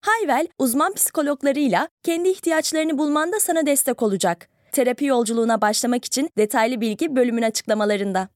Hayvel, 0.00 0.46
uzman 0.58 0.94
psikologlarıyla 0.94 1.88
kendi 2.02 2.28
ihtiyaçlarını 2.28 2.98
bulmanda 2.98 3.40
sana 3.40 3.66
destek 3.66 4.02
olacak. 4.02 4.48
Terapi 4.72 5.04
yolculuğuna 5.04 5.60
başlamak 5.60 6.04
için 6.04 6.30
detaylı 6.38 6.80
bilgi 6.80 7.16
bölümün 7.16 7.42
açıklamalarında. 7.42 8.28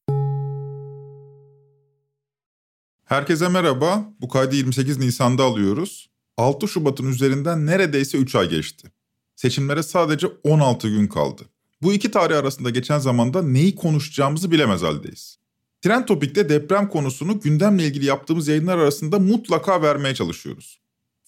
Herkese 3.05 3.49
merhaba. 3.49 4.05
Bu 4.21 4.29
kaydı 4.29 4.57
28 4.57 4.99
Nisan'da 4.99 5.45
alıyoruz. 5.45 6.11
6 6.37 6.69
Şubat'ın 6.69 7.07
üzerinden 7.07 7.67
neredeyse 7.67 8.19
3 8.19 8.35
ay 8.35 8.49
geçti. 8.49 8.89
Seçimlere 9.37 9.83
sadece 9.83 10.27
16 10.45 10.89
gün 10.89 11.07
kaldı. 11.07 11.43
Bu 11.83 11.93
iki 11.93 12.11
tarih 12.11 12.39
arasında 12.39 12.71
geçen 12.71 12.99
zamanda 12.99 13.43
neyi 13.43 13.75
konuşacağımızı 13.75 14.51
bilemez 14.51 14.83
haldeyiz. 14.83 15.39
Trend 15.83 16.05
Topik'te 16.05 16.49
deprem 16.49 16.89
konusunu 16.89 17.41
gündemle 17.41 17.85
ilgili 17.85 18.05
yaptığımız 18.05 18.49
yayınlar 18.49 18.79
arasında 18.79 19.19
mutlaka 19.19 19.83
vermeye 19.83 20.15
çalışıyoruz. 20.15 20.84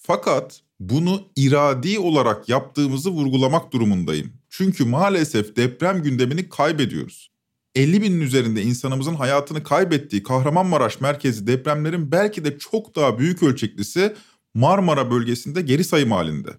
Fakat 0.07 0.61
bunu 0.79 1.21
iradi 1.35 1.99
olarak 1.99 2.49
yaptığımızı 2.49 3.09
vurgulamak 3.09 3.73
durumundayım. 3.73 4.33
Çünkü 4.49 4.85
maalesef 4.85 5.55
deprem 5.55 6.03
gündemini 6.03 6.49
kaybediyoruz. 6.49 7.31
50 7.75 8.01
binin 8.01 8.21
üzerinde 8.21 8.61
insanımızın 8.61 9.15
hayatını 9.15 9.63
kaybettiği 9.63 10.23
Kahramanmaraş 10.23 11.01
merkezi 11.01 11.47
depremlerin 11.47 12.11
belki 12.11 12.45
de 12.45 12.57
çok 12.57 12.95
daha 12.95 13.19
büyük 13.19 13.43
ölçeklisi 13.43 14.15
Marmara 14.53 15.11
bölgesinde 15.11 15.61
geri 15.61 15.83
sayım 15.83 16.11
halinde. 16.11 16.49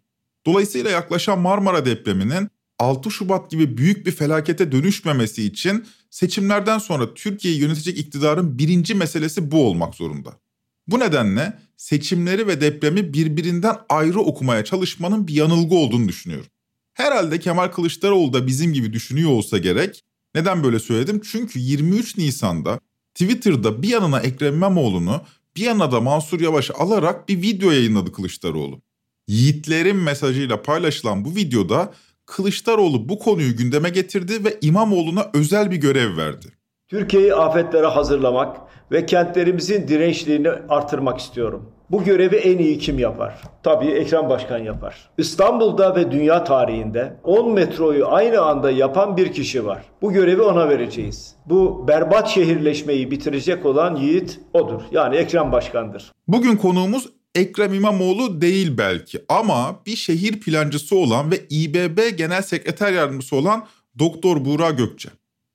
Dolayısıyla 0.47 0.91
yaklaşan 0.91 1.39
Marmara 1.39 1.85
depreminin 1.85 2.49
6 2.79 3.11
Şubat 3.11 3.51
gibi 3.51 3.77
büyük 3.77 4.07
bir 4.07 4.13
felakete 4.13 4.73
dönüşmemesi 4.73 5.45
için 5.45 5.87
seçimlerden 6.11 6.79
sonra 6.79 7.15
Türkiye'yi 7.15 7.61
yönetecek 7.61 7.99
iktidarın 7.99 8.59
birinci 8.59 8.95
meselesi 8.95 9.51
bu 9.51 9.67
olmak 9.67 9.95
zorunda. 9.95 10.48
Bu 10.89 11.01
nedenle 11.01 11.59
seçimleri 11.77 12.47
ve 12.47 12.61
depremi 12.61 13.13
birbirinden 13.13 13.77
ayrı 13.89 14.21
okumaya 14.21 14.65
çalışmanın 14.65 15.29
bir 15.29 15.35
yanılgı 15.35 15.75
olduğunu 15.75 16.09
düşünüyorum. 16.09 16.51
Herhalde 16.95 17.41
Kemal 17.41 17.69
Kılıçdaroğlu 17.69 18.33
da 18.33 18.47
bizim 18.47 18.73
gibi 18.73 18.93
düşünüyor 18.93 19.31
olsa 19.31 19.59
gerek. 19.59 20.05
Neden 20.35 20.65
böyle 20.65 20.79
söyledim? 20.79 21.21
Çünkü 21.25 21.59
23 21.59 22.19
Nisan'da 22.19 22.81
Twitter'da 23.15 23.83
bir 23.83 23.89
yanına 23.89 24.21
Ekrem 24.21 24.55
İmamoğlu'nu 24.55 25.23
bir 25.57 25.63
yanına 25.63 25.93
da 25.93 26.01
Mansur 26.01 26.41
Yavaş'ı 26.41 26.75
alarak 26.75 27.29
bir 27.29 27.43
video 27.43 27.71
yayınladı 27.71 28.13
Kılıçdaroğlu. 28.13 28.83
Yiğitlerin 29.29 29.97
mesajıyla 29.97 30.63
paylaşılan 30.63 31.25
bu 31.25 31.37
videoda 31.37 31.95
Kılıçdaroğlu 32.27 33.09
bu 33.09 33.19
konuyu 33.19 33.57
gündeme 33.57 33.91
getirdi 33.91 34.45
ve 34.45 34.59
İmamoğlu'na 34.61 35.31
özel 35.35 35.71
bir 35.71 35.77
görev 35.77 36.17
verdi. 36.17 36.58
Türkiye'yi 36.89 37.35
afetlere 37.35 37.87
hazırlamak 37.87 38.57
ve 38.93 39.07
kentlerimizin 39.07 39.89
dirençliğini 39.89 40.51
artırmak 40.69 41.21
istiyorum. 41.21 41.73
Bu 41.91 42.05
görevi 42.05 42.37
en 42.37 42.59
iyi 42.59 42.79
kim 42.79 42.99
yapar? 42.99 43.43
Tabii 43.63 43.87
Ekrem 43.87 44.29
Başkan 44.29 44.59
yapar. 44.59 45.11
İstanbul'da 45.19 45.97
ve 45.97 46.13
dünya 46.13 46.45
tarihinde 46.45 47.17
10 47.25 47.53
metroyu 47.53 48.09
aynı 48.09 48.41
anda 48.41 48.71
yapan 48.71 49.17
bir 49.17 49.33
kişi 49.33 49.67
var. 49.67 49.85
Bu 50.03 50.13
görevi 50.13 50.43
ona 50.43 50.69
vereceğiz. 50.69 51.35
Bu 51.47 51.89
berbat 51.89 52.29
şehirleşmeyi 52.29 53.11
bitirecek 53.11 53.67
olan 53.67 53.97
yiğit 53.97 54.41
odur. 54.53 54.83
Yani 54.91 55.17
Ekrem 55.17 55.53
Başkan'dır. 55.53 56.13
Bugün 56.29 56.57
konuğumuz 56.57 57.09
Ekrem 57.35 57.75
İmamoğlu 57.75 58.41
değil 58.41 58.79
belki 58.79 59.19
ama 59.29 59.81
bir 59.87 59.97
şehir 59.97 60.41
plancısı 60.41 60.97
olan 60.97 61.31
ve 61.31 61.37
İBB 61.51 62.19
Genel 62.19 62.43
Sekreter 62.43 62.93
Yardımcısı 62.93 63.37
olan 63.37 63.67
Doktor 63.99 64.45
Buğra 64.45 64.71
Gökçe. 64.71 65.09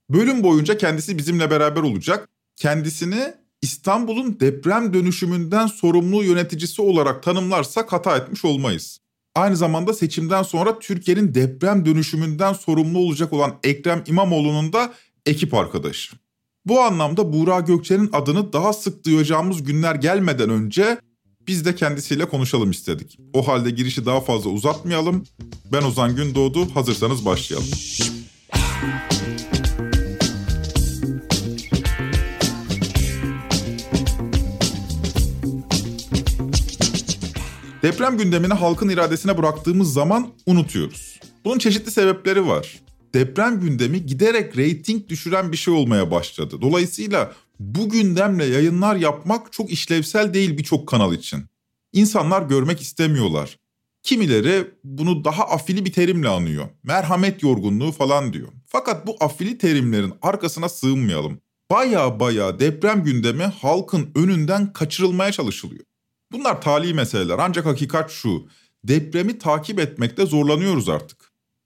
Bölüm 0.09 0.43
boyunca 0.43 0.77
kendisi 0.77 1.17
bizimle 1.17 1.49
beraber 1.49 1.81
olacak. 1.81 2.29
Kendisini 2.55 3.33
İstanbul'un 3.61 4.39
deprem 4.39 4.93
dönüşümünden 4.93 5.67
sorumlu 5.67 6.23
yöneticisi 6.23 6.81
olarak 6.81 7.23
tanımlarsak 7.23 7.93
hata 7.93 8.17
etmiş 8.17 8.45
olmayız. 8.45 8.99
Aynı 9.35 9.57
zamanda 9.57 9.93
seçimden 9.93 10.43
sonra 10.43 10.79
Türkiye'nin 10.79 11.35
deprem 11.35 11.85
dönüşümünden 11.85 12.53
sorumlu 12.53 12.99
olacak 12.99 13.33
olan 13.33 13.59
Ekrem 13.63 14.03
İmamoğlu'nun 14.07 14.73
da 14.73 14.93
ekip 15.25 15.53
arkadaşı. 15.53 16.15
Bu 16.65 16.81
anlamda 16.81 17.33
Buğra 17.33 17.59
Gökçe'nin 17.59 18.09
adını 18.13 18.53
daha 18.53 18.73
sık 18.73 19.05
duyacağımız 19.05 19.63
günler 19.63 19.95
gelmeden 19.95 20.49
önce 20.49 20.97
biz 21.47 21.65
de 21.65 21.75
kendisiyle 21.75 22.25
konuşalım 22.25 22.71
istedik. 22.71 23.19
O 23.33 23.47
halde 23.47 23.69
girişi 23.69 24.05
daha 24.05 24.21
fazla 24.21 24.49
uzatmayalım. 24.49 25.23
Ben 25.71 25.83
Ozan 25.83 26.15
Gündoğdu, 26.15 26.75
hazırsanız 26.75 27.25
başlayalım. 27.25 27.69
Deprem 37.83 38.17
gündemini 38.17 38.53
halkın 38.53 38.89
iradesine 38.89 39.37
bıraktığımız 39.37 39.93
zaman 39.93 40.27
unutuyoruz. 40.45 41.19
Bunun 41.45 41.59
çeşitli 41.59 41.91
sebepleri 41.91 42.47
var. 42.47 42.79
Deprem 43.13 43.59
gündemi 43.59 44.05
giderek 44.05 44.57
reyting 44.57 45.09
düşüren 45.09 45.51
bir 45.51 45.57
şey 45.57 45.73
olmaya 45.73 46.11
başladı. 46.11 46.61
Dolayısıyla 46.61 47.33
bu 47.59 47.89
gündemle 47.89 48.45
yayınlar 48.45 48.95
yapmak 48.95 49.53
çok 49.53 49.71
işlevsel 49.71 50.33
değil 50.33 50.57
birçok 50.57 50.87
kanal 50.87 51.13
için. 51.13 51.45
İnsanlar 51.93 52.41
görmek 52.41 52.81
istemiyorlar. 52.81 53.59
Kimileri 54.03 54.67
bunu 54.83 55.23
daha 55.23 55.43
afili 55.43 55.85
bir 55.85 55.93
terimle 55.93 56.29
anıyor. 56.29 56.65
Merhamet 56.83 57.43
yorgunluğu 57.43 57.91
falan 57.91 58.33
diyor. 58.33 58.47
Fakat 58.67 59.07
bu 59.07 59.15
afili 59.19 59.57
terimlerin 59.57 60.13
arkasına 60.21 60.69
sığınmayalım. 60.69 61.39
Baya 61.71 62.19
baya 62.19 62.59
deprem 62.59 63.03
gündemi 63.03 63.43
halkın 63.43 64.11
önünden 64.15 64.73
kaçırılmaya 64.73 65.31
çalışılıyor. 65.31 65.85
Bunlar 66.33 66.61
tali 66.61 66.93
meseleler 66.93 67.39
ancak 67.39 67.65
hakikat 67.65 68.11
şu. 68.11 68.47
Depremi 68.83 69.37
takip 69.37 69.79
etmekte 69.79 70.25
zorlanıyoruz 70.25 70.89
artık. 70.89 71.17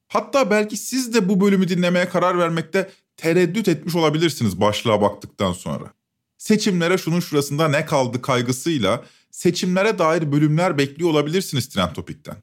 Hatta 0.07 0.51
belki 0.51 0.77
siz 0.77 1.13
de 1.13 1.29
bu 1.29 1.41
bölümü 1.41 1.67
dinlemeye 1.67 2.09
karar 2.09 2.39
vermekte 2.39 2.91
tereddüt 3.17 3.67
etmiş 3.67 3.95
olabilirsiniz 3.95 4.61
başlığa 4.61 5.01
baktıktan 5.01 5.53
sonra. 5.53 5.93
Seçimlere 6.37 6.97
şunun 6.97 7.19
şurasında 7.19 7.67
ne 7.67 7.85
kaldı 7.85 8.21
kaygısıyla 8.21 9.03
seçimlere 9.31 9.99
dair 9.99 10.31
bölümler 10.31 10.77
bekliyor 10.77 11.09
olabilirsiniz 11.09 11.69
Trend 11.69 11.93
Topik'ten. 11.93 12.35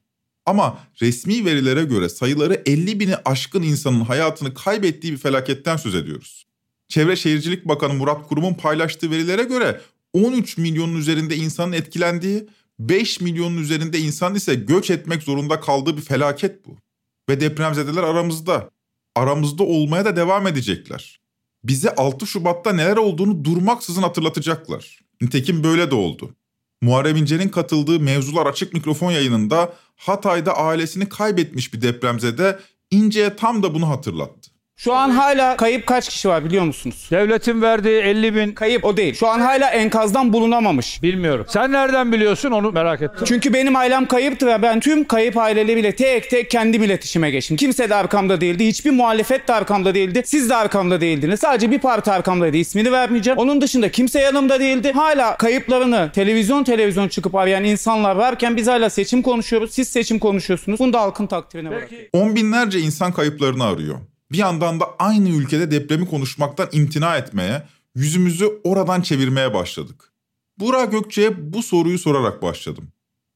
Ama 0.45 0.79
resmi 1.01 1.45
verilere 1.45 1.83
göre 1.83 2.09
sayıları 2.09 2.61
50 2.65 2.99
bini 2.99 3.15
aşkın 3.15 3.63
insanın 3.63 4.01
hayatını 4.01 4.53
kaybettiği 4.53 5.13
bir 5.13 5.17
felaketten 5.17 5.77
söz 5.77 5.95
ediyoruz. 5.95 6.45
Çevre 6.87 7.15
Şehircilik 7.15 7.65
Bakanı 7.65 7.93
Murat 7.93 8.27
Kurum'un 8.27 8.53
paylaştığı 8.53 9.11
verilere 9.11 9.43
göre 9.43 9.81
13 10.15 10.57
milyonun 10.57 10.95
üzerinde 10.95 11.35
insanın 11.35 11.71
etkilendiği, 11.71 12.47
5 12.79 13.21
milyonun 13.21 13.57
üzerinde 13.57 13.99
insan 13.99 14.35
ise 14.35 14.55
göç 14.55 14.91
etmek 14.91 15.23
zorunda 15.23 15.59
kaldığı 15.59 15.97
bir 15.97 16.01
felaket 16.01 16.65
bu. 16.65 16.77
Ve 17.29 17.39
depremzedeler 17.39 18.03
aramızda. 18.03 18.69
Aramızda 19.15 19.63
olmaya 19.63 20.05
da 20.05 20.15
devam 20.15 20.47
edecekler. 20.47 21.19
Bize 21.63 21.95
6 21.95 22.27
Şubat'ta 22.27 22.73
neler 22.73 22.97
olduğunu 22.97 23.43
durmaksızın 23.43 24.01
hatırlatacaklar. 24.01 24.99
Nitekim 25.21 25.63
böyle 25.63 25.91
de 25.91 25.95
oldu. 25.95 26.35
Muharrem 26.81 27.15
İnce'nin 27.15 27.49
katıldığı 27.49 27.99
Mevzular 27.99 28.45
Açık 28.45 28.73
Mikrofon 28.73 29.11
yayınında 29.11 29.73
Hatay'da 29.95 30.57
ailesini 30.57 31.09
kaybetmiş 31.09 31.73
bir 31.73 31.81
depremzede 31.81 32.59
İnce'ye 32.91 33.35
tam 33.35 33.63
da 33.63 33.73
bunu 33.73 33.89
hatırlattı. 33.89 34.54
Şu 34.77 34.93
an 34.93 35.09
hala 35.09 35.57
kayıp 35.57 35.87
kaç 35.87 36.09
kişi 36.09 36.29
var 36.29 36.45
biliyor 36.45 36.63
musunuz? 36.63 37.07
Devletin 37.11 37.61
verdiği 37.61 38.01
50 38.01 38.35
bin 38.35 38.51
Kayıp 38.51 38.85
o 38.85 38.97
değil. 38.97 39.13
Şu 39.13 39.27
an 39.27 39.39
hala 39.39 39.69
enkazdan 39.69 40.33
bulunamamış. 40.33 41.03
bilmiyorum. 41.03 41.45
Sen 41.49 41.71
nereden 41.71 42.11
biliyorsun 42.11 42.51
onu 42.51 42.71
merak 42.71 43.01
ettim. 43.01 43.25
Çünkü 43.27 43.53
benim 43.53 43.75
ailem 43.75 44.05
kayıptı 44.05 44.47
ve 44.47 44.61
ben 44.61 44.79
tüm 44.79 45.03
kayıp 45.03 45.37
aileleriyle 45.37 45.95
tek 45.95 46.29
tek 46.29 46.49
kendim 46.51 46.83
iletişime 46.83 47.31
geçtim. 47.31 47.57
Kimse 47.57 47.89
de 47.89 47.95
arkamda 47.95 48.41
değildi. 48.41 48.67
Hiçbir 48.67 48.91
muhalefet 48.91 49.47
de 49.47 49.53
arkamda 49.53 49.95
değildi. 49.95 50.23
Siz 50.25 50.49
de 50.49 50.55
arkamda 50.55 51.01
değildiniz. 51.01 51.39
Sadece 51.39 51.71
bir 51.71 51.79
parti 51.79 52.11
arkamdaydı. 52.11 52.57
İsmini 52.57 52.91
vermeyeceğim. 52.91 53.37
Onun 53.39 53.61
dışında 53.61 53.91
kimse 53.91 54.19
yanımda 54.19 54.59
değildi. 54.59 54.91
Hala 54.91 55.37
kayıplarını 55.37 56.11
televizyon 56.15 56.63
televizyon 56.63 57.07
çıkıp 57.07 57.35
arayan 57.35 57.63
insanlar 57.63 58.15
varken 58.15 58.57
biz 58.57 58.67
hala 58.67 58.89
seçim 58.89 59.21
konuşuyoruz. 59.21 59.71
Siz 59.73 59.87
seçim 59.87 60.19
konuşuyorsunuz. 60.19 60.79
Bunu 60.79 60.93
da 60.93 61.01
halkın 61.01 61.27
takdirine 61.27 61.69
bırakıyorum. 61.69 62.07
On 62.13 62.35
binlerce 62.35 62.79
insan 62.79 63.11
kayıplarını 63.11 63.63
arıyor. 63.63 63.97
Bir 64.35 64.39
yandan 64.39 64.79
da 64.79 64.85
aynı 64.99 65.29
ülkede 65.29 65.71
depremi 65.71 66.05
konuşmaktan 66.05 66.69
imtina 66.71 67.17
etmeye, 67.17 67.63
yüzümüzü 67.95 68.45
oradan 68.63 69.01
çevirmeye 69.01 69.53
başladık. 69.53 70.13
Burak 70.59 70.91
Gökçe'ye 70.91 71.53
bu 71.53 71.63
soruyu 71.63 71.99
sorarak 71.99 72.41
başladım. 72.41 72.87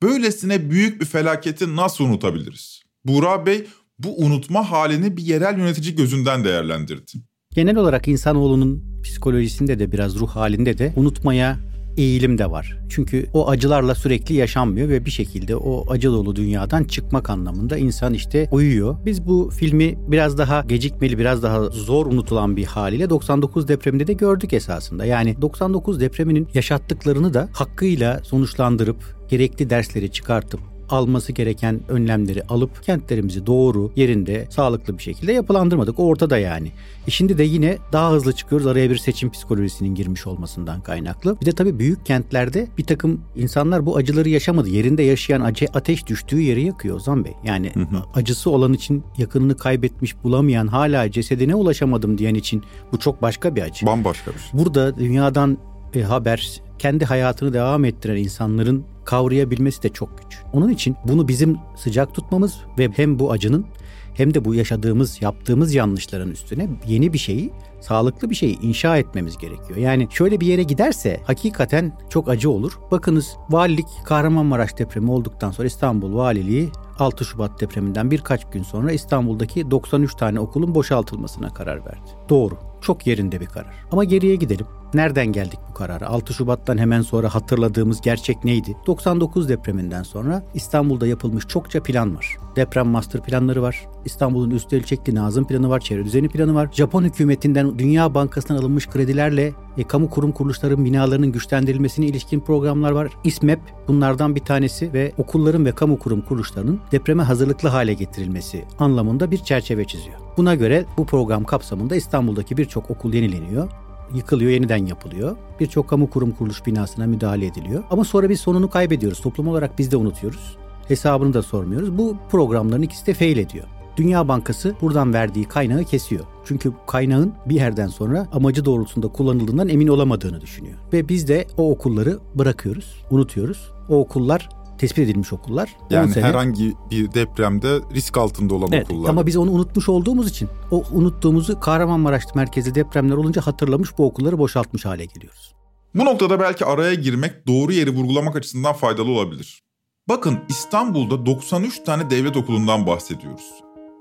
Böylesine 0.01 0.69
büyük 0.69 1.01
bir 1.01 1.05
felaketi 1.05 1.75
nasıl 1.75 2.03
unutabiliriz? 2.03 2.81
Burak 3.05 3.45
Bey 3.45 3.67
bu 3.99 4.17
unutma 4.17 4.71
halini 4.71 5.17
bir 5.17 5.23
yerel 5.23 5.57
yönetici 5.57 5.95
gözünden 5.95 6.43
değerlendirdi. 6.43 7.11
Genel 7.55 7.75
olarak 7.75 8.07
insanoğlunun 8.07 9.01
psikolojisinde 9.03 9.79
de 9.79 9.91
biraz 9.91 10.15
ruh 10.15 10.29
halinde 10.29 10.77
de 10.77 10.93
unutmaya 10.95 11.59
eğilim 11.97 12.37
de 12.37 12.51
var. 12.51 12.77
Çünkü 12.89 13.25
o 13.33 13.49
acılarla 13.49 13.95
sürekli 13.95 14.35
yaşanmıyor 14.35 14.89
ve 14.89 15.05
bir 15.05 15.11
şekilde 15.11 15.55
o 15.55 15.91
acı 15.91 16.07
dolu 16.11 16.35
dünyadan 16.35 16.83
çıkmak 16.83 17.29
anlamında 17.29 17.77
insan 17.77 18.13
işte 18.13 18.49
uyuyor. 18.51 18.95
Biz 19.05 19.27
bu 19.27 19.49
filmi 19.49 19.97
biraz 20.07 20.37
daha 20.37 20.61
gecikmeli, 20.61 21.17
biraz 21.17 21.43
daha 21.43 21.63
zor 21.63 22.05
unutulan 22.05 22.57
bir 22.57 22.65
haliyle 22.65 23.09
99 23.09 23.67
depreminde 23.67 24.07
de 24.07 24.13
gördük 24.13 24.53
esasında. 24.53 25.05
Yani 25.05 25.41
99 25.41 25.99
depreminin 25.99 26.47
yaşattıklarını 26.53 27.33
da 27.33 27.49
hakkıyla 27.53 28.19
sonuçlandırıp 28.23 29.27
gerekli 29.29 29.69
dersleri 29.69 30.11
çıkartıp 30.11 30.78
alması 30.89 31.31
gereken 31.31 31.79
önlemleri 31.89 32.43
alıp 32.43 32.83
kentlerimizi 32.83 33.45
doğru 33.45 33.91
yerinde 33.95 34.47
sağlıklı 34.49 34.97
bir 34.97 35.03
şekilde 35.03 35.33
yapılandırmadık. 35.33 35.99
O 35.99 36.05
ortada 36.05 36.37
yani. 36.37 36.71
E 37.07 37.11
şimdi 37.11 37.37
de 37.37 37.43
yine 37.43 37.77
daha 37.93 38.11
hızlı 38.11 38.33
çıkıyoruz 38.33 38.67
araya 38.67 38.89
bir 38.89 38.97
seçim 38.97 39.31
psikolojisinin 39.31 39.95
girmiş 39.95 40.27
olmasından 40.27 40.81
kaynaklı. 40.81 41.41
Bir 41.41 41.45
de 41.45 41.51
tabii 41.51 41.79
büyük 41.79 42.05
kentlerde 42.05 42.67
bir 42.77 42.83
takım 42.83 43.21
insanlar 43.35 43.85
bu 43.85 43.97
acıları 43.97 44.29
yaşamadı. 44.29 44.69
Yerinde 44.69 45.03
yaşayan 45.03 45.41
acı 45.41 45.67
ateş 45.73 46.07
düştüğü 46.07 46.41
yeri 46.41 46.63
yakıyor 46.63 46.95
Ozan 46.95 47.25
Bey. 47.25 47.33
Yani 47.43 47.71
hı 47.73 47.79
hı. 47.79 48.03
acısı 48.15 48.49
olan 48.49 48.73
için 48.73 49.03
yakınını 49.17 49.57
kaybetmiş 49.57 50.23
bulamayan 50.23 50.67
hala 50.67 51.11
cesedine 51.11 51.55
ulaşamadım 51.55 52.17
diyen 52.17 52.35
için 52.35 52.63
bu 52.91 52.99
çok 52.99 53.21
başka 53.21 53.55
bir 53.55 53.61
acı. 53.61 53.85
Bambaşka 53.85 54.31
bir 54.31 54.39
şey. 54.39 54.59
Burada 54.59 54.97
dünyadan 54.97 55.57
e, 55.93 56.01
haber 56.01 56.61
kendi 56.79 57.05
hayatını 57.05 57.53
devam 57.53 57.85
ettiren 57.85 58.15
insanların 58.15 58.83
kavrayabilmesi 59.05 59.83
de 59.83 59.89
çok 59.89 60.17
güç. 60.17 60.39
Onun 60.53 60.69
için 60.69 60.95
bunu 61.07 61.27
bizim 61.27 61.57
sıcak 61.75 62.15
tutmamız 62.15 62.55
ve 62.77 62.89
hem 62.95 63.19
bu 63.19 63.31
acının 63.31 63.65
hem 64.13 64.33
de 64.33 64.45
bu 64.45 64.55
yaşadığımız, 64.55 65.21
yaptığımız 65.21 65.75
yanlışların 65.75 66.31
üstüne 66.31 66.69
yeni 66.87 67.13
bir 67.13 67.17
şeyi, 67.17 67.51
sağlıklı 67.81 68.29
bir 68.29 68.35
şeyi 68.35 68.59
inşa 68.61 68.97
etmemiz 68.97 69.37
gerekiyor. 69.37 69.77
Yani 69.77 70.07
şöyle 70.11 70.39
bir 70.39 70.47
yere 70.47 70.63
giderse 70.63 71.19
hakikaten 71.25 71.93
çok 72.09 72.29
acı 72.29 72.49
olur. 72.49 72.79
Bakınız 72.91 73.37
valilik 73.49 73.87
Kahramanmaraş 74.05 74.77
depremi 74.77 75.11
olduktan 75.11 75.51
sonra 75.51 75.67
İstanbul 75.67 76.15
Valiliği 76.15 76.71
6 76.99 77.25
Şubat 77.25 77.61
depreminden 77.61 78.11
birkaç 78.11 78.49
gün 78.51 78.63
sonra 78.63 78.91
İstanbul'daki 78.91 79.71
93 79.71 80.15
tane 80.15 80.39
okulun 80.39 80.75
boşaltılmasına 80.75 81.53
karar 81.53 81.85
verdi. 81.85 82.09
Doğru. 82.29 82.57
Çok 82.81 83.07
yerinde 83.07 83.41
bir 83.41 83.45
karar. 83.45 83.73
Ama 83.91 84.03
geriye 84.03 84.35
gidelim. 84.35 84.65
Nereden 84.93 85.27
geldik 85.27 85.59
bu 85.69 85.73
karara? 85.73 86.07
6 86.07 86.33
Şubat'tan 86.33 86.77
hemen 86.77 87.01
sonra 87.01 87.35
hatırladığımız 87.35 88.01
gerçek 88.01 88.43
neydi? 88.43 88.77
99 88.87 89.49
depreminden 89.49 90.03
sonra 90.03 90.43
İstanbul'da 90.53 91.07
yapılmış 91.07 91.47
çokça 91.47 91.83
plan 91.83 92.15
var. 92.15 92.37
Deprem 92.55 92.87
master 92.87 93.21
planları 93.21 93.61
var. 93.61 93.87
İstanbul'un 94.05 94.49
üst 94.49 94.73
ölçekli 94.73 95.15
Nazım 95.15 95.47
planı 95.47 95.69
var, 95.69 95.79
çevre 95.79 96.05
düzeni 96.05 96.29
planı 96.29 96.55
var. 96.55 96.69
Japon 96.71 97.03
hükümetinden 97.03 97.79
Dünya 97.79 98.13
Bankası'ndan 98.13 98.59
alınmış 98.59 98.87
kredilerle 98.87 99.53
e, 99.77 99.83
kamu 99.83 100.09
kurum 100.09 100.31
kuruluşların 100.31 100.85
binalarının 100.85 101.31
güçlendirilmesine 101.31 102.05
ilişkin 102.05 102.39
programlar 102.39 102.91
var. 102.91 103.11
İSMEP 103.23 103.59
bunlardan 103.87 104.35
bir 104.35 104.41
tanesi 104.41 104.93
ve 104.93 105.11
okulların 105.17 105.65
ve 105.65 105.71
kamu 105.71 105.99
kurum 105.99 106.21
kuruluşlarının 106.21 106.79
depreme 106.91 107.23
hazırlıklı 107.23 107.69
hale 107.69 107.93
getirilmesi 107.93 108.65
anlamında 108.79 109.31
bir 109.31 109.37
çerçeve 109.37 109.85
çiziyor. 109.85 110.17
Buna 110.37 110.55
göre 110.55 110.85
bu 110.97 111.05
program 111.05 111.43
kapsamında 111.43 111.95
İstanbul'daki 111.95 112.57
birçok 112.57 112.91
okul 112.91 113.13
yenileniyor 113.13 113.69
yıkılıyor, 114.15 114.51
yeniden 114.51 114.85
yapılıyor. 114.85 115.37
Birçok 115.59 115.87
kamu 115.87 116.09
kurum 116.09 116.31
kuruluş 116.31 116.65
binasına 116.65 117.07
müdahale 117.07 117.45
ediliyor. 117.45 117.83
Ama 117.89 118.03
sonra 118.03 118.29
biz 118.29 118.39
sonunu 118.39 118.69
kaybediyoruz. 118.69 119.21
Toplum 119.21 119.47
olarak 119.47 119.79
biz 119.79 119.91
de 119.91 119.97
unutuyoruz. 119.97 120.57
Hesabını 120.87 121.33
da 121.33 121.41
sormuyoruz. 121.41 121.97
Bu 121.97 122.17
programların 122.31 122.81
ikisi 122.81 123.07
de 123.07 123.13
fail 123.13 123.37
ediyor. 123.37 123.65
Dünya 123.97 124.27
Bankası 124.27 124.75
buradan 124.81 125.13
verdiği 125.13 125.45
kaynağı 125.45 125.83
kesiyor. 125.83 126.25
Çünkü 126.45 126.73
kaynağın 126.87 127.33
bir 127.45 127.55
yerden 127.55 127.87
sonra 127.87 128.27
amacı 128.31 128.65
doğrultusunda 128.65 129.07
kullanıldığından 129.07 129.69
emin 129.69 129.87
olamadığını 129.87 130.41
düşünüyor. 130.41 130.75
Ve 130.93 131.09
biz 131.09 131.27
de 131.27 131.47
o 131.57 131.71
okulları 131.71 132.19
bırakıyoruz, 132.35 133.05
unutuyoruz. 133.11 133.71
O 133.89 133.99
okullar 133.99 134.49
tespit 134.79 134.99
edilmiş 134.99 135.33
okullar. 135.33 135.77
Yani 135.89 136.13
sene, 136.13 136.25
herhangi 136.25 136.73
bir 136.91 137.13
depremde 137.13 137.79
risk 137.93 138.17
altında 138.17 138.53
olan 138.53 138.69
evet, 138.71 138.85
okullar. 138.85 139.09
Ama 139.09 139.25
biz 139.25 139.37
onu 139.37 139.51
unutmuş 139.51 139.89
olduğumuz 139.89 140.29
için 140.29 140.49
o 140.71 140.83
unuttuğumuzu 140.93 141.59
Kahramanmaraş 141.59 142.23
merkezi 142.35 142.75
depremler 142.75 143.15
olunca 143.15 143.41
hatırlamış 143.41 143.97
bu 143.97 144.05
okulları 144.05 144.37
boşaltmış 144.37 144.85
hale 144.85 145.05
geliyoruz. 145.05 145.53
Bu 145.95 146.05
noktada 146.05 146.39
belki 146.39 146.65
araya 146.65 146.93
girmek 146.93 147.47
doğru 147.47 147.71
yeri 147.71 147.89
vurgulamak 147.89 148.35
açısından 148.35 148.73
faydalı 148.73 149.11
olabilir. 149.11 149.63
Bakın 150.09 150.39
İstanbul'da 150.49 151.25
93 151.25 151.83
tane 151.83 152.09
devlet 152.09 152.37
okulundan 152.37 152.87
bahsediyoruz. 152.87 153.51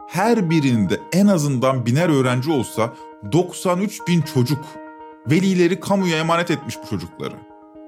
Her 0.08 0.50
birinde 0.50 1.00
en 1.12 1.26
azından 1.26 1.86
biner 1.86 2.08
öğrenci 2.08 2.50
olsa 2.50 2.94
93 3.32 4.00
bin 4.08 4.20
çocuk. 4.20 4.64
Velileri 5.30 5.80
kamuya 5.80 6.18
emanet 6.18 6.50
etmiş 6.50 6.76
bu 6.82 6.88
çocukları. 6.90 7.34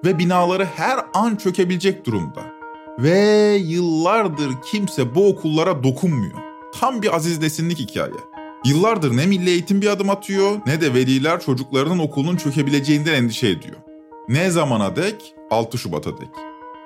Ve 0.04 0.18
binaları 0.18 0.64
her 0.64 0.98
an 1.14 1.36
çökebilecek 1.36 2.06
durumda. 2.06 2.59
Ve 2.98 3.56
yıllardır 3.64 4.50
kimse 4.70 5.14
bu 5.14 5.28
okullara 5.28 5.84
dokunmuyor. 5.84 6.38
Tam 6.80 7.02
bir 7.02 7.16
Aziz 7.16 7.38
Nesinlik 7.38 7.78
hikaye. 7.78 8.12
Yıllardır 8.64 9.16
ne 9.16 9.26
milli 9.26 9.50
eğitim 9.50 9.82
bir 9.82 9.86
adım 9.86 10.10
atıyor 10.10 10.56
ne 10.66 10.80
de 10.80 10.94
veliler 10.94 11.40
çocuklarının 11.40 11.98
okulunun 11.98 12.36
çökebileceğinden 12.36 13.14
endişe 13.14 13.48
ediyor. 13.48 13.76
Ne 14.28 14.50
zamana 14.50 14.96
dek? 14.96 15.34
6 15.50 15.78
Şubat'a 15.78 16.18
dek. 16.18 16.28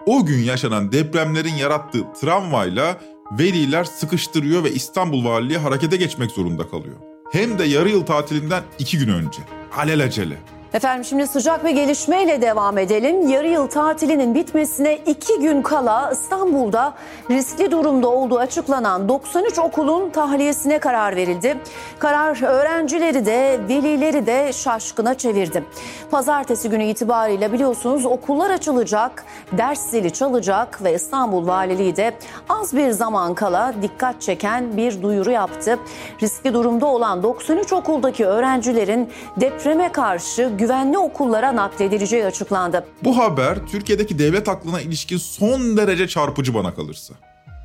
O 0.06 0.26
gün 0.26 0.42
yaşanan 0.42 0.92
depremlerin 0.92 1.54
yarattığı 1.54 2.12
travmayla 2.20 3.00
veliler 3.38 3.84
sıkıştırıyor 3.84 4.64
ve 4.64 4.72
İstanbul 4.72 5.24
Valiliği 5.24 5.58
harekete 5.58 5.96
geçmek 5.96 6.30
zorunda 6.30 6.68
kalıyor. 6.68 6.96
Hem 7.32 7.58
de 7.58 7.64
yarı 7.64 7.88
yıl 7.88 8.06
tatilinden 8.06 8.62
iki 8.78 8.98
gün 8.98 9.08
önce. 9.08 9.42
Alelacele. 9.76 10.38
Efendim 10.75 11.05
şimdi 11.05 11.26
sıcak 11.26 11.65
bir 11.65 11.71
gelişmeyle 11.71 12.43
devam 12.43 12.79
edelim. 12.79 13.29
Yarı 13.29 13.49
yıl 13.49 13.67
tatilinin 13.67 14.35
bitmesine 14.35 14.97
iki 14.97 15.38
gün 15.41 15.62
kala 15.62 16.11
İstanbul'da 16.12 16.94
riskli 17.31 17.71
durumda 17.71 18.09
olduğu 18.09 18.38
açıklanan 18.38 19.09
93 19.09 19.59
okulun 19.59 20.11
tahliyesine 20.11 20.79
karar 20.79 21.17
verildi. 21.17 21.56
Karar 21.99 22.43
öğrencileri 22.43 23.26
de 23.26 23.61
velileri 23.69 24.26
de 24.26 24.53
şaşkına 24.53 25.15
çevirdi. 25.15 25.65
Pazartesi 26.11 26.71
günü 26.71 26.85
itibariyle 26.85 27.53
biliyorsunuz 27.53 28.06
okullar 28.06 28.50
açılacak, 28.50 29.25
ders 29.53 29.91
zili 29.91 30.11
çalacak 30.11 30.85
ve 30.85 30.94
İstanbul 30.94 31.47
Valiliği 31.47 31.97
de 31.97 32.15
az 32.49 32.76
bir 32.76 32.90
zaman 32.90 33.35
kala 33.35 33.75
dikkat 33.83 34.23
çeken 34.23 34.76
bir 34.76 35.02
duyuru 35.02 35.31
yaptı. 35.31 35.78
Riskli 36.23 36.54
durumda 36.54 36.87
olan 36.87 37.23
93 37.23 37.73
okuldaki 37.73 38.26
öğrencilerin 38.26 39.11
depreme 39.37 39.93
karşı 39.93 40.50
güvenli 40.64 40.99
okullara 40.99 41.56
nakledileceği 41.56 42.25
açıklandı. 42.25 42.87
Bu 43.02 43.18
haber 43.18 43.66
Türkiye'deki 43.66 44.18
devlet 44.18 44.49
aklına 44.49 44.80
ilişkin 44.80 45.16
son 45.16 45.76
derece 45.76 46.09
çarpıcı 46.09 46.54
bana 46.54 46.75
kalırsa. 46.75 47.14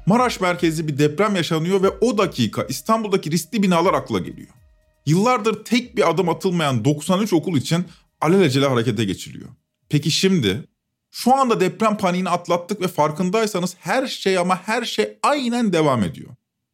Maraş 0.05 0.41
merkezli 0.41 0.87
bir 0.87 0.97
deprem 0.97 1.35
yaşanıyor 1.35 1.83
ve 1.83 1.89
o 1.89 2.17
dakika 2.17 2.63
İstanbul'daki 2.63 3.31
riskli 3.31 3.63
binalar 3.63 3.93
akla 3.93 4.19
geliyor. 4.19 4.47
Yıllardır 5.05 5.65
tek 5.65 5.97
bir 5.97 6.09
adım 6.09 6.29
atılmayan 6.29 6.85
93 6.85 7.33
okul 7.33 7.57
için 7.57 7.85
alelacele 8.21 8.67
harekete 8.67 9.05
geçiliyor. 9.05 9.49
Peki 9.89 10.11
şimdi 10.11 10.67
şu 11.11 11.35
anda 11.35 11.59
deprem 11.59 11.97
paniğini 11.97 12.29
atlattık 12.29 12.81
ve 12.81 12.87
farkındaysanız 12.87 13.75
her 13.79 14.07
şey 14.07 14.37
ama 14.37 14.59
her 14.65 14.85
şey 14.85 15.17
aynen 15.23 15.73
devam 15.73 16.03
ediyor. 16.03 16.29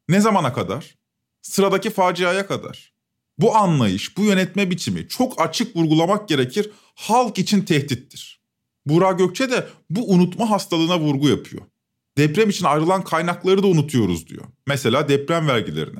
Ne 0.10 0.22
zamana 0.22 0.54
kadar? 0.54 0.96
Sıradaki 1.42 1.90
faciaya 1.90 2.48
kadar. 2.48 2.95
Bu 3.38 3.56
anlayış, 3.56 4.18
bu 4.18 4.24
yönetme 4.24 4.70
biçimi 4.72 5.08
çok 5.08 5.42
açık 5.42 5.76
vurgulamak 5.76 6.30
gerekir, 6.30 6.70
halk 6.96 7.40
için 7.40 7.62
tehdittir. 7.62 8.42
Burak 8.86 9.20
Gökçe 9.20 9.52
de 9.52 9.68
bu 9.90 10.12
unutma 10.12 10.50
hastalığına 10.50 11.00
vurgu 11.00 11.30
yapıyor. 11.30 11.62
Deprem 12.18 12.50
için 12.50 12.66
ayrılan 12.66 13.04
kaynakları 13.04 13.64
da 13.64 13.68
unutuyoruz 13.68 14.28
diyor. 14.28 14.46
Mesela 14.68 15.10
deprem 15.10 15.48
vergilerini. 15.48 16.00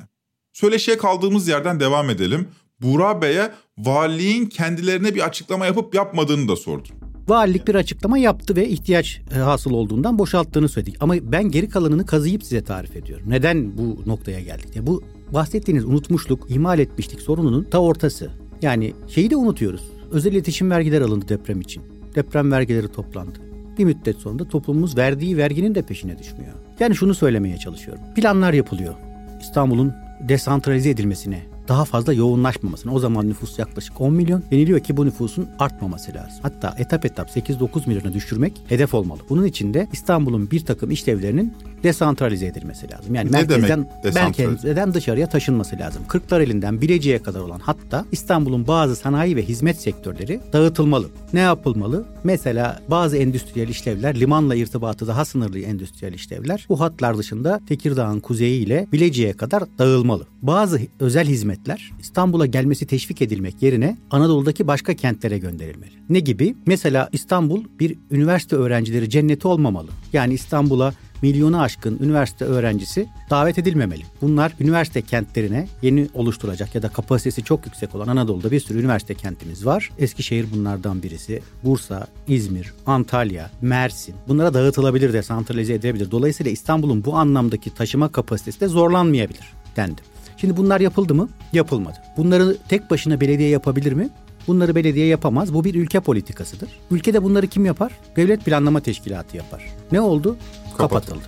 Söyleşiye 0.52 0.98
kaldığımız 0.98 1.48
yerden 1.48 1.80
devam 1.80 2.10
edelim. 2.10 2.48
Burak 2.82 3.22
Bey'e 3.22 3.52
valiliğin 3.78 4.46
kendilerine 4.46 5.14
bir 5.14 5.26
açıklama 5.26 5.66
yapıp 5.66 5.94
yapmadığını 5.94 6.48
da 6.48 6.56
sordum. 6.56 6.96
Valilik 7.28 7.68
bir 7.68 7.74
açıklama 7.74 8.18
yaptı 8.18 8.56
ve 8.56 8.68
ihtiyaç 8.68 9.20
e, 9.34 9.38
hasıl 9.38 9.70
olduğundan 9.70 10.18
boşalttığını 10.18 10.68
söyledik. 10.68 10.96
Ama 11.00 11.14
ben 11.22 11.50
geri 11.50 11.68
kalanını 11.68 12.06
kazıyıp 12.06 12.42
size 12.42 12.64
tarif 12.64 12.96
ediyorum. 12.96 13.30
Neden 13.30 13.78
bu 13.78 14.02
noktaya 14.06 14.40
geldik? 14.40 14.76
Ya 14.76 14.86
bu 14.86 15.02
bahsettiğiniz 15.32 15.84
unutmuşluk, 15.84 16.50
ihmal 16.50 16.78
etmişlik 16.78 17.20
sorununun 17.20 17.62
ta 17.62 17.78
ortası. 17.78 18.30
Yani 18.62 18.92
şeyi 19.08 19.30
de 19.30 19.36
unutuyoruz. 19.36 19.90
Özel 20.10 20.32
iletişim 20.32 20.70
vergiler 20.70 21.00
alındı 21.00 21.28
deprem 21.28 21.60
için. 21.60 21.82
Deprem 22.14 22.52
vergileri 22.52 22.88
toplandı. 22.88 23.38
Bir 23.78 23.84
müddet 23.84 24.16
sonra 24.16 24.44
toplumumuz 24.44 24.96
verdiği 24.96 25.36
verginin 25.36 25.74
de 25.74 25.82
peşine 25.82 26.18
düşmüyor. 26.18 26.52
Yani 26.80 26.94
şunu 26.94 27.14
söylemeye 27.14 27.56
çalışıyorum. 27.58 28.02
Planlar 28.14 28.52
yapılıyor. 28.52 28.94
İstanbul'un 29.40 29.92
desantralize 30.28 30.90
edilmesine 30.90 31.42
daha 31.68 31.84
fazla 31.84 32.12
yoğunlaşmamasını. 32.12 32.94
O 32.94 32.98
zaman 32.98 33.28
nüfus 33.28 33.58
yaklaşık 33.58 34.00
10 34.00 34.12
milyon. 34.12 34.42
Deniliyor 34.50 34.80
ki 34.80 34.96
bu 34.96 35.06
nüfusun 35.06 35.48
artmaması 35.58 36.14
lazım. 36.14 36.38
Hatta 36.42 36.74
etap 36.78 37.04
etap 37.04 37.28
8-9 37.36 37.88
milyona 37.88 38.14
düşürmek 38.14 38.52
hedef 38.68 38.94
olmalı. 38.94 39.20
Bunun 39.28 39.44
için 39.44 39.74
de 39.74 39.88
İstanbul'un 39.92 40.50
bir 40.50 40.64
takım 40.64 40.90
işlevlerinin 40.90 41.54
desantralize 41.82 42.46
edilmesi 42.46 42.90
lazım. 42.90 43.14
Yani 43.14 43.32
Ne 43.32 43.36
merkezden, 43.36 43.88
merkezden 44.14 44.94
dışarıya 44.94 45.28
taşınması 45.28 45.78
lazım. 45.78 46.02
Kırklareli'nden 46.08 46.80
Bilecik'e 46.80 47.18
kadar 47.18 47.40
olan 47.40 47.60
hatta 47.60 48.04
İstanbul'un 48.12 48.66
bazı 48.66 48.96
sanayi 48.96 49.36
ve 49.36 49.42
hizmet 49.42 49.80
sektörleri 49.80 50.40
dağıtılmalı. 50.52 51.06
Ne 51.32 51.40
yapılmalı? 51.40 52.06
Mesela 52.24 52.80
bazı 52.88 53.16
endüstriyel 53.16 53.68
işlevler, 53.68 54.20
limanla 54.20 54.54
irtibatı 54.54 55.06
daha 55.06 55.24
sınırlı 55.24 55.58
endüstriyel 55.58 56.14
işlevler 56.14 56.66
bu 56.68 56.80
hatlar 56.80 57.18
dışında 57.18 57.60
Tekirdağ'ın 57.68 58.20
kuzeyi 58.20 58.66
ile 58.66 58.86
Bilecik'e 58.92 59.32
kadar 59.32 59.62
dağılmalı. 59.78 60.26
Bazı 60.42 60.80
özel 61.00 61.26
hizmetler 61.56 61.92
İstanbul'a 62.00 62.46
gelmesi 62.46 62.86
teşvik 62.86 63.22
edilmek 63.22 63.62
yerine 63.62 63.96
Anadolu'daki 64.10 64.66
başka 64.66 64.94
kentlere 64.94 65.38
gönderilmeli. 65.38 65.92
Ne 66.08 66.20
gibi? 66.20 66.56
Mesela 66.66 67.08
İstanbul 67.12 67.64
bir 67.80 67.98
üniversite 68.10 68.56
öğrencileri 68.56 69.10
cenneti 69.10 69.48
olmamalı. 69.48 69.88
Yani 70.12 70.34
İstanbul'a 70.34 70.92
milyonu 71.22 71.60
aşkın 71.60 71.98
üniversite 72.02 72.44
öğrencisi 72.44 73.06
davet 73.30 73.58
edilmemeli. 73.58 74.02
Bunlar 74.20 74.52
üniversite 74.60 75.02
kentlerine 75.02 75.68
yeni 75.82 76.08
oluşturacak 76.14 76.74
ya 76.74 76.82
da 76.82 76.88
kapasitesi 76.88 77.44
çok 77.44 77.66
yüksek 77.66 77.94
olan 77.94 78.08
Anadolu'da 78.08 78.50
bir 78.50 78.60
sürü 78.60 78.80
üniversite 78.80 79.14
kentimiz 79.14 79.66
var. 79.66 79.90
Eskişehir 79.98 80.46
bunlardan 80.54 81.02
birisi. 81.02 81.42
Bursa, 81.64 82.06
İzmir, 82.28 82.72
Antalya, 82.86 83.50
Mersin 83.62 84.14
bunlara 84.28 84.54
dağıtılabilir, 84.54 85.12
desantralize 85.12 85.74
edilebilir. 85.74 86.10
Dolayısıyla 86.10 86.52
İstanbul'un 86.52 87.04
bu 87.04 87.14
anlamdaki 87.16 87.74
taşıma 87.74 88.08
kapasitesi 88.12 88.60
de 88.60 88.68
zorlanmayabilir 88.68 89.52
dendi. 89.76 90.15
Şimdi 90.36 90.56
bunlar 90.56 90.80
yapıldı 90.80 91.14
mı? 91.14 91.28
Yapılmadı. 91.52 91.96
Bunları 92.16 92.56
tek 92.68 92.90
başına 92.90 93.20
belediye 93.20 93.48
yapabilir 93.48 93.92
mi? 93.92 94.08
Bunları 94.46 94.74
belediye 94.74 95.06
yapamaz. 95.06 95.54
Bu 95.54 95.64
bir 95.64 95.74
ülke 95.74 96.00
politikasıdır. 96.00 96.68
Ülkede 96.90 97.22
bunları 97.22 97.46
kim 97.46 97.64
yapar? 97.64 97.92
Devlet 98.16 98.44
Planlama 98.44 98.80
Teşkilatı 98.80 99.36
yapar. 99.36 99.64
Ne 99.92 100.00
oldu? 100.00 100.36
Kapatıldı. 100.78 101.24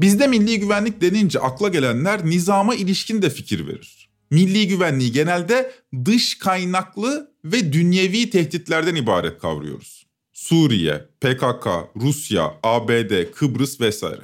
Bizde 0.00 0.26
milli 0.26 0.60
güvenlik 0.60 1.00
denince 1.00 1.38
akla 1.38 1.68
gelenler 1.68 2.26
nizama 2.26 2.74
ilişkin 2.74 3.22
de 3.22 3.30
fikir 3.30 3.66
verir. 3.66 4.08
Milli 4.30 4.68
güvenliği 4.68 5.12
genelde 5.12 5.72
dış 6.04 6.38
kaynaklı 6.38 7.30
ve 7.44 7.72
dünyevi 7.72 8.30
tehditlerden 8.30 8.94
ibaret 8.94 9.38
kavruyoruz. 9.38 10.06
Suriye, 10.32 10.98
PKK, 11.20 11.66
Rusya, 11.96 12.54
ABD, 12.62 13.30
Kıbrıs 13.34 13.80
vesaire. 13.80 14.20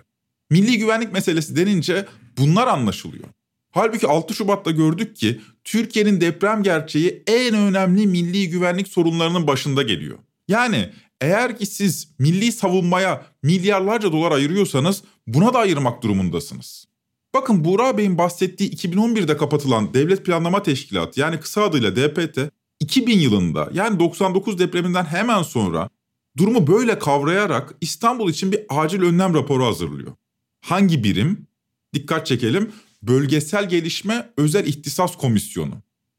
Milli 0.50 0.78
güvenlik 0.78 1.12
meselesi 1.12 1.56
denince 1.56 2.06
bunlar 2.38 2.66
anlaşılıyor. 2.66 3.24
Halbuki 3.70 4.06
6 4.06 4.34
Şubat'ta 4.34 4.70
gördük 4.70 5.16
ki 5.16 5.40
Türkiye'nin 5.64 6.20
deprem 6.20 6.62
gerçeği 6.62 7.22
en 7.26 7.54
önemli 7.54 8.06
milli 8.06 8.50
güvenlik 8.50 8.88
sorunlarının 8.88 9.46
başında 9.46 9.82
geliyor. 9.82 10.18
Yani 10.48 10.90
eğer 11.20 11.58
ki 11.58 11.66
siz 11.66 12.08
milli 12.18 12.52
savunmaya 12.52 13.26
milyarlarca 13.42 14.12
dolar 14.12 14.32
ayırıyorsanız 14.32 15.02
buna 15.26 15.54
da 15.54 15.58
ayırmak 15.58 16.02
durumundasınız. 16.02 16.86
Bakın 17.34 17.64
Buğra 17.64 17.98
Bey'in 17.98 18.18
bahsettiği 18.18 18.70
2011'de 18.70 19.36
kapatılan 19.36 19.94
Devlet 19.94 20.26
Planlama 20.26 20.62
Teşkilatı 20.62 21.20
yani 21.20 21.40
kısa 21.40 21.62
adıyla 21.62 21.96
DPT 21.96 22.38
2000 22.80 23.18
yılında 23.18 23.70
yani 23.72 24.00
99 24.00 24.58
depreminden 24.58 25.04
hemen 25.04 25.42
sonra 25.42 25.88
durumu 26.36 26.66
böyle 26.66 26.98
kavrayarak 26.98 27.74
İstanbul 27.80 28.30
için 28.30 28.52
bir 28.52 28.60
acil 28.68 29.02
önlem 29.02 29.34
raporu 29.34 29.64
hazırlıyor. 29.64 30.12
Hangi 30.60 31.04
birim? 31.04 31.46
Dikkat 31.94 32.26
çekelim. 32.26 32.72
Bölgesel 33.02 33.68
Gelişme 33.68 34.32
Özel 34.37 34.66
İhtisas 34.66 35.16
Komisyonu. 35.16 35.75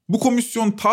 Bu 0.08 0.18
komisyon 0.18 0.70
ta 0.70 0.90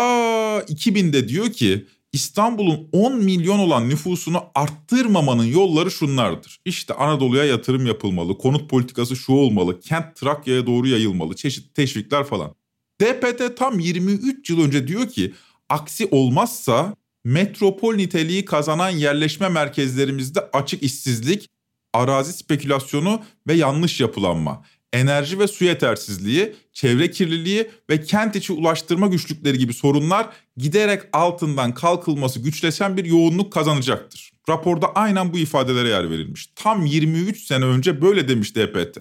2000'de 0.58 1.28
diyor 1.28 1.52
ki 1.52 1.86
İstanbul'un 2.12 2.88
10 2.92 3.16
milyon 3.24 3.58
olan 3.58 3.88
nüfusunu 3.88 4.42
arttırmamanın 4.54 5.44
yolları 5.44 5.90
şunlardır. 5.90 6.60
İşte 6.64 6.94
Anadolu'ya 6.94 7.44
yatırım 7.44 7.86
yapılmalı, 7.86 8.38
konut 8.38 8.70
politikası 8.70 9.16
şu 9.16 9.32
olmalı, 9.32 9.80
kent 9.80 10.16
Trakya'ya 10.16 10.66
doğru 10.66 10.88
yayılmalı, 10.88 11.36
çeşitli 11.36 11.72
teşvikler 11.72 12.24
falan. 12.24 12.54
DPT 13.00 13.56
tam 13.56 13.78
23 13.78 14.50
yıl 14.50 14.60
önce 14.60 14.88
diyor 14.88 15.08
ki 15.08 15.34
aksi 15.68 16.08
olmazsa 16.10 16.94
metropol 17.24 17.94
niteliği 17.94 18.44
kazanan 18.44 18.90
yerleşme 18.90 19.48
merkezlerimizde 19.48 20.40
açık 20.52 20.82
işsizlik, 20.82 21.48
arazi 21.92 22.32
spekülasyonu 22.32 23.20
ve 23.48 23.54
yanlış 23.54 24.00
yapılanma, 24.00 24.62
enerji 24.92 25.38
ve 25.38 25.48
su 25.48 25.64
yetersizliği, 25.64 26.52
çevre 26.72 27.10
kirliliği 27.10 27.70
ve 27.90 28.02
kent 28.02 28.36
içi 28.36 28.52
ulaştırma 28.52 29.06
güçlükleri 29.06 29.58
gibi 29.58 29.74
sorunlar 29.74 30.28
giderek 30.56 31.02
altından 31.12 31.74
kalkılması 31.74 32.40
güçleşen 32.40 32.96
bir 32.96 33.04
yoğunluk 33.04 33.52
kazanacaktır. 33.52 34.32
Raporda 34.48 34.92
aynen 34.94 35.32
bu 35.32 35.38
ifadelere 35.38 35.88
yer 35.88 36.10
verilmiş. 36.10 36.52
Tam 36.56 36.86
23 36.86 37.46
sene 37.46 37.64
önce 37.64 38.02
böyle 38.02 38.28
demiş 38.28 38.56
DPT. 38.56 38.98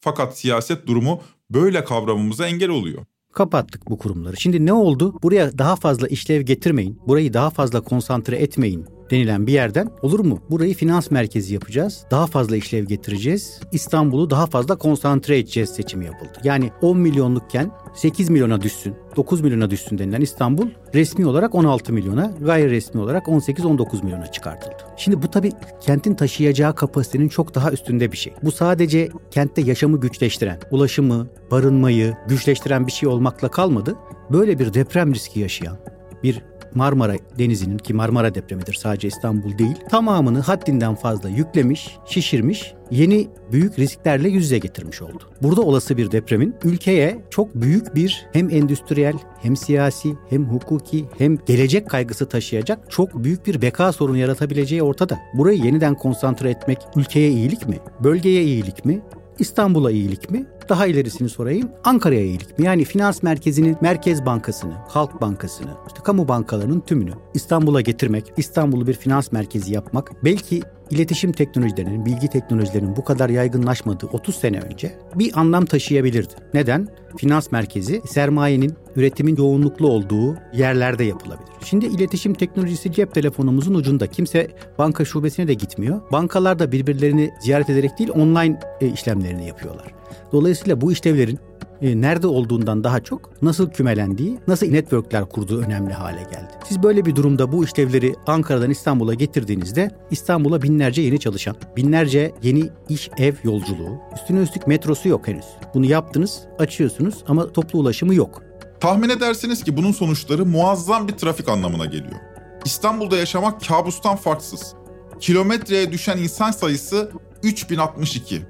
Fakat 0.00 0.38
siyaset 0.38 0.86
durumu 0.86 1.22
böyle 1.50 1.84
kavramımıza 1.84 2.46
engel 2.46 2.68
oluyor. 2.68 3.04
Kapattık 3.32 3.90
bu 3.90 3.98
kurumları. 3.98 4.36
Şimdi 4.40 4.66
ne 4.66 4.72
oldu? 4.72 5.18
Buraya 5.22 5.58
daha 5.58 5.76
fazla 5.76 6.08
işlev 6.08 6.42
getirmeyin, 6.42 6.98
burayı 7.06 7.34
daha 7.34 7.50
fazla 7.50 7.80
konsantre 7.80 8.36
etmeyin 8.36 8.97
denilen 9.10 9.46
bir 9.46 9.52
yerden 9.52 9.90
olur 10.02 10.20
mu? 10.20 10.40
Burayı 10.50 10.74
finans 10.74 11.10
merkezi 11.10 11.54
yapacağız. 11.54 12.04
Daha 12.10 12.26
fazla 12.26 12.56
işlev 12.56 12.84
getireceğiz. 12.84 13.60
İstanbul'u 13.72 14.30
daha 14.30 14.46
fazla 14.46 14.76
konsantre 14.76 15.38
edeceğiz 15.38 15.70
seçimi 15.70 16.04
yapıldı. 16.04 16.32
Yani 16.44 16.70
10 16.82 16.98
milyonlukken 16.98 17.70
8 17.94 18.30
milyona 18.30 18.60
düşsün, 18.60 18.94
9 19.16 19.40
milyona 19.40 19.70
düşsün 19.70 19.98
denilen 19.98 20.20
İstanbul 20.20 20.68
resmi 20.94 21.26
olarak 21.26 21.54
16 21.54 21.92
milyona, 21.92 22.32
gayri 22.40 22.70
resmi 22.70 23.00
olarak 23.00 23.26
18-19 23.26 24.04
milyona 24.04 24.26
çıkartıldı. 24.32 24.76
Şimdi 24.96 25.22
bu 25.22 25.30
tabii 25.30 25.52
kentin 25.80 26.14
taşıyacağı 26.14 26.74
kapasitenin 26.74 27.28
çok 27.28 27.54
daha 27.54 27.72
üstünde 27.72 28.12
bir 28.12 28.16
şey. 28.16 28.34
Bu 28.42 28.52
sadece 28.52 29.08
kentte 29.30 29.62
yaşamı 29.62 30.00
güçleştiren, 30.00 30.58
ulaşımı, 30.70 31.26
barınmayı 31.50 32.14
güçleştiren 32.28 32.86
bir 32.86 32.92
şey 32.92 33.08
olmakla 33.08 33.48
kalmadı. 33.50 33.96
Böyle 34.30 34.58
bir 34.58 34.74
deprem 34.74 35.14
riski 35.14 35.40
yaşayan 35.40 35.76
bir 36.22 36.42
Marmara 36.74 37.16
Denizi'nin 37.38 37.78
ki 37.78 37.94
Marmara 37.94 38.34
depremidir 38.34 38.74
sadece 38.74 39.08
İstanbul 39.08 39.58
değil 39.58 39.76
tamamını 39.90 40.40
haddinden 40.40 40.94
fazla 40.94 41.28
yüklemiş, 41.28 41.96
şişirmiş, 42.06 42.74
yeni 42.90 43.28
büyük 43.52 43.78
risklerle 43.78 44.28
yüz 44.28 44.44
yüze 44.44 44.58
getirmiş 44.58 45.02
oldu. 45.02 45.24
Burada 45.42 45.62
olası 45.62 45.96
bir 45.96 46.10
depremin 46.10 46.54
ülkeye 46.64 47.18
çok 47.30 47.54
büyük 47.54 47.94
bir 47.94 48.26
hem 48.32 48.50
endüstriyel 48.50 49.14
hem 49.42 49.56
siyasi 49.56 50.14
hem 50.30 50.44
hukuki 50.44 51.04
hem 51.18 51.38
gelecek 51.46 51.90
kaygısı 51.90 52.28
taşıyacak 52.28 52.90
çok 52.90 53.24
büyük 53.24 53.46
bir 53.46 53.62
beka 53.62 53.92
sorunu 53.92 54.16
yaratabileceği 54.16 54.82
ortada. 54.82 55.18
Burayı 55.34 55.58
yeniden 55.58 55.94
konsantre 55.94 56.50
etmek 56.50 56.78
ülkeye 56.96 57.30
iyilik 57.30 57.68
mi? 57.68 57.78
Bölgeye 58.04 58.44
iyilik 58.44 58.84
mi? 58.84 59.00
İstanbul'a 59.38 59.90
iyilik 59.90 60.30
mi? 60.30 60.46
Daha 60.68 60.86
ilerisini 60.86 61.28
sorayım. 61.28 61.70
Ankara'ya 61.84 62.24
iyilik 62.24 62.58
mi? 62.58 62.64
Yani 62.64 62.84
finans 62.84 63.22
merkezinin 63.22 63.76
Merkez 63.80 64.26
Bankası'nı, 64.26 64.72
Halk 64.88 65.20
Bankası'nı, 65.20 65.70
işte 65.86 66.00
kamu 66.04 66.28
bankalarının 66.28 66.80
tümünü 66.80 67.12
İstanbul'a 67.34 67.80
getirmek, 67.80 68.32
İstanbul'u 68.36 68.86
bir 68.86 68.94
finans 68.94 69.32
merkezi 69.32 69.74
yapmak 69.74 70.24
belki 70.24 70.62
iletişim 70.90 71.32
teknolojilerinin, 71.32 72.06
bilgi 72.06 72.28
teknolojilerinin 72.28 72.96
bu 72.96 73.04
kadar 73.04 73.28
yaygınlaşmadığı 73.28 74.06
30 74.06 74.36
sene 74.36 74.60
önce 74.60 74.98
bir 75.14 75.40
anlam 75.40 75.64
taşıyabilirdi. 75.64 76.34
Neden? 76.54 76.88
Finans 77.16 77.52
merkezi 77.52 78.02
sermayenin, 78.06 78.74
üretimin 78.96 79.36
yoğunluklu 79.36 79.88
olduğu 79.88 80.36
yerlerde 80.52 81.04
yapılabilir. 81.04 81.48
Şimdi 81.64 81.86
iletişim 81.86 82.34
teknolojisi 82.34 82.92
cep 82.92 83.14
telefonumuzun 83.14 83.74
ucunda. 83.74 84.06
Kimse 84.06 84.48
banka 84.78 85.04
şubesine 85.04 85.48
de 85.48 85.54
gitmiyor. 85.54 86.00
Bankalar 86.12 86.58
da 86.58 86.72
birbirlerini 86.72 87.30
ziyaret 87.40 87.70
ederek 87.70 87.98
değil 87.98 88.10
online 88.10 88.60
e, 88.80 88.86
işlemlerini 88.86 89.46
yapıyorlar. 89.46 89.86
Dolayısıyla 90.32 90.80
bu 90.80 90.92
işlevlerin 90.92 91.38
e, 91.82 92.00
nerede 92.00 92.26
olduğundan 92.26 92.84
daha 92.84 93.00
çok 93.00 93.42
nasıl 93.42 93.70
kümelendiği, 93.70 94.38
nasıl 94.48 94.66
networkler 94.66 95.28
kurduğu 95.28 95.60
önemli 95.60 95.92
hale 95.92 96.22
geldi. 96.22 96.52
Siz 96.68 96.82
böyle 96.82 97.04
bir 97.04 97.16
durumda 97.16 97.52
bu 97.52 97.64
işlevleri 97.64 98.14
Ankara'dan 98.26 98.70
İstanbul'a 98.70 99.14
getirdiğinizde 99.14 99.90
İstanbul'a 100.10 100.62
binlerce 100.62 101.02
yeni 101.02 101.20
çalışan, 101.20 101.56
binlerce 101.76 102.32
yeni 102.42 102.70
iş 102.88 103.10
ev 103.18 103.34
yolculuğu, 103.44 103.98
üstüne 104.14 104.40
üstlük 104.40 104.66
metrosu 104.66 105.08
yok 105.08 105.28
henüz. 105.28 105.46
Bunu 105.74 105.86
yaptınız, 105.86 106.40
açıyorsunuz 106.58 107.14
ama 107.28 107.52
toplu 107.52 107.78
ulaşımı 107.78 108.14
yok. 108.14 108.42
Tahmin 108.80 109.08
edersiniz 109.08 109.64
ki 109.64 109.76
bunun 109.76 109.92
sonuçları 109.92 110.46
muazzam 110.46 111.08
bir 111.08 111.12
trafik 111.12 111.48
anlamına 111.48 111.84
geliyor. 111.84 112.20
İstanbul'da 112.64 113.16
yaşamak 113.16 113.66
kabustan 113.68 114.16
farksız. 114.16 114.74
Kilometreye 115.20 115.92
düşen 115.92 116.18
insan 116.18 116.50
sayısı 116.50 117.10
3062. 117.42 118.42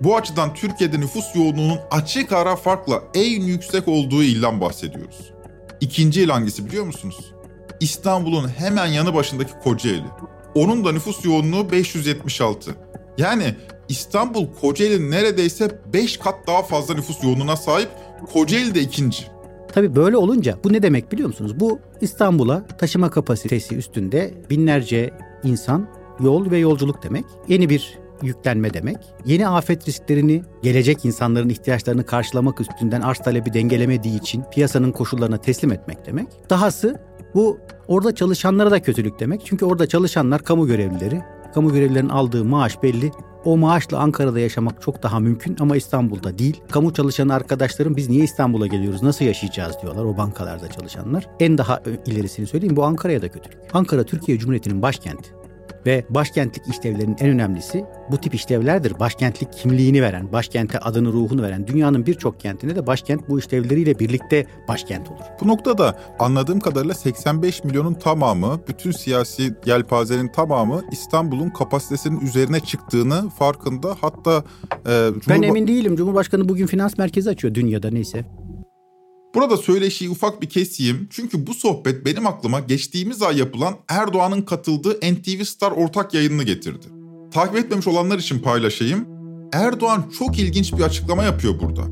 Bu 0.00 0.16
açıdan 0.16 0.54
Türkiye'de 0.54 1.00
nüfus 1.00 1.24
yoğunluğunun 1.34 1.78
açık 1.90 2.32
ara 2.32 2.56
farkla 2.56 3.02
en 3.14 3.42
yüksek 3.42 3.88
olduğu 3.88 4.22
ilden 4.22 4.60
bahsediyoruz. 4.60 5.32
İkinci 5.80 6.22
il 6.22 6.28
hangisi 6.28 6.66
biliyor 6.66 6.84
musunuz? 6.84 7.32
İstanbul'un 7.80 8.48
hemen 8.48 8.86
yanı 8.86 9.14
başındaki 9.14 9.52
Kocaeli. 9.64 10.06
Onun 10.54 10.84
da 10.84 10.92
nüfus 10.92 11.24
yoğunluğu 11.24 11.70
576. 11.70 12.74
Yani 13.18 13.54
İstanbul 13.88 14.46
Kocaeli'nin 14.60 15.10
neredeyse 15.10 15.80
5 15.92 16.16
kat 16.16 16.34
daha 16.46 16.62
fazla 16.62 16.94
nüfus 16.94 17.24
yoğunluğuna 17.24 17.56
sahip. 17.56 17.88
Kocaeli 18.32 18.74
de 18.74 18.80
ikinci. 18.80 19.26
Tabii 19.72 19.96
böyle 19.96 20.16
olunca 20.16 20.58
bu 20.64 20.72
ne 20.72 20.82
demek 20.82 21.12
biliyor 21.12 21.28
musunuz? 21.28 21.60
Bu 21.60 21.78
İstanbul'a 22.00 22.66
taşıma 22.66 23.10
kapasitesi 23.10 23.76
üstünde 23.76 24.34
binlerce 24.50 25.10
insan, 25.44 25.88
yol 26.20 26.50
ve 26.50 26.58
yolculuk 26.58 27.02
demek. 27.02 27.24
Yeni 27.48 27.68
bir 27.70 27.98
yüklenme 28.22 28.74
demek. 28.74 28.96
Yeni 29.24 29.48
afet 29.48 29.88
risklerini 29.88 30.42
gelecek 30.62 31.04
insanların 31.04 31.48
ihtiyaçlarını 31.48 32.06
karşılamak 32.06 32.60
üstünden 32.60 33.00
arz 33.00 33.18
talebi 33.18 33.54
dengelemediği 33.54 34.20
için 34.20 34.44
piyasanın 34.52 34.92
koşullarına 34.92 35.38
teslim 35.38 35.72
etmek 35.72 36.06
demek. 36.06 36.26
Dahası 36.50 37.00
bu 37.34 37.58
orada 37.88 38.14
çalışanlara 38.14 38.70
da 38.70 38.82
kötülük 38.82 39.20
demek. 39.20 39.42
Çünkü 39.44 39.64
orada 39.64 39.86
çalışanlar 39.86 40.42
kamu 40.44 40.66
görevlileri. 40.66 41.22
Kamu 41.54 41.72
görevlilerinin 41.72 42.08
aldığı 42.08 42.44
maaş 42.44 42.82
belli. 42.82 43.10
O 43.44 43.56
maaşla 43.56 43.98
Ankara'da 43.98 44.40
yaşamak 44.40 44.82
çok 44.82 45.02
daha 45.02 45.20
mümkün 45.20 45.56
ama 45.60 45.76
İstanbul'da 45.76 46.38
değil. 46.38 46.60
Kamu 46.70 46.94
çalışan 46.94 47.28
arkadaşlarım 47.28 47.96
biz 47.96 48.08
niye 48.08 48.24
İstanbul'a 48.24 48.66
geliyoruz, 48.66 49.02
nasıl 49.02 49.24
yaşayacağız 49.24 49.76
diyorlar 49.82 50.04
o 50.04 50.16
bankalarda 50.16 50.68
çalışanlar. 50.68 51.28
En 51.40 51.58
daha 51.58 51.82
ilerisini 52.06 52.46
söyleyeyim 52.46 52.76
bu 52.76 52.84
Ankara'ya 52.84 53.22
da 53.22 53.28
kötülük. 53.28 53.58
Ankara 53.72 54.04
Türkiye 54.04 54.38
Cumhuriyeti'nin 54.38 54.82
başkenti. 54.82 55.30
Ve 55.86 56.04
başkentlik 56.10 56.68
işlevlerinin 56.68 57.16
en 57.20 57.28
önemlisi 57.30 57.84
bu 58.10 58.18
tip 58.18 58.34
işlevlerdir. 58.34 58.98
Başkentlik 59.00 59.52
kimliğini 59.52 60.02
veren, 60.02 60.32
başkente 60.32 60.78
adını 60.78 61.12
ruhunu 61.12 61.42
veren 61.42 61.66
dünyanın 61.66 62.06
birçok 62.06 62.40
kentinde 62.40 62.76
de 62.76 62.86
başkent 62.86 63.28
bu 63.28 63.38
işlevleriyle 63.38 63.98
birlikte 63.98 64.46
başkent 64.68 65.10
olur. 65.10 65.20
Bu 65.40 65.48
noktada 65.48 65.98
anladığım 66.18 66.60
kadarıyla 66.60 66.94
85 66.94 67.64
milyonun 67.64 67.94
tamamı, 67.94 68.60
bütün 68.68 68.90
siyasi 68.90 69.54
yelpazenin 69.66 70.28
tamamı 70.28 70.82
İstanbul'un 70.92 71.50
kapasitesinin 71.50 72.20
üzerine 72.20 72.60
çıktığını 72.60 73.30
farkında. 73.30 73.96
Hatta 74.00 74.44
e, 74.86 74.90
Cumhurba- 74.90 75.28
Ben 75.28 75.42
emin 75.42 75.66
değilim. 75.66 75.96
Cumhurbaşkanı 75.96 76.48
bugün 76.48 76.66
finans 76.66 76.98
merkezi 76.98 77.30
açıyor 77.30 77.54
dünyada 77.54 77.90
neyse. 77.90 78.24
Burada 79.36 79.56
söyleşiyi 79.56 80.10
ufak 80.10 80.42
bir 80.42 80.48
keseyim. 80.48 81.08
Çünkü 81.10 81.46
bu 81.46 81.54
sohbet 81.54 82.04
benim 82.04 82.26
aklıma 82.26 82.60
geçtiğimiz 82.60 83.22
ay 83.22 83.38
yapılan 83.38 83.74
Erdoğan'ın 83.88 84.42
katıldığı 84.42 84.96
NTV 84.96 85.44
Star 85.44 85.70
ortak 85.70 86.14
yayınını 86.14 86.42
getirdi. 86.42 86.86
Takip 87.32 87.56
etmemiş 87.56 87.86
olanlar 87.86 88.18
için 88.18 88.38
paylaşayım. 88.38 89.06
Erdoğan 89.52 90.04
çok 90.18 90.38
ilginç 90.38 90.72
bir 90.72 90.82
açıklama 90.82 91.22
yapıyor 91.22 91.60
burada. 91.60 91.82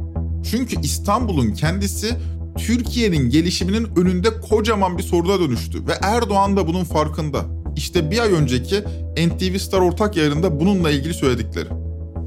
Çünkü 0.51 0.81
İstanbul'un 0.81 1.53
kendisi 1.53 2.11
Türkiye'nin 2.59 3.31
gelişiminin 3.31 3.89
önünde 3.97 4.41
kocaman 4.41 4.99
bir 4.99 5.03
soruda 5.03 5.41
dönüştü 5.41 5.87
ve 5.87 5.93
Erdoğan 6.03 6.57
da 6.57 6.67
bunun 6.67 6.85
farkında. 6.85 7.45
İşte 7.77 8.11
bir 8.11 8.19
ay 8.19 8.33
önceki 8.33 8.81
NTV 9.17 9.59
Star 9.59 9.81
ortak 9.81 10.17
yayınında 10.17 10.61
bununla 10.61 10.91
ilgili 10.91 11.15
söyledikleri. 11.15 11.69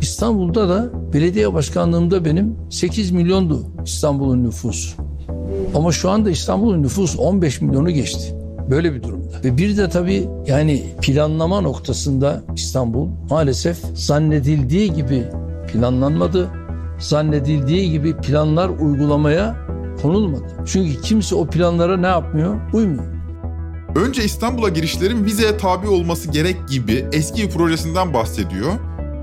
İstanbul'da 0.01 0.69
da 0.69 0.91
belediye 1.13 1.53
başkanlığımda 1.53 2.25
benim 2.25 2.55
8 2.69 3.12
milyondu 3.12 3.65
İstanbul'un 3.86 4.43
nüfusu. 4.43 5.06
Ama 5.75 5.91
şu 5.91 6.09
anda 6.09 6.29
İstanbul'un 6.29 6.83
nüfusu 6.83 7.21
15 7.21 7.61
milyonu 7.61 7.89
geçti. 7.89 8.35
Böyle 8.69 8.93
bir 8.93 9.03
durumda. 9.03 9.33
Ve 9.43 9.57
bir 9.57 9.77
de 9.77 9.89
tabii 9.89 10.27
yani 10.47 10.83
planlama 11.01 11.61
noktasında 11.61 12.43
İstanbul 12.55 13.07
maalesef 13.29 13.77
zannedildiği 13.93 14.93
gibi 14.93 15.23
planlanmadı. 15.73 16.49
Zannedildiği 16.99 17.91
gibi 17.91 18.17
planlar 18.17 18.69
uygulamaya 18.69 19.55
konulmadı. 20.01 20.47
Çünkü 20.65 21.01
kimse 21.01 21.35
o 21.35 21.47
planlara 21.47 21.97
ne 21.97 22.07
yapmıyor? 22.07 22.55
Uymuyor. 22.73 23.03
Önce 23.95 24.23
İstanbul'a 24.23 24.69
girişlerin 24.69 25.25
vizeye 25.25 25.57
tabi 25.57 25.87
olması 25.87 26.31
gerek 26.31 26.67
gibi 26.69 27.05
eski 27.13 27.49
projesinden 27.49 28.13
bahsediyor. 28.13 28.71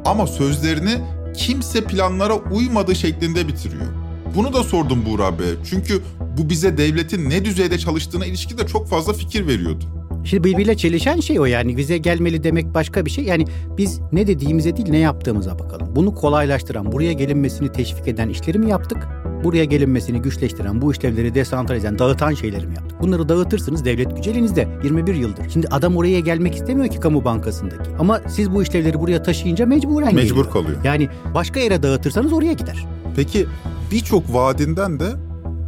Ama 0.04 0.26
sözlerini 0.26 0.90
kimse 1.36 1.84
planlara 1.84 2.34
uymadığı 2.34 2.94
şeklinde 2.94 3.48
bitiriyor. 3.48 4.03
Bunu 4.36 4.52
da 4.52 4.62
sordum 4.62 4.98
Buğra 5.06 5.38
Bey. 5.38 5.46
Çünkü 5.70 6.00
bu 6.38 6.50
bize 6.50 6.78
devletin 6.78 7.30
ne 7.30 7.44
düzeyde 7.44 7.78
çalıştığına 7.78 8.26
ilişkin 8.26 8.58
de 8.58 8.66
çok 8.66 8.88
fazla 8.88 9.12
fikir 9.12 9.46
veriyordu. 9.46 9.84
Şimdi 10.24 10.44
birbiriyle 10.44 10.76
çelişen 10.76 11.20
şey 11.20 11.40
o 11.40 11.44
yani 11.44 11.76
vize 11.76 11.98
gelmeli 11.98 12.44
demek 12.44 12.74
başka 12.74 13.06
bir 13.06 13.10
şey. 13.10 13.24
Yani 13.24 13.44
biz 13.78 14.00
ne 14.12 14.26
dediğimize 14.26 14.76
değil 14.76 14.88
ne 14.90 14.98
yaptığımıza 14.98 15.58
bakalım. 15.58 15.88
Bunu 15.96 16.14
kolaylaştıran, 16.14 16.92
buraya 16.92 17.12
gelinmesini 17.12 17.72
teşvik 17.72 18.08
eden 18.08 18.28
işleri 18.28 18.58
mi 18.58 18.70
yaptık? 18.70 18.98
Buraya 19.44 19.64
gelinmesini 19.64 20.22
güçleştiren, 20.22 20.82
bu 20.82 20.92
işlevleri 20.92 21.34
desantralize 21.34 21.86
eden, 21.86 21.98
dağıtan 21.98 22.34
şeyleri 22.34 22.66
mi 22.66 22.74
yaptık? 22.74 23.02
Bunları 23.02 23.28
dağıtırsınız 23.28 23.84
devlet 23.84 24.16
gücü 24.16 24.30
elinizde 24.30 24.68
21 24.84 25.14
yıldır. 25.14 25.50
Şimdi 25.52 25.68
adam 25.70 25.96
oraya 25.96 26.20
gelmek 26.20 26.54
istemiyor 26.54 26.88
ki 26.88 27.00
kamu 27.00 27.24
bankasındaki. 27.24 27.90
Ama 27.98 28.20
siz 28.28 28.50
bu 28.54 28.62
işlevleri 28.62 29.00
buraya 29.00 29.22
taşıyınca 29.22 29.66
mecburen 29.66 30.14
Mecbur 30.14 30.28
geliyor. 30.36 30.50
kalıyor. 30.52 30.76
Yani 30.84 31.08
başka 31.34 31.60
yere 31.60 31.82
dağıtırsanız 31.82 32.32
oraya 32.32 32.52
gider. 32.52 32.86
Peki 33.16 33.46
birçok 33.90 34.34
vaadinden 34.34 35.00
de 35.00 35.06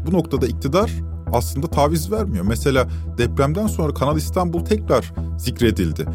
bu 0.07 0.13
noktada 0.13 0.47
iktidar 0.47 0.93
aslında 1.33 1.67
taviz 1.67 2.13
vermiyor. 2.13 2.45
Mesela 2.49 2.87
depremden 3.19 3.67
sonra 3.67 3.95
Kanal 3.95 4.17
İstanbul 4.17 4.65
tekrar 4.65 5.13
zikredildi. 5.39 6.07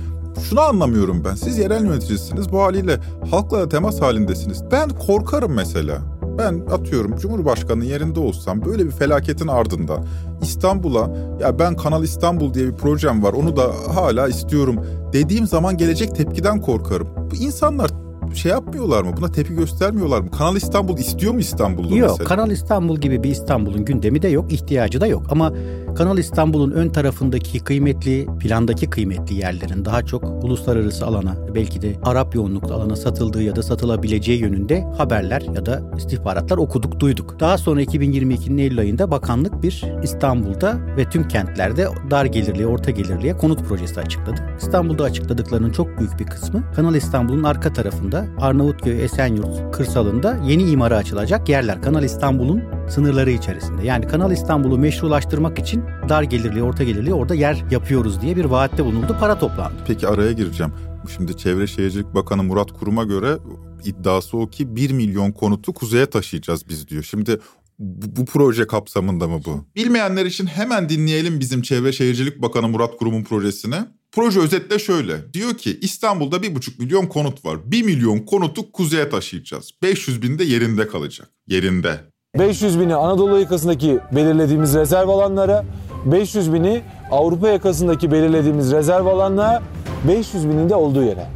Şunu 0.50 0.62
anlamıyorum 0.62 1.24
ben. 1.26 1.36
Siz 1.36 1.58
yerel 1.58 1.86
yöneticisiniz. 1.86 2.52
Bu 2.52 2.62
haliyle 2.62 3.00
halkla 3.32 3.60
da 3.60 3.70
temas 3.70 4.02
halindesiniz. 4.02 4.64
Ben 4.72 4.90
korkarım 4.90 5.54
mesela. 5.54 6.02
Ben 6.38 6.62
atıyorum 6.72 7.18
Cumhurbaşkanı'nın 7.18 7.86
yerinde 7.86 8.20
olsam 8.20 8.66
böyle 8.66 8.86
bir 8.86 8.92
felaketin 8.92 9.48
ardından 9.48 10.06
İstanbul'a 10.42 11.10
ya 11.42 11.60
ben 11.60 11.76
Kanal 11.76 12.04
İstanbul 12.04 12.54
diye 12.54 12.68
bir 12.68 12.74
projem 12.74 13.24
var 13.24 13.34
onu 13.34 13.56
da 13.56 13.72
hala 13.96 14.28
istiyorum 14.28 14.76
dediğim 15.14 15.48
zaman 15.48 15.78
gelecek 15.78 16.16
tepkiden 16.16 16.62
korkarım. 16.62 17.08
Bu 17.32 17.36
insanlar 17.36 17.92
şey 18.36 18.52
yapmıyorlar 18.52 19.04
mı? 19.04 19.12
Buna 19.18 19.32
tepki 19.32 19.56
göstermiyorlar 19.56 20.22
mı? 20.22 20.32
Kanal 20.32 20.56
İstanbul 20.56 20.98
istiyor 20.98 21.34
mu 21.34 21.40
İstanbul'da 21.40 21.96
yok, 21.96 22.10
mesela? 22.12 22.28
Kanal 22.28 22.52
İstanbul 22.52 22.98
gibi 22.98 23.24
bir 23.24 23.30
İstanbul'un 23.30 23.86
gündemi 23.86 24.22
de 24.22 24.28
yok, 24.28 24.54
ihtiyacı 24.54 25.02
da 25.02 25.08
yok. 25.08 25.24
Ama 25.30 25.54
Kanal 25.96 26.18
İstanbul'un 26.18 26.72
ön 26.72 26.90
tarafındaki 26.90 27.60
kıymetli, 27.60 28.28
plandaki 28.40 28.90
kıymetli 28.90 29.36
yerlerin 29.36 29.86
daha 29.86 30.06
çok 30.06 30.24
uluslararası 30.44 31.06
alana, 31.06 31.36
belki 31.56 31.82
de 31.82 31.96
Arap 32.04 32.36
yoğunluklu 32.36 32.74
alana 32.74 32.96
satıldığı 32.96 33.44
ya 33.44 33.56
da 33.56 33.64
satılabileceği 33.64 34.42
yönünde 34.42 34.84
haberler 34.98 35.42
ya 35.56 35.66
da 35.66 35.82
istihbaratlar 35.98 36.58
okuduk, 36.58 37.00
duyduk. 37.00 37.40
Daha 37.40 37.58
sonra 37.58 37.84
2022'nin 37.84 38.58
Eylül 38.58 38.80
ayında 38.80 39.12
bakanlık 39.12 39.64
bir 39.64 39.86
İstanbul'da 40.04 40.78
ve 40.98 41.10
tüm 41.10 41.28
kentlerde 41.28 41.88
dar 42.12 42.26
gelirli, 42.26 42.68
orta 42.68 42.92
gelirliye 42.92 43.38
konut 43.38 43.60
projesi 43.60 44.00
açıkladı. 44.00 44.42
İstanbul'da 44.58 45.04
açıkladıklarının 45.04 45.72
çok 45.72 46.00
büyük 46.00 46.20
bir 46.20 46.26
kısmı 46.26 46.64
Kanal 46.76 46.96
İstanbul'un 46.96 47.44
arka 47.44 47.74
tarafında 47.74 48.21
Arnavutköy, 48.40 49.04
Esenyurt 49.04 49.72
kırsalında 49.72 50.38
yeni 50.48 50.64
imara 50.64 50.98
açılacak 50.98 51.50
yerler. 51.50 51.82
Kanal 51.82 52.04
İstanbul'un 52.04 52.64
sınırları 52.90 53.32
içerisinde. 53.32 53.86
Yani 53.86 54.08
Kanal 54.08 54.32
İstanbul'u 54.32 54.78
meşrulaştırmak 54.78 55.60
için 55.60 55.84
dar 56.10 56.24
gelirli, 56.24 56.64
orta 56.64 56.84
gelirli 56.84 57.14
orada 57.14 57.36
yer 57.36 57.66
yapıyoruz 57.72 58.22
diye 58.22 58.36
bir 58.36 58.46
vaatte 58.46 58.86
bulunuldu. 58.86 59.18
Para 59.20 59.40
toplandı. 59.40 59.76
Peki 59.88 60.08
araya 60.08 60.32
gireceğim. 60.32 60.74
Şimdi 61.16 61.38
Çevre 61.38 61.68
Şehircilik 61.68 62.16
Bakanı 62.16 62.44
Murat 62.44 62.72
Kurum'a 62.72 63.04
göre 63.04 63.38
iddiası 63.86 64.38
o 64.38 64.48
ki 64.48 64.76
1 64.76 64.92
milyon 64.92 65.32
konutu 65.32 65.74
kuzeye 65.74 66.06
taşıyacağız 66.06 66.70
biz 66.70 66.88
diyor. 66.88 67.04
Şimdi 67.04 67.40
bu, 67.80 68.16
bu 68.16 68.26
proje 68.26 68.68
kapsamında 68.68 69.28
mı 69.28 69.42
bu? 69.46 69.66
Bilmeyenler 69.76 70.26
için 70.26 70.46
hemen 70.46 70.90
dinleyelim 70.90 71.40
bizim 71.40 71.62
Çevre 71.62 71.92
Şehircilik 71.92 72.42
Bakanı 72.42 72.68
Murat 72.68 72.98
Kurum'un 72.98 73.24
projesini. 73.24 73.76
Proje 74.12 74.40
özetle 74.40 74.80
şöyle. 74.80 75.34
Diyor 75.34 75.58
ki 75.58 75.80
İstanbul'da 75.82 76.38
1,5 76.38 76.80
milyon 76.80 77.06
konut 77.06 77.46
var. 77.46 77.58
1 77.66 77.84
milyon 77.84 78.20
konutu 78.20 78.72
kuzeye 78.72 79.10
taşıyacağız. 79.10 79.72
500 79.84 80.22
bin 80.22 80.40
de 80.40 80.44
yerinde 80.44 80.88
kalacak. 80.88 81.30
Yerinde. 81.48 82.00
500 82.40 82.80
bini 82.80 82.96
Anadolu 82.96 83.40
yakasındaki 83.40 84.00
belirlediğimiz 84.12 84.76
rezerv 84.76 85.10
alanlara, 85.10 85.66
500 86.06 86.54
bini 86.54 86.82
Avrupa 87.12 87.50
yakasındaki 87.50 88.12
belirlediğimiz 88.12 88.72
rezerv 88.72 89.06
alanlara, 89.06 89.64
500 90.08 90.50
binin 90.50 90.70
de 90.70 90.76
olduğu 90.76 91.04
yere. 91.04 91.28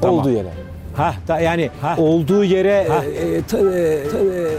Tamam. 0.00 0.20
Olduğu 0.20 0.30
yere. 0.30 0.52
Ha 0.96 1.14
da 1.28 1.40
yani 1.40 1.70
ha. 1.80 1.96
olduğu 1.98 2.44
yere 2.44 2.88
ha. 2.88 3.04
E, 3.04 3.08
e, 3.08 3.42
ta, 3.42 3.58
e, 3.58 4.08
ta, 4.08 4.18
e, 4.18 4.58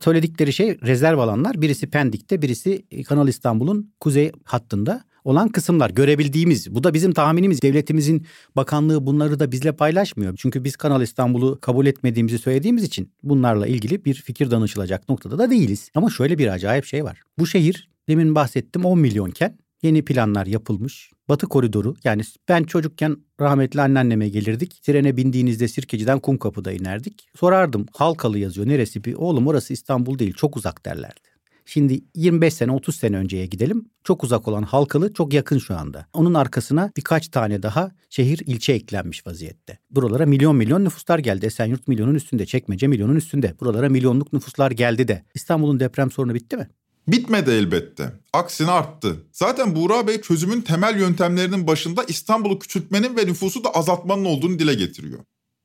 Söyledikleri 0.00 0.52
şey 0.52 0.80
rezerv 0.80 1.18
alanlar. 1.18 1.62
Birisi 1.62 1.90
Pendik'te, 1.90 2.42
birisi 2.42 3.02
Kanal 3.04 3.28
İstanbul'un 3.28 3.94
kuzey 4.00 4.32
hattında 4.44 5.04
olan 5.24 5.48
kısımlar 5.48 5.90
görebildiğimiz. 5.90 6.74
Bu 6.74 6.84
da 6.84 6.94
bizim 6.94 7.12
tahminimiz. 7.12 7.62
Devletimizin 7.62 8.26
bakanlığı 8.56 9.06
bunları 9.06 9.40
da 9.40 9.52
bizle 9.52 9.72
paylaşmıyor. 9.72 10.34
Çünkü 10.36 10.64
biz 10.64 10.76
Kanal 10.76 11.02
İstanbul'u 11.02 11.60
kabul 11.60 11.86
etmediğimizi 11.86 12.38
söylediğimiz 12.38 12.84
için 12.84 13.12
bunlarla 13.22 13.66
ilgili 13.66 14.04
bir 14.04 14.14
fikir 14.14 14.50
danışılacak 14.50 15.08
noktada 15.08 15.38
da 15.38 15.50
değiliz. 15.50 15.90
Ama 15.94 16.10
şöyle 16.10 16.38
bir 16.38 16.48
acayip 16.48 16.84
şey 16.84 17.04
var. 17.04 17.20
Bu 17.38 17.46
şehir 17.46 17.88
demin 18.08 18.34
bahsettim 18.34 18.84
10 18.84 18.98
milyonken 18.98 19.58
yeni 19.82 20.04
planlar 20.04 20.46
yapılmış. 20.46 21.10
Batı 21.28 21.46
koridoru 21.46 21.94
yani 22.04 22.22
ben 22.48 22.64
çocukken 22.64 23.16
rahmetli 23.40 23.80
anneanneme 23.80 24.28
gelirdik. 24.28 24.82
Trene 24.82 25.16
bindiğinizde 25.16 25.68
Sirkeci'den 25.68 26.18
Kumkapı'da 26.18 26.72
inerdik. 26.72 27.26
Sorardım 27.36 27.86
Halkalı 27.92 28.38
yazıyor 28.38 28.68
neresi 28.68 29.04
bir 29.04 29.14
oğlum 29.14 29.46
orası 29.46 29.72
İstanbul 29.72 30.18
değil 30.18 30.32
çok 30.32 30.56
uzak 30.56 30.86
derlerdi. 30.86 31.33
Şimdi 31.66 32.04
25 32.14 32.54
sene 32.54 32.72
30 32.72 32.96
sene 32.96 33.16
önceye 33.16 33.46
gidelim. 33.46 33.88
Çok 34.04 34.24
uzak 34.24 34.48
olan 34.48 34.62
Halkalı 34.62 35.12
çok 35.14 35.32
yakın 35.32 35.58
şu 35.58 35.76
anda. 35.76 36.06
Onun 36.12 36.34
arkasına 36.34 36.92
birkaç 36.96 37.28
tane 37.28 37.62
daha 37.62 37.92
şehir 38.10 38.42
ilçe 38.46 38.72
eklenmiş 38.72 39.26
vaziyette. 39.26 39.78
Buralara 39.90 40.26
milyon 40.26 40.56
milyon 40.56 40.84
nüfuslar 40.84 41.18
geldi. 41.18 41.46
Esenyurt 41.46 41.88
milyonun 41.88 42.14
üstünde, 42.14 42.46
Çekmece 42.46 42.86
milyonun 42.86 43.16
üstünde. 43.16 43.54
Buralara 43.60 43.88
milyonluk 43.88 44.32
nüfuslar 44.32 44.70
geldi 44.70 45.08
de. 45.08 45.24
İstanbul'un 45.34 45.80
deprem 45.80 46.10
sorunu 46.10 46.34
bitti 46.34 46.56
mi? 46.56 46.68
Bitmedi 47.08 47.50
elbette. 47.50 48.12
Aksine 48.32 48.70
arttı. 48.70 49.16
Zaten 49.32 49.76
Buğra 49.76 50.06
Bey 50.06 50.20
çözümün 50.20 50.60
temel 50.60 51.00
yöntemlerinin 51.00 51.66
başında 51.66 52.04
İstanbul'u 52.08 52.58
küçültmenin 52.58 53.16
ve 53.16 53.26
nüfusu 53.26 53.64
da 53.64 53.70
azaltmanın 53.70 54.24
olduğunu 54.24 54.58
dile 54.58 54.74
getiriyor. 54.74 55.18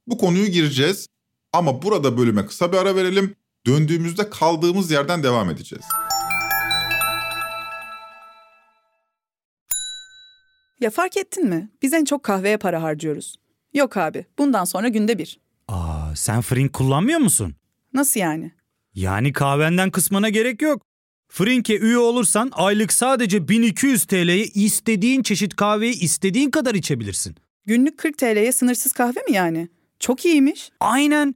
Bu 0.07 0.17
konuyu 0.17 0.47
gireceğiz 0.47 1.07
ama 1.53 1.81
burada 1.81 2.17
bölüme 2.17 2.45
kısa 2.45 2.71
bir 2.71 2.77
ara 2.77 2.95
verelim. 2.95 3.35
Döndüğümüzde 3.69 4.29
kaldığımız 4.29 4.91
yerden 4.91 5.23
devam 5.23 5.49
edeceğiz. 5.49 5.85
Ya 10.79 10.89
fark 10.89 11.17
ettin 11.17 11.49
mi? 11.49 11.69
Biz 11.81 11.93
en 11.93 12.05
çok 12.05 12.23
kahveye 12.23 12.57
para 12.57 12.83
harcıyoruz. 12.83 13.35
Yok 13.73 13.97
abi, 13.97 14.25
bundan 14.37 14.65
sonra 14.65 14.87
günde 14.87 15.17
bir. 15.17 15.39
Aa, 15.67 16.15
sen 16.15 16.41
Frink 16.41 16.73
kullanmıyor 16.73 17.19
musun? 17.19 17.55
Nasıl 17.93 18.19
yani? 18.19 18.51
Yani 18.95 19.33
kahvenden 19.33 19.91
kısmına 19.91 20.29
gerek 20.29 20.61
yok. 20.61 20.81
Frink'e 21.31 21.77
üye 21.77 21.97
olursan 21.97 22.51
aylık 22.53 22.93
sadece 22.93 23.47
1200 23.47 24.05
TL'ye 24.05 24.45
istediğin 24.45 25.23
çeşit 25.23 25.55
kahveyi 25.55 25.99
istediğin 25.99 26.51
kadar 26.51 26.75
içebilirsin. 26.75 27.35
Günlük 27.65 27.97
40 27.97 28.17
TL'ye 28.17 28.51
sınırsız 28.51 28.91
kahve 28.91 29.19
mi 29.29 29.33
yani? 29.35 29.69
Çok 29.99 30.25
iyiymiş. 30.25 30.69
Aynen. 30.79 31.35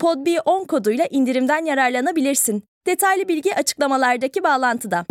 PodB10 0.00 0.66
koduyla 0.66 1.06
indirimden 1.10 1.64
yararlanabilirsin. 1.64 2.64
Detaylı 2.86 3.28
bilgi 3.28 3.56
açıklamalardaki 3.56 4.42
bağlantıda. 4.42 5.06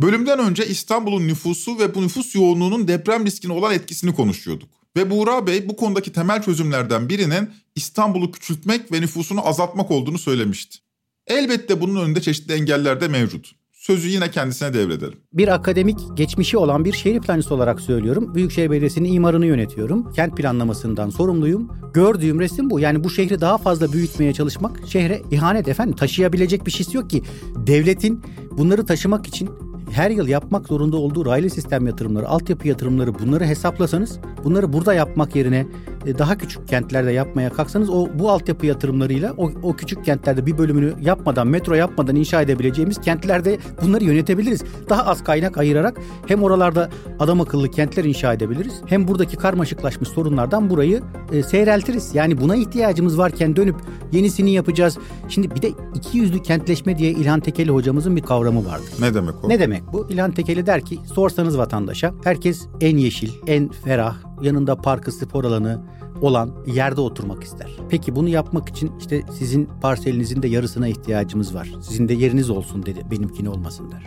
Bölümden 0.00 0.38
önce 0.38 0.66
İstanbul'un 0.66 1.28
nüfusu 1.28 1.78
ve 1.78 1.94
bu 1.94 2.02
nüfus 2.02 2.34
yoğunluğunun 2.34 2.88
deprem 2.88 3.26
riskine 3.26 3.52
olan 3.52 3.74
etkisini 3.74 4.14
konuşuyorduk. 4.14 4.68
Ve 4.96 5.10
Buğra 5.10 5.46
Bey 5.46 5.68
bu 5.68 5.76
konudaki 5.76 6.12
temel 6.12 6.42
çözümlerden 6.42 7.08
birinin 7.08 7.50
İstanbul'u 7.74 8.32
küçültmek 8.32 8.92
ve 8.92 9.00
nüfusunu 9.00 9.48
azaltmak 9.48 9.90
olduğunu 9.90 10.18
söylemişti. 10.18 10.78
Elbette 11.26 11.80
bunun 11.80 12.04
önünde 12.04 12.20
çeşitli 12.20 12.54
engeller 12.54 13.00
de 13.00 13.08
mevcut. 13.08 13.61
Sözü 13.82 14.08
yine 14.08 14.30
kendisine 14.30 14.74
devredelim. 14.74 15.18
Bir 15.32 15.54
akademik 15.54 15.98
geçmişi 16.14 16.56
olan 16.56 16.84
bir 16.84 16.92
şehir 16.92 17.20
plancısı 17.20 17.54
olarak 17.54 17.80
söylüyorum. 17.80 18.34
Büyükşehir 18.34 18.70
Belediyesi'nin 18.70 19.12
imarını 19.12 19.46
yönetiyorum. 19.46 20.12
Kent 20.12 20.36
planlamasından 20.36 21.10
sorumluyum. 21.10 21.70
Gördüğüm 21.94 22.40
resim 22.40 22.70
bu. 22.70 22.80
Yani 22.80 23.04
bu 23.04 23.10
şehri 23.10 23.40
daha 23.40 23.58
fazla 23.58 23.92
büyütmeye 23.92 24.32
çalışmak 24.32 24.88
şehre 24.88 25.22
ihanet 25.30 25.68
efendim. 25.68 25.96
Taşıyabilecek 25.96 26.66
bir 26.66 26.70
şeysi 26.70 26.96
yok 26.96 27.10
ki. 27.10 27.22
Devletin 27.56 28.22
bunları 28.50 28.86
taşımak 28.86 29.26
için 29.26 29.50
her 29.92 30.10
yıl 30.10 30.28
yapmak 30.28 30.68
zorunda 30.68 30.96
olduğu 30.96 31.26
raylı 31.26 31.50
sistem 31.50 31.86
yatırımları, 31.86 32.28
altyapı 32.28 32.68
yatırımları 32.68 33.18
bunları 33.18 33.44
hesaplasanız 33.44 34.18
bunları 34.44 34.72
burada 34.72 34.94
yapmak 34.94 35.36
yerine 35.36 35.66
e, 36.06 36.18
daha 36.18 36.38
küçük 36.38 36.68
kentlerde 36.68 37.12
yapmaya 37.12 37.50
kalksanız 37.50 37.90
o 37.90 38.08
bu 38.14 38.30
altyapı 38.30 38.66
yatırımlarıyla 38.66 39.34
o, 39.36 39.50
o 39.62 39.76
küçük 39.76 40.04
kentlerde 40.04 40.46
bir 40.46 40.58
bölümünü 40.58 40.94
yapmadan 41.00 41.46
metro 41.46 41.74
yapmadan 41.74 42.16
inşa 42.16 42.42
edebileceğimiz 42.42 43.00
kentlerde 43.00 43.58
bunları 43.82 44.04
yönetebiliriz. 44.04 44.64
Daha 44.88 45.06
az 45.06 45.24
kaynak 45.24 45.58
ayırarak 45.58 46.00
hem 46.26 46.42
oralarda 46.42 46.90
adam 47.18 47.40
akıllı 47.40 47.70
kentler 47.70 48.04
inşa 48.04 48.32
edebiliriz 48.32 48.74
hem 48.86 49.08
buradaki 49.08 49.36
karmaşıklaşmış 49.36 50.08
sorunlardan 50.08 50.70
burayı 50.70 51.02
e, 51.32 51.42
seyreltiriz. 51.42 52.14
Yani 52.14 52.40
buna 52.40 52.56
ihtiyacımız 52.56 53.18
varken 53.18 53.56
dönüp 53.56 53.76
yenisini 54.12 54.50
yapacağız. 54.52 54.98
Şimdi 55.28 55.50
bir 55.50 55.62
de 55.62 55.70
iki 55.94 56.18
yüzlü 56.18 56.42
kentleşme 56.42 56.98
diye 56.98 57.10
İlhan 57.10 57.40
Tekeli 57.40 57.70
hocamızın 57.70 58.16
bir 58.16 58.22
kavramı 58.22 58.66
vardı. 58.66 58.84
Ne 59.00 59.14
demek 59.14 59.44
o? 59.44 59.48
Ne 59.48 59.60
demek 59.60 59.81
bu? 59.92 60.06
İlhan 60.10 60.32
Tekeli 60.32 60.66
der 60.66 60.84
ki 60.84 60.98
sorsanız 61.14 61.58
vatandaşa 61.58 62.14
herkes 62.24 62.66
en 62.80 62.96
yeşil, 62.96 63.30
en 63.46 63.68
ferah, 63.68 64.16
yanında 64.42 64.76
parkı 64.76 65.12
spor 65.12 65.44
alanı 65.44 65.82
olan 66.20 66.50
yerde 66.66 67.00
oturmak 67.00 67.44
ister. 67.44 67.70
Peki 67.88 68.16
bunu 68.16 68.28
yapmak 68.28 68.68
için 68.68 68.92
işte 68.98 69.22
sizin 69.38 69.68
parselinizin 69.80 70.42
de 70.42 70.48
yarısına 70.48 70.88
ihtiyacımız 70.88 71.54
var. 71.54 71.72
Sizin 71.80 72.08
de 72.08 72.14
yeriniz 72.14 72.50
olsun 72.50 72.86
dedi. 72.86 73.06
Benimkini 73.10 73.48
olmasın 73.48 73.90
der. 73.90 74.06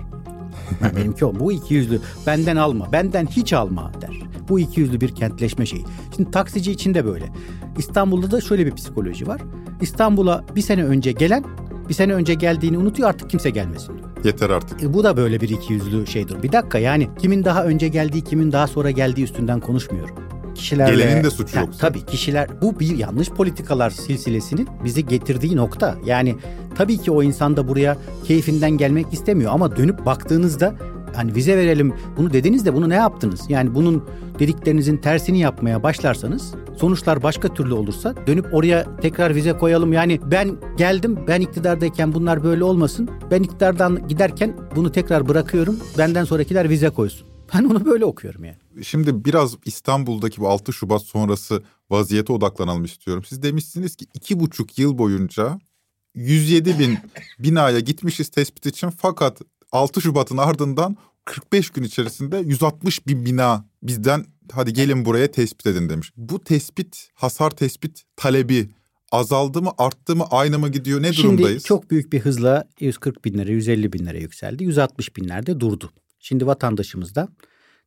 Benimki 0.96 1.26
o. 1.26 1.40
Bu 1.40 1.52
iki 1.52 1.74
yüzlü. 1.74 2.00
Benden 2.28 2.56
alma. 2.56 2.92
Benden 2.92 3.26
hiç 3.26 3.54
alma 3.54 3.92
der. 4.02 4.22
Bu 4.50 4.60
iki 4.60 4.80
yüzlü 4.80 5.02
bir 5.02 5.16
kentleşme 5.16 5.66
şeyi. 5.66 5.86
Şimdi 6.16 6.32
taksici 6.32 6.72
için 6.72 6.94
de 6.94 7.06
böyle. 7.06 7.26
İstanbul'da 7.78 8.32
da 8.32 8.42
şöyle 8.42 8.66
bir 8.66 8.76
psikoloji 8.76 9.28
var. 9.28 9.42
İstanbul'a 9.82 10.44
bir 10.56 10.62
sene 10.62 10.84
önce 10.84 11.12
gelen 11.12 11.44
bir 11.90 11.94
sene 11.94 12.14
önce 12.14 12.34
geldiğini 12.34 12.78
unutuyor 12.78 13.10
artık 13.10 13.30
kimse 13.30 13.50
gelmesin 13.50 13.98
diyor. 13.98 14.10
Yeter 14.24 14.50
artık. 14.50 14.84
E, 14.84 14.94
bu 14.94 15.04
da 15.04 15.18
böyle 15.18 15.42
bir 15.42 15.50
iki 15.50 15.74
yüzlü 15.74 16.08
şeydir. 16.08 16.44
Bir 16.44 16.52
dakika 16.52 16.80
yani 16.80 17.10
kimin 17.20 17.44
daha 17.44 17.66
önce 17.66 17.88
geldiği 17.88 18.24
kimin 18.24 18.52
daha 18.52 18.68
sonra 18.68 18.92
geldiği 18.92 19.24
üstünden 19.24 19.60
konuşmuyorum. 19.60 20.16
Kişilerle, 20.56 20.96
Gelenin 20.96 21.24
de 21.24 21.30
suçu 21.30 21.60
yok. 21.60 21.70
Tabii 21.80 22.06
kişiler 22.06 22.50
bu 22.62 22.80
bir 22.80 22.98
yanlış 22.98 23.30
politikalar 23.30 23.90
silsilesinin 23.90 24.68
bizi 24.84 25.06
getirdiği 25.06 25.56
nokta. 25.56 25.96
Yani 26.06 26.36
tabii 26.76 26.98
ki 26.98 27.12
o 27.12 27.24
insan 27.24 27.58
da 27.58 27.68
buraya 27.68 27.98
keyfinden 28.24 28.72
gelmek 28.72 29.14
istemiyor 29.14 29.52
ama 29.54 29.76
dönüp 29.76 30.06
baktığınızda 30.06 30.76
hani 31.16 31.36
vize 31.36 31.58
verelim 31.58 31.94
bunu 32.18 32.34
dediniz 32.34 32.66
de 32.66 32.74
bunu 32.74 32.90
ne 32.90 32.96
yaptınız? 32.96 33.42
Yani 33.50 33.76
bunun 33.76 34.04
dediklerinizin 34.40 34.98
tersini 34.98 35.40
yapmaya 35.40 35.84
başlarsanız 35.84 36.54
sonuçlar 36.78 37.24
başka 37.24 37.54
türlü 37.54 37.74
olursa 37.74 38.16
dönüp 38.28 38.54
oraya 38.54 38.98
tekrar 39.02 39.36
vize 39.36 39.54
koyalım. 39.54 39.94
Yani 39.94 40.20
ben 40.32 40.58
geldim 40.78 41.20
ben 41.28 41.42
iktidardayken 41.42 42.14
bunlar 42.14 42.44
böyle 42.44 42.64
olmasın. 42.64 43.10
Ben 43.32 43.44
iktidardan 43.44 44.08
giderken 44.08 44.58
bunu 44.76 44.92
tekrar 44.92 45.28
bırakıyorum. 45.28 45.80
Benden 45.98 46.24
sonrakiler 46.24 46.70
vize 46.70 46.90
koysun. 46.90 47.28
Ben 47.54 47.64
onu 47.64 47.86
böyle 47.86 48.06
okuyorum 48.06 48.44
yani. 48.44 48.58
Şimdi 48.84 49.26
biraz 49.26 49.58
İstanbul'daki 49.66 50.42
bu 50.42 50.50
6 50.50 50.74
Şubat 50.74 51.02
sonrası 51.02 51.64
vaziyete 51.90 52.34
odaklanalım 52.34 52.84
istiyorum. 52.84 53.24
Siz 53.28 53.44
demişsiniz 53.44 53.96
ki 53.96 54.06
iki 54.14 54.40
buçuk 54.40 54.80
yıl 54.80 54.98
boyunca 54.98 55.60
107 56.16 56.80
bin 56.80 56.98
binaya 57.40 57.80
gitmişiz 57.80 58.30
tespit 58.30 58.66
için 58.66 58.90
fakat 58.90 59.42
6 59.76 60.02
Şubat'ın 60.02 60.38
ardından 60.38 60.98
45 61.26 61.70
gün 61.70 61.84
içerisinde 61.84 62.38
160 62.38 63.08
bin 63.08 63.26
bina 63.26 63.66
bizden 63.84 64.26
hadi 64.52 64.74
gelin 64.74 65.06
buraya 65.06 65.32
tespit 65.32 65.68
edin 65.68 65.90
demiş. 65.90 66.12
Bu 66.18 66.44
tespit, 66.44 67.10
hasar 67.14 67.52
tespit 67.52 68.04
talebi 68.16 68.70
azaldı 69.12 69.62
mı, 69.62 69.72
arttı 69.78 70.16
mı, 70.16 70.26
aynı 70.32 70.60
mı 70.60 70.70
gidiyor, 70.70 71.02
ne 71.02 71.14
Şimdi 71.14 71.38
durumdayız? 71.38 71.64
çok 71.64 71.92
büyük 71.92 72.14
bir 72.14 72.20
hızla 72.20 72.68
140 72.80 73.26
binlere, 73.26 73.52
150 73.52 73.94
binlere 73.94 74.22
yükseldi. 74.22 74.64
160 74.64 75.16
binlerde 75.16 75.60
durdu. 75.60 75.92
Şimdi 76.20 76.48
vatandaşımız 76.48 77.16
da 77.16 77.30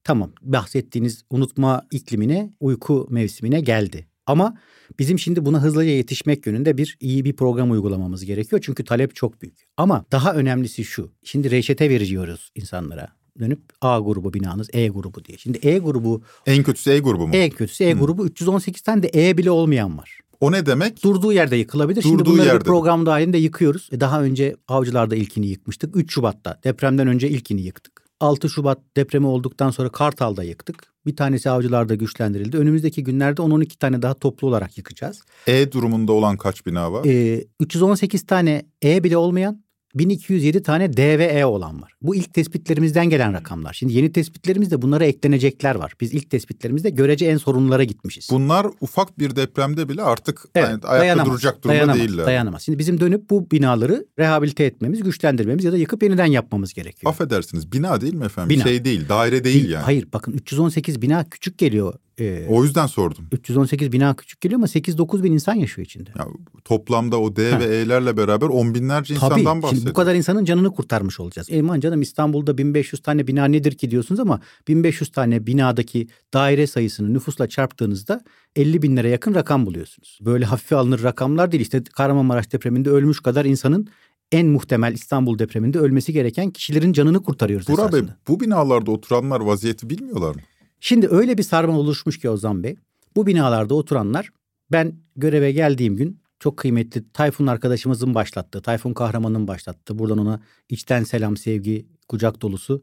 tamam 0.04 0.32
bahsettiğiniz 0.42 1.22
unutma 1.30 1.86
iklimine, 1.90 2.52
uyku 2.60 3.06
mevsimine 3.10 3.60
geldi. 3.60 4.06
Ama 4.28 4.54
bizim 4.98 5.18
şimdi 5.18 5.44
buna 5.46 5.62
hızlıca 5.62 5.90
yetişmek 5.90 6.46
yönünde 6.46 6.78
bir 6.78 6.96
iyi 7.00 7.24
bir 7.24 7.36
program 7.36 7.70
uygulamamız 7.70 8.24
gerekiyor. 8.24 8.62
Çünkü 8.64 8.84
talep 8.84 9.14
çok 9.14 9.42
büyük. 9.42 9.64
Ama 9.76 10.04
daha 10.12 10.34
önemlisi 10.34 10.84
şu. 10.84 11.10
Şimdi 11.24 11.50
reçete 11.50 11.90
veriyoruz 11.90 12.50
insanlara. 12.54 13.08
Dönüp 13.40 13.60
A 13.80 13.98
grubu 13.98 14.34
binanız 14.34 14.68
E 14.72 14.88
grubu 14.88 15.24
diye. 15.24 15.38
Şimdi 15.38 15.58
E 15.62 15.78
grubu 15.78 16.22
En 16.46 16.62
kötüsü 16.62 16.90
E 16.90 16.98
grubu 16.98 17.28
mu? 17.28 17.36
En 17.36 17.50
kötüsü 17.50 17.84
E 17.84 17.92
grubu 17.92 18.26
318 18.26 18.82
tane 18.82 19.02
de 19.02 19.10
E 19.14 19.38
bile 19.38 19.50
olmayan 19.50 19.98
var. 19.98 20.20
O 20.40 20.52
ne 20.52 20.66
demek? 20.66 21.04
Durduğu 21.04 21.32
yerde 21.32 21.56
yıkılabilir. 21.56 22.02
Şimdi 22.02 22.18
Durduğu 22.18 22.30
bunları 22.30 22.46
yerde. 22.46 22.60
bir 22.60 22.64
program 22.64 23.06
dahilinde 23.06 23.38
yıkıyoruz. 23.38 23.88
E 23.92 24.00
daha 24.00 24.22
önce 24.22 24.56
Avcılar'da 24.68 25.16
ilkini 25.16 25.46
yıkmıştık. 25.46 25.96
3 25.96 26.12
Şubat'ta 26.14 26.60
depremden 26.64 27.06
önce 27.06 27.28
ilkini 27.28 27.60
yıktık. 27.60 27.97
6 28.20 28.48
Şubat 28.48 28.78
depremi 28.96 29.26
olduktan 29.26 29.70
sonra 29.70 29.88
Kartal'da 29.88 30.44
yıktık. 30.44 30.92
Bir 31.06 31.16
tanesi 31.16 31.50
Avcılar'da 31.50 31.94
güçlendirildi. 31.94 32.56
Önümüzdeki 32.56 33.04
günlerde 33.04 33.42
10-12 33.42 33.78
tane 33.78 34.02
daha 34.02 34.14
toplu 34.14 34.48
olarak 34.48 34.78
yıkacağız. 34.78 35.22
E 35.46 35.72
durumunda 35.72 36.12
olan 36.12 36.36
kaç 36.36 36.66
bina 36.66 36.92
var? 36.92 37.04
Ee, 37.04 37.44
318 37.60 38.26
tane 38.26 38.66
E 38.84 39.04
bile 39.04 39.16
olmayan 39.16 39.62
1207 39.94 40.62
tane 40.62 40.96
D 40.96 41.18
ve 41.18 41.24
E 41.24 41.44
olan 41.44 41.82
var. 41.82 41.92
Bu 42.02 42.14
ilk 42.14 42.34
tespitlerimizden 42.34 43.10
gelen 43.10 43.32
rakamlar. 43.32 43.72
Şimdi 43.72 43.92
yeni 43.92 44.12
tespitlerimizde 44.12 44.82
bunlara 44.82 45.04
eklenecekler 45.04 45.74
var. 45.74 45.92
Biz 46.00 46.14
ilk 46.14 46.30
tespitlerimizde 46.30 46.90
görece 46.90 47.26
en 47.26 47.36
sorunlara 47.36 47.84
gitmişiz. 47.84 48.28
Bunlar 48.30 48.66
ufak 48.80 49.18
bir 49.18 49.36
depremde 49.36 49.88
bile 49.88 50.02
artık 50.02 50.44
Evet, 50.54 50.68
yani 50.68 50.80
ayakta 50.82 50.98
dayanamaz, 51.00 51.32
duracak 51.32 51.64
durumda 51.64 51.68
dayanamaz, 51.68 51.98
değiller. 51.98 52.26
Dayanamaz. 52.26 52.62
Şimdi 52.62 52.78
bizim 52.78 53.00
dönüp 53.00 53.30
bu 53.30 53.50
binaları 53.50 54.06
rehabilite 54.18 54.64
etmemiz, 54.64 55.02
güçlendirmemiz 55.02 55.64
ya 55.64 55.72
da 55.72 55.76
yıkıp 55.76 56.02
yeniden 56.02 56.26
yapmamız 56.26 56.74
gerekiyor. 56.74 57.12
Affedersiniz 57.12 57.72
bina 57.72 58.00
değil 58.00 58.14
mi 58.14 58.24
efendim? 58.24 58.50
Bina. 58.50 58.62
Şey 58.62 58.84
değil 58.84 59.08
daire 59.08 59.44
değil 59.44 59.70
yani. 59.70 59.84
Hayır 59.84 60.08
bakın 60.12 60.32
318 60.32 61.02
bina 61.02 61.30
küçük 61.30 61.58
geliyor. 61.58 61.94
Ee, 62.20 62.46
O 62.48 62.64
yüzden 62.64 62.86
sordum. 62.86 63.24
318 63.32 63.92
bina 63.92 64.16
küçük 64.16 64.40
geliyor 64.40 64.58
ama 64.58 64.66
8-9 64.66 65.22
bin 65.22 65.32
insan 65.32 65.54
yaşıyor 65.54 65.86
içinde. 65.86 66.10
Ya, 66.18 66.26
toplamda 66.64 67.20
o 67.20 67.36
D 67.36 67.50
Ha. 67.50 67.60
ve 67.60 67.64
E'lerle 67.64 68.16
beraber 68.16 68.46
on 68.46 68.74
binlerce 68.74 69.14
Tabii 69.14 69.34
insandan 69.40 69.62
bahsediyoruz. 69.62 69.90
bu 69.90 69.94
kadar 69.94 70.14
insanın 70.14 70.44
canını 70.44 70.70
kurtarmış 70.74 71.20
olacağız. 71.20 71.48
Aman 71.60 71.80
canım 71.80 72.02
İstanbul'da 72.02 72.58
1500 72.58 73.02
tane 73.02 73.26
bina 73.26 73.44
nedir 73.44 73.72
ki 73.72 73.90
diyorsunuz 73.90 74.20
ama 74.20 74.40
1500 74.68 75.10
tane 75.10 75.46
binadaki 75.46 76.06
daire 76.34 76.66
sayısını 76.66 77.14
nüfusla 77.14 77.48
çarptığınızda 77.48 78.20
50 78.56 78.82
bin 78.82 78.96
lira 78.96 79.08
yakın 79.08 79.34
rakam 79.34 79.66
buluyorsunuz. 79.66 80.18
Böyle 80.22 80.44
hafife 80.44 80.76
alınır 80.76 81.02
rakamlar 81.02 81.52
değil. 81.52 81.60
İşte 81.60 81.82
Kahramanmaraş 81.84 82.52
depreminde 82.52 82.90
ölmüş 82.90 83.20
kadar 83.20 83.44
insanın 83.44 83.88
en 84.32 84.46
muhtemel 84.46 84.92
İstanbul 84.92 85.38
depreminde 85.38 85.78
ölmesi 85.78 86.12
gereken 86.12 86.50
kişilerin 86.50 86.92
canını 86.92 87.22
kurtarıyoruz 87.22 87.68
Burak 87.68 87.92
Bey 87.92 87.98
esasında. 88.00 88.16
bu 88.28 88.40
binalarda 88.40 88.90
oturanlar 88.90 89.40
vaziyeti 89.40 89.90
bilmiyorlar 89.90 90.34
mı? 90.34 90.40
Şimdi 90.80 91.08
öyle 91.08 91.38
bir 91.38 91.42
sarma 91.42 91.78
oluşmuş 91.78 92.18
ki 92.18 92.30
Ozan 92.30 92.62
Bey. 92.62 92.76
Bu 93.16 93.26
binalarda 93.26 93.74
oturanlar 93.74 94.30
ben 94.72 94.94
göreve 95.16 95.52
geldiğim 95.52 95.96
gün 95.96 96.20
çok 96.40 96.56
kıymetli 96.56 97.12
Tayfun 97.12 97.46
arkadaşımızın 97.46 98.14
başlattığı, 98.14 98.62
Tayfun 98.62 98.92
Kahraman'ın 98.92 99.48
başlattığı. 99.48 99.98
Buradan 99.98 100.18
ona 100.18 100.40
içten 100.68 101.04
selam, 101.04 101.36
sevgi, 101.36 101.86
kucak 102.08 102.42
dolusu 102.42 102.82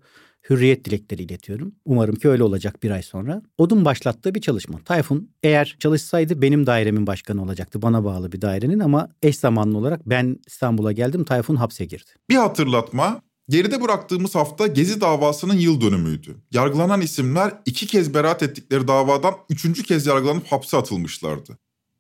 hürriyet 0.50 0.86
dilekleri 0.86 1.24
iletiyorum. 1.24 1.76
Umarım 1.86 2.16
ki 2.16 2.30
öyle 2.30 2.44
olacak 2.44 2.84
bir 2.84 2.92
ay 2.92 3.04
sonra. 3.04 3.42
Odun 3.58 3.86
başlattığı 3.86 4.36
bir 4.36 4.42
çalışma. 4.42 4.80
Tayfun 4.86 5.30
eğer 5.44 5.76
çalışsaydı 5.80 6.42
benim 6.42 6.66
dairemin 6.66 7.08
başkanı 7.08 7.44
olacaktı. 7.44 7.82
Bana 7.82 8.04
bağlı 8.04 8.32
bir 8.32 8.42
dairenin 8.42 8.80
ama 8.80 9.10
eş 9.24 9.38
zamanlı 9.38 9.78
olarak 9.78 10.10
ben 10.10 10.40
İstanbul'a 10.48 10.92
geldim. 10.92 11.24
Tayfun 11.24 11.56
hapse 11.56 11.86
girdi. 11.86 12.10
Bir 12.30 12.36
hatırlatma. 12.36 13.22
Geride 13.50 13.82
bıraktığımız 13.82 14.36
hafta 14.36 14.68
Gezi 14.68 15.02
davasının 15.02 15.58
yıl 15.58 15.82
dönümüydü. 15.82 16.36
Yargılanan 16.52 17.02
isimler 17.02 17.54
iki 17.66 17.88
kez 17.88 18.14
beraat 18.14 18.44
ettikleri 18.44 18.88
davadan 18.88 19.36
üçüncü 19.50 19.84
kez 19.84 20.06
yargılanıp 20.06 20.52
hapse 20.52 20.78
atılmışlardı. 20.78 21.58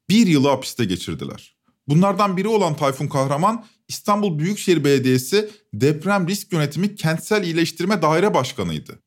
Bir 0.09 0.27
yılı 0.27 0.47
hapiste 0.49 0.85
geçirdiler. 0.85 1.55
Bunlardan 1.87 2.37
biri 2.37 2.47
olan 2.47 2.75
Tayfun 2.75 3.07
Kahraman, 3.07 3.65
İstanbul 3.87 4.39
Büyükşehir 4.39 4.83
Belediyesi 4.83 5.49
Deprem 5.73 6.27
Risk 6.27 6.53
Yönetimi 6.53 6.95
Kentsel 6.95 7.43
İyileştirme 7.43 8.01
Daire 8.01 8.33
Başkanıydı. 8.33 8.99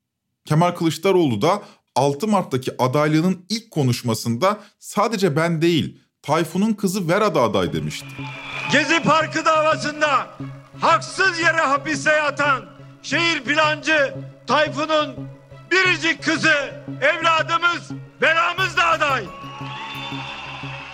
Kemal 0.45 0.71
Kılıçdaroğlu 0.71 1.43
da 1.43 1.63
6 1.95 2.29
Mart'taki 2.29 2.83
adaylığının 2.83 3.47
ilk 3.49 3.71
konuşmasında 3.71 4.61
sadece 4.79 5.37
ben 5.37 5.63
değil, 5.63 6.01
Tayfun'un 6.23 6.73
kızı 6.73 7.09
Vera 7.09 7.35
da 7.35 7.43
aday 7.43 7.73
demişti. 7.73 8.07
Gezi 8.73 9.03
Parkı 9.03 9.45
davasında 9.45 10.39
haksız 10.81 11.39
yere 11.39 11.61
hapiste 11.61 12.11
yatan 12.11 12.65
şehir 13.03 13.45
plancı 13.45 14.15
Tayfun'un 14.47 15.15
biricik 15.71 16.23
kızı 16.23 16.55
evladımız 17.01 17.91
Vera'mız 18.23 18.77
da 18.77 18.87
aday. 18.87 19.25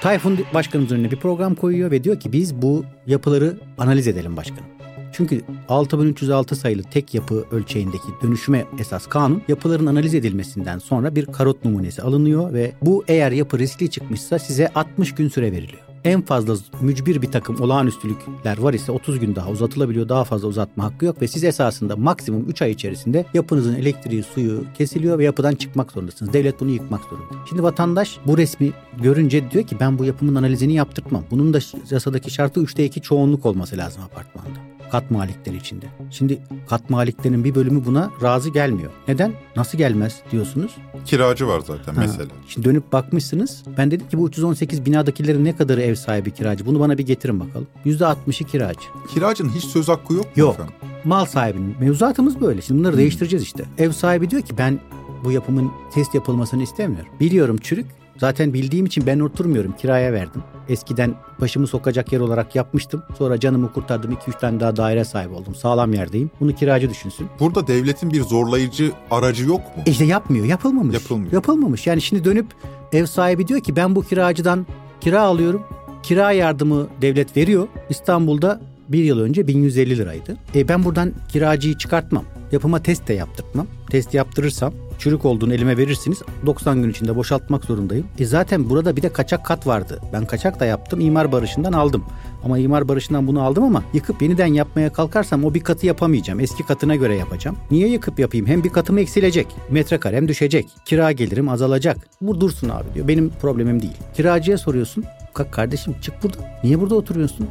Tayfun 0.01 0.39
başkanımızın 0.55 0.97
önüne 0.97 1.11
bir 1.11 1.17
program 1.17 1.55
koyuyor 1.55 1.91
ve 1.91 2.05
diyor 2.05 2.21
ki 2.21 2.33
biz 2.33 2.55
bu 2.63 2.85
yapıları 3.07 3.57
analiz 3.79 4.09
edelim 4.09 4.37
başkanım. 4.37 4.65
Çünkü 5.13 5.41
6306 5.69 6.57
sayılı 6.57 6.83
tek 6.83 7.15
yapı 7.15 7.45
ölçeğindeki 7.51 8.09
dönüşüme 8.23 8.65
esas 8.79 9.07
kanun 9.07 9.43
yapıların 9.49 9.87
analiz 9.87 10.15
edilmesinden 10.15 10.79
sonra 10.79 11.17
bir 11.17 11.27
karot 11.27 11.65
numunesi 11.65 12.03
alınıyor 12.03 12.53
ve 12.53 12.73
bu 12.83 13.05
eğer 13.09 13.33
yapı 13.33 13.59
riskli 13.59 13.91
çıkmışsa 13.91 14.39
size 14.39 14.69
60 14.75 15.15
gün 15.15 15.29
süre 15.29 15.53
veriliyor. 15.53 15.84
En 16.05 16.23
fazla 16.23 16.57
mücbir 16.81 17.23
bir 17.23 17.33
takım 17.33 17.61
olağanüstülükler 17.61 18.59
var 18.59 18.75
ise 18.75 18.93
30 18.93 19.19
gün 19.19 19.37
daha 19.37 19.51
uzatılabiliyor. 19.51 20.09
Daha 20.09 20.25
fazla 20.25 20.49
uzatma 20.49 20.85
hakkı 20.85 21.05
yok 21.05 21.23
ve 21.23 21.29
siz 21.29 21.45
esasında 21.45 21.97
maksimum 21.97 22.49
3 22.49 22.63
ay 22.63 22.71
içerisinde 22.71 23.27
yapınızın 23.35 23.75
elektriği, 23.75 24.23
suyu 24.23 24.65
kesiliyor 24.75 25.19
ve 25.19 25.25
yapıdan 25.25 25.55
çıkmak 25.55 25.93
zorundasınız. 25.93 26.33
Devlet 26.33 26.61
bunu 26.61 26.71
yıkmak 26.71 27.05
zorunda. 27.05 27.35
Şimdi 27.49 27.63
vatandaş 27.63 28.19
bu 28.27 28.39
resmi 28.39 28.73
görünce 29.03 29.51
diyor 29.51 29.67
ki 29.67 29.77
ben 29.81 29.99
bu 29.99 30.05
yapımın 30.05 30.35
analizini 30.35 30.75
yaptırtmam. 30.75 31.25
Bunun 31.31 31.55
da 31.55 31.59
yasadaki 31.91 32.31
şartı 32.31 32.61
3'te 32.61 32.85
2 32.85 33.01
çoğunluk 33.01 33.47
olması 33.47 33.77
lazım 33.77 34.03
apartmanda 34.03 34.74
kat 34.95 35.11
malikleri 35.11 35.57
içinde. 35.57 35.87
Şimdi 36.11 36.39
kat 36.69 36.91
maliklerin 36.91 37.45
bir 37.45 37.55
bölümü 37.55 37.85
buna 37.85 38.11
razı 38.23 38.51
gelmiyor. 38.51 38.91
Neden? 39.09 39.33
Nasıl 39.57 39.79
gelmez 39.79 40.21
diyorsunuz? 40.33 40.77
Kiracı 41.05 41.49
var 41.49 41.61
zaten 41.61 41.95
Ha. 41.95 42.01
mesela. 42.01 42.29
Şimdi 42.49 42.69
dönüp 42.69 42.93
bakmışsınız. 42.93 43.63
Ben 43.79 43.91
dedim 43.91 44.09
ki 44.09 44.19
bu 44.19 44.29
318 44.29 44.87
binadakilerin 44.87 45.45
ne 45.45 45.57
kadarı 45.57 45.83
ev 45.83 45.95
sahibi 45.95 46.31
kiracı? 46.31 46.67
Bunu 46.67 46.81
bana 46.81 46.99
bir 46.99 47.07
getirin 47.07 47.41
bakalım. 47.41 47.67
%60'ı 47.87 48.47
kiracı. 48.47 48.81
Kiracının 49.15 49.49
hiç 49.49 49.65
söz 49.65 49.89
hakkı 49.89 50.15
yok 50.15 50.25
mu 50.25 50.31
Yok. 50.37 50.55
efendim? 50.55 50.75
Mal 51.05 51.25
sahibinin. 51.25 51.77
Mevzuatımız 51.81 52.41
böyle. 52.41 52.63
Şimdi 52.63 52.81
bunları 52.81 52.97
değiştireceğiz 52.97 53.43
işte. 53.43 53.65
Ev 53.79 53.93
sahibi 53.93 54.31
diyor 54.31 54.43
ki 54.43 54.59
ben 54.59 54.81
bu 55.25 55.33
yapımın 55.33 55.71
test 55.95 56.15
yapılmasını 56.15 56.63
istemiyorum. 56.63 57.09
Biliyorum 57.21 57.57
çürük. 57.63 57.87
Zaten 58.19 58.53
bildiğim 58.55 58.87
için 58.87 59.07
ben 59.07 59.21
oturmuyorum. 59.21 59.73
Kiraya 59.73 60.13
verdim. 60.13 60.43
Eskiden 60.69 61.15
başımı 61.41 61.67
sokacak 61.67 62.13
yer 62.13 62.21
olarak 62.21 62.55
yapmıştım. 62.55 63.03
Sonra 63.19 63.41
canımı 63.41 63.73
kurtardım. 63.73 64.13
2-3 64.13 64.39
tane 64.41 64.61
daha 64.61 64.77
daire 64.77 65.05
sahibi 65.05 65.35
oldum. 65.35 65.55
Sağlam 65.55 65.93
yerdeyim. 65.93 66.31
Bunu 66.41 66.55
kiracı 66.55 66.91
düşünsün. 66.91 67.27
Burada 67.41 67.67
devletin 67.67 68.11
bir 68.11 68.21
zorlayıcı 68.23 68.93
aracı 69.11 69.45
yok 69.45 69.61
mu? 69.61 69.83
E 69.87 69.91
İşte 69.91 70.05
yapmıyor. 70.05 70.47
Yapılmamış. 70.47 70.95
Yapılmıyor. 70.95 71.33
Yapılmamış. 71.33 71.87
Yani 71.87 72.03
şimdi 72.03 72.25
dönüp 72.25 72.47
ev 72.93 73.07
sahibi 73.07 73.49
diyor 73.49 73.61
ki 73.61 73.77
ben 73.77 73.97
bu 73.97 74.03
kiracıdan 74.03 74.67
kira 75.01 75.21
alıyorum. 75.23 75.63
Kira 76.03 76.33
yardımı 76.33 76.87
devlet 77.03 77.37
veriyor. 77.37 77.69
İstanbul'da 77.91 78.61
bir 78.89 79.05
yıl 79.05 79.21
önce 79.21 79.47
1150 79.47 79.99
liraydı. 79.99 80.37
E 80.55 80.69
ben 80.69 80.85
buradan 80.85 81.13
kiracıyı 81.29 81.79
çıkartmam. 81.79 82.25
Yapıma 82.53 82.83
test 82.83 83.09
de 83.09 83.15
yaptırtmam. 83.15 83.67
Test 83.91 84.15
yaptırırsam 84.15 84.73
çürük 84.99 85.25
olduğunu 85.25 85.55
elime 85.55 85.77
verirsiniz. 85.77 86.23
90 86.47 86.83
gün 86.83 86.91
içinde 86.91 87.17
boşaltmak 87.17 87.65
zorundayım. 87.65 88.07
E 88.19 88.25
zaten 88.25 88.71
burada 88.71 88.97
bir 88.97 89.03
de 89.03 89.09
kaçak 89.09 89.47
kat 89.47 89.67
vardı. 89.67 90.01
Ben 90.13 90.27
kaçak 90.27 90.61
da 90.61 90.65
yaptım. 90.65 91.01
İmar 91.01 91.33
barışından 91.33 91.73
aldım. 91.73 92.05
Ama 92.45 92.59
imar 92.59 92.89
barışından 92.89 93.27
bunu 93.27 93.43
aldım 93.43 93.65
ama 93.65 93.85
yıkıp 93.93 94.23
yeniden 94.23 94.47
yapmaya 94.47 94.93
kalkarsam 94.93 95.45
o 95.45 95.55
bir 95.55 95.61
katı 95.61 95.87
yapamayacağım. 95.87 96.41
Eski 96.41 96.67
katına 96.67 96.97
göre 96.97 97.17
yapacağım. 97.17 97.57
Niye 97.71 97.89
yıkıp 97.89 98.19
yapayım? 98.19 98.47
Hem 98.47 98.65
bir 98.65 98.71
katım 98.71 98.99
eksilecek. 98.99 99.47
Metrekarem 99.71 100.29
düşecek. 100.29 100.67
Kira 100.85 101.13
gelirim 101.13 101.49
azalacak. 101.49 101.97
Bu 102.21 102.41
dursun 102.41 102.69
abi 102.69 102.95
diyor. 102.95 103.09
Benim 103.09 103.31
problemim 103.31 103.83
değil. 103.83 103.97
Kiracıya 104.15 104.59
soruyorsun. 104.59 105.05
Kalk 105.35 105.53
kardeşim 105.53 105.95
çık 106.03 106.23
burada. 106.23 106.39
Niye 106.65 106.81
burada 106.81 106.95
oturuyorsun? 106.95 107.49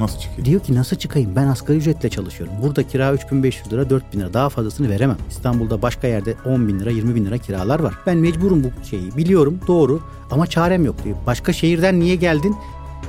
Nasıl 0.00 0.18
çıkayım? 0.20 0.44
Diyor 0.44 0.60
ki 0.60 0.74
nasıl 0.74 0.96
çıkayım? 0.96 1.36
Ben 1.36 1.46
asgari 1.46 1.78
ücretle 1.78 2.08
çalışıyorum. 2.08 2.54
Burada 2.62 2.88
kira 2.88 3.12
3500 3.12 3.72
lira, 3.72 3.90
4000 3.90 4.20
lira. 4.20 4.34
Daha 4.34 4.48
fazlasını 4.48 4.90
veremem. 4.90 5.16
İstanbul'da 5.30 5.82
başka 5.82 6.06
yerde 6.08 6.34
10 6.46 6.68
bin 6.68 6.80
lira, 6.80 6.90
20 6.90 7.14
bin 7.14 7.24
lira 7.26 7.38
kiralar 7.38 7.80
var. 7.80 7.94
Ben 8.06 8.16
mecburum 8.16 8.64
bu 8.64 8.86
şeyi. 8.86 9.16
Biliyorum 9.16 9.60
doğru 9.66 10.00
ama 10.30 10.46
çarem 10.46 10.84
yok 10.84 11.04
diyor. 11.04 11.16
Başka 11.26 11.52
şehirden 11.52 12.00
niye 12.00 12.16
geldin? 12.16 12.56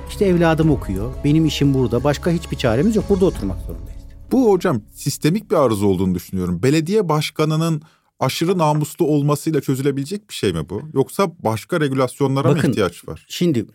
İşte 0.10 0.26
evladım 0.26 0.72
okuyor. 0.72 1.14
Benim 1.24 1.46
işim 1.46 1.74
burada. 1.74 2.04
Başka 2.04 2.32
hiçbir 2.32 2.58
çaremiz 2.58 2.96
yok. 2.96 3.06
Burada 3.10 3.26
oturmak 3.26 3.58
zorundayız. 3.62 4.04
Bu 4.32 4.52
hocam 4.52 4.82
sistemik 4.92 5.52
bir 5.52 5.56
arıza 5.56 5.86
olduğunu 5.86 6.16
düşünüyorum. 6.16 6.64
Belediye 6.64 7.10
başkanının 7.10 7.82
aşırı 8.20 8.58
namuslu 8.58 9.06
olmasıyla 9.06 9.62
çözülebilecek 9.62 10.30
bir 10.30 10.34
şey 10.34 10.54
mi 10.54 10.70
bu? 10.70 10.82
Yoksa 10.94 11.32
başka 11.40 11.80
regülasyonlara 11.82 12.48
mı 12.48 12.56
Bakın, 12.56 12.70
ihtiyaç 12.70 13.08
var? 13.08 13.26
Şimdi 13.30 13.66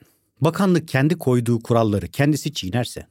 bakanlık 0.41 0.89
kendi 0.89 1.19
koyduğu 1.19 1.63
kuralları 1.63 2.09
kendisi 2.09 2.53
çiğnerse 2.53 3.07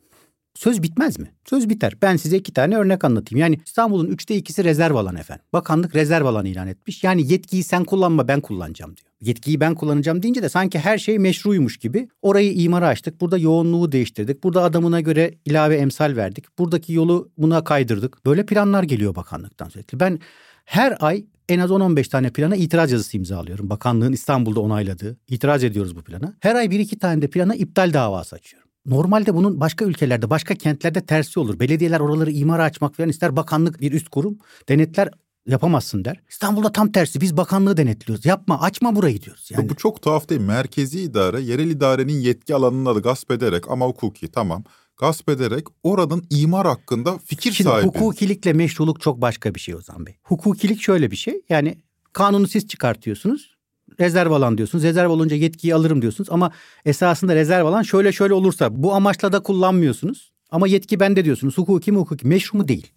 söz 0.57 0.83
bitmez 0.83 1.19
mi? 1.19 1.33
Söz 1.49 1.69
biter. 1.69 1.93
Ben 2.01 2.15
size 2.15 2.37
iki 2.37 2.53
tane 2.53 2.77
örnek 2.77 3.03
anlatayım. 3.03 3.41
Yani 3.41 3.59
İstanbul'un 3.65 4.07
üçte 4.07 4.35
ikisi 4.35 4.63
rezerv 4.63 4.95
alan 4.95 5.15
efendim. 5.15 5.45
Bakanlık 5.53 5.95
rezerv 5.95 6.25
alan 6.25 6.45
ilan 6.45 6.67
etmiş. 6.67 7.03
Yani 7.03 7.31
yetkiyi 7.31 7.63
sen 7.63 7.83
kullanma 7.83 8.27
ben 8.27 8.41
kullanacağım 8.41 8.97
diyor. 8.97 9.07
Yetkiyi 9.21 9.59
ben 9.59 9.75
kullanacağım 9.75 10.23
deyince 10.23 10.41
de 10.41 10.49
sanki 10.49 10.79
her 10.79 10.97
şey 10.97 11.19
meşruymuş 11.19 11.77
gibi. 11.77 12.07
Orayı 12.21 12.53
imara 12.53 12.87
açtık. 12.87 13.21
Burada 13.21 13.37
yoğunluğu 13.37 13.91
değiştirdik. 13.91 14.43
Burada 14.43 14.63
adamına 14.63 15.01
göre 15.01 15.33
ilave 15.45 15.77
emsal 15.77 16.15
verdik. 16.15 16.57
Buradaki 16.59 16.93
yolu 16.93 17.31
buna 17.37 17.63
kaydırdık. 17.63 18.25
Böyle 18.25 18.45
planlar 18.45 18.83
geliyor 18.83 19.15
bakanlıktan 19.15 19.69
sürekli. 19.69 19.99
Ben 19.99 20.19
her 20.65 20.97
ay 20.99 21.25
en 21.49 21.59
az 21.59 21.69
10-15 21.69 22.09
tane 22.09 22.29
plana 22.29 22.55
itiraz 22.55 22.91
yazısı 22.91 23.17
imzalıyorum. 23.17 23.69
Bakanlığın 23.69 24.13
İstanbul'da 24.13 24.59
onayladığı. 24.59 25.17
İtiraz 25.27 25.63
ediyoruz 25.63 25.95
bu 25.95 26.01
plana. 26.01 26.33
Her 26.39 26.55
ay 26.55 26.71
bir 26.71 26.79
iki 26.79 26.99
tane 26.99 27.21
de 27.21 27.27
plana 27.27 27.55
iptal 27.55 27.93
davası 27.93 28.35
açıyorum. 28.35 28.69
Normalde 28.85 29.33
bunun 29.33 29.59
başka 29.59 29.85
ülkelerde, 29.85 30.29
başka 30.29 30.55
kentlerde 30.55 31.05
tersi 31.05 31.39
olur. 31.39 31.59
Belediyeler 31.59 31.99
oraları 31.99 32.31
imara 32.31 32.63
açmak 32.63 32.95
falan 32.95 33.09
ister. 33.09 33.35
Bakanlık 33.35 33.81
bir 33.81 33.91
üst 33.91 34.09
kurum 34.09 34.37
denetler 34.69 35.09
yapamazsın 35.47 36.05
der. 36.05 36.21
İstanbul'da 36.29 36.71
tam 36.71 36.91
tersi 36.91 37.21
biz 37.21 37.37
bakanlığı 37.37 37.77
denetliyoruz. 37.77 38.25
Yapma 38.25 38.61
açma 38.61 38.95
burayı 38.95 39.21
diyoruz. 39.21 39.49
Yani 39.51 39.69
Bu 39.69 39.75
çok 39.75 40.01
tuhaf 40.01 40.29
değil 40.29 40.41
mi? 40.41 40.47
Merkezi 40.47 41.01
idare 41.01 41.41
yerel 41.41 41.69
idarenin 41.69 42.19
yetki 42.19 42.55
alanını 42.55 42.95
da 42.95 42.99
gasp 42.99 43.31
ederek 43.31 43.71
ama 43.71 43.85
hukuki 43.85 44.27
tamam 44.27 44.63
gasp 44.97 45.29
ederek 45.29 45.67
oranın 45.83 46.27
imar 46.29 46.67
hakkında 46.67 47.17
fikir 47.17 47.51
Şimdi 47.51 47.69
sahibi. 47.69 47.87
hukukilikle 47.87 48.53
meşruluk 48.53 49.01
çok 49.01 49.21
başka 49.21 49.55
bir 49.55 49.59
şey 49.59 49.75
Ozan 49.75 50.05
Bey. 50.05 50.15
Hukukilik 50.23 50.81
şöyle 50.81 51.11
bir 51.11 51.15
şey. 51.15 51.41
Yani 51.49 51.77
kanunu 52.13 52.47
siz 52.47 52.67
çıkartıyorsunuz. 52.67 53.57
Rezerv 53.99 54.31
alan 54.31 54.57
diyorsunuz. 54.57 54.83
Rezerv 54.83 55.09
olunca 55.09 55.35
yetkiyi 55.35 55.75
alırım 55.75 56.01
diyorsunuz. 56.01 56.29
Ama 56.31 56.51
esasında 56.85 57.35
rezerv 57.35 57.65
alan 57.65 57.81
şöyle 57.83 58.11
şöyle 58.11 58.33
olursa 58.33 58.83
bu 58.83 58.93
amaçla 58.93 59.31
da 59.31 59.43
kullanmıyorsunuz. 59.43 60.31
Ama 60.51 60.67
yetki 60.67 60.99
bende 60.99 61.25
diyorsunuz. 61.25 61.57
Hukuki 61.57 61.91
mi 61.91 61.97
hukuki? 61.97 62.27
Meşru 62.27 62.57
mu 62.57 62.67
değil. 62.67 62.87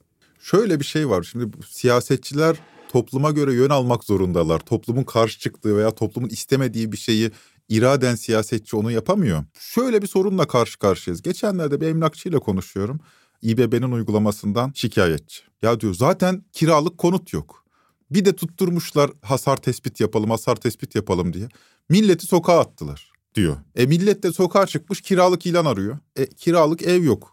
Şöyle 0.41 0.81
bir 0.81 0.85
şey 0.85 1.09
var. 1.09 1.23
Şimdi 1.23 1.57
siyasetçiler 1.69 2.57
topluma 2.89 3.31
göre 3.31 3.55
yön 3.55 3.71
almak 3.71 4.05
zorundalar. 4.05 4.59
Toplumun 4.59 5.05
karşı 5.05 5.39
çıktığı 5.39 5.77
veya 5.77 5.91
toplumun 5.91 6.29
istemediği 6.29 6.93
bir 6.93 6.97
şeyi 6.97 7.31
iraden 7.71 8.15
siyasetçi 8.15 8.77
onu 8.77 8.91
yapamıyor. 8.91 9.45
Şöyle 9.59 10.03
bir 10.03 10.07
sorunla 10.07 10.47
karşı 10.47 10.79
karşıyayız. 10.79 11.23
Geçenlerde 11.23 11.81
bir 11.81 11.87
emlakçıyla 11.87 12.39
konuşuyorum. 12.39 13.01
İBB'nin 13.43 13.93
uygulamasından 13.93 14.73
şikayetçi. 14.75 15.43
Ya 15.63 15.81
diyor 15.81 15.95
zaten 15.95 16.45
kiralık 16.53 16.99
konut 16.99 17.33
yok. 17.33 17.65
Bir 18.11 18.25
de 18.25 18.37
tutturmuşlar 18.37 19.11
hasar 19.23 19.57
tespit 19.57 20.01
yapalım, 20.01 20.31
hasar 20.31 20.57
tespit 20.57 20.95
yapalım 20.95 21.33
diye. 21.33 21.49
Milleti 21.89 22.27
sokağa 22.27 22.61
attılar 22.61 23.13
diyor. 23.35 23.57
E 23.77 23.87
millet 23.87 24.23
de 24.23 24.33
sokağa 24.33 24.67
çıkmış 24.67 25.01
kiralık 25.01 25.47
ilan 25.47 25.65
arıyor. 25.65 25.99
E 26.17 26.27
kiralık 26.27 26.83
ev 26.83 27.05
yok. 27.05 27.33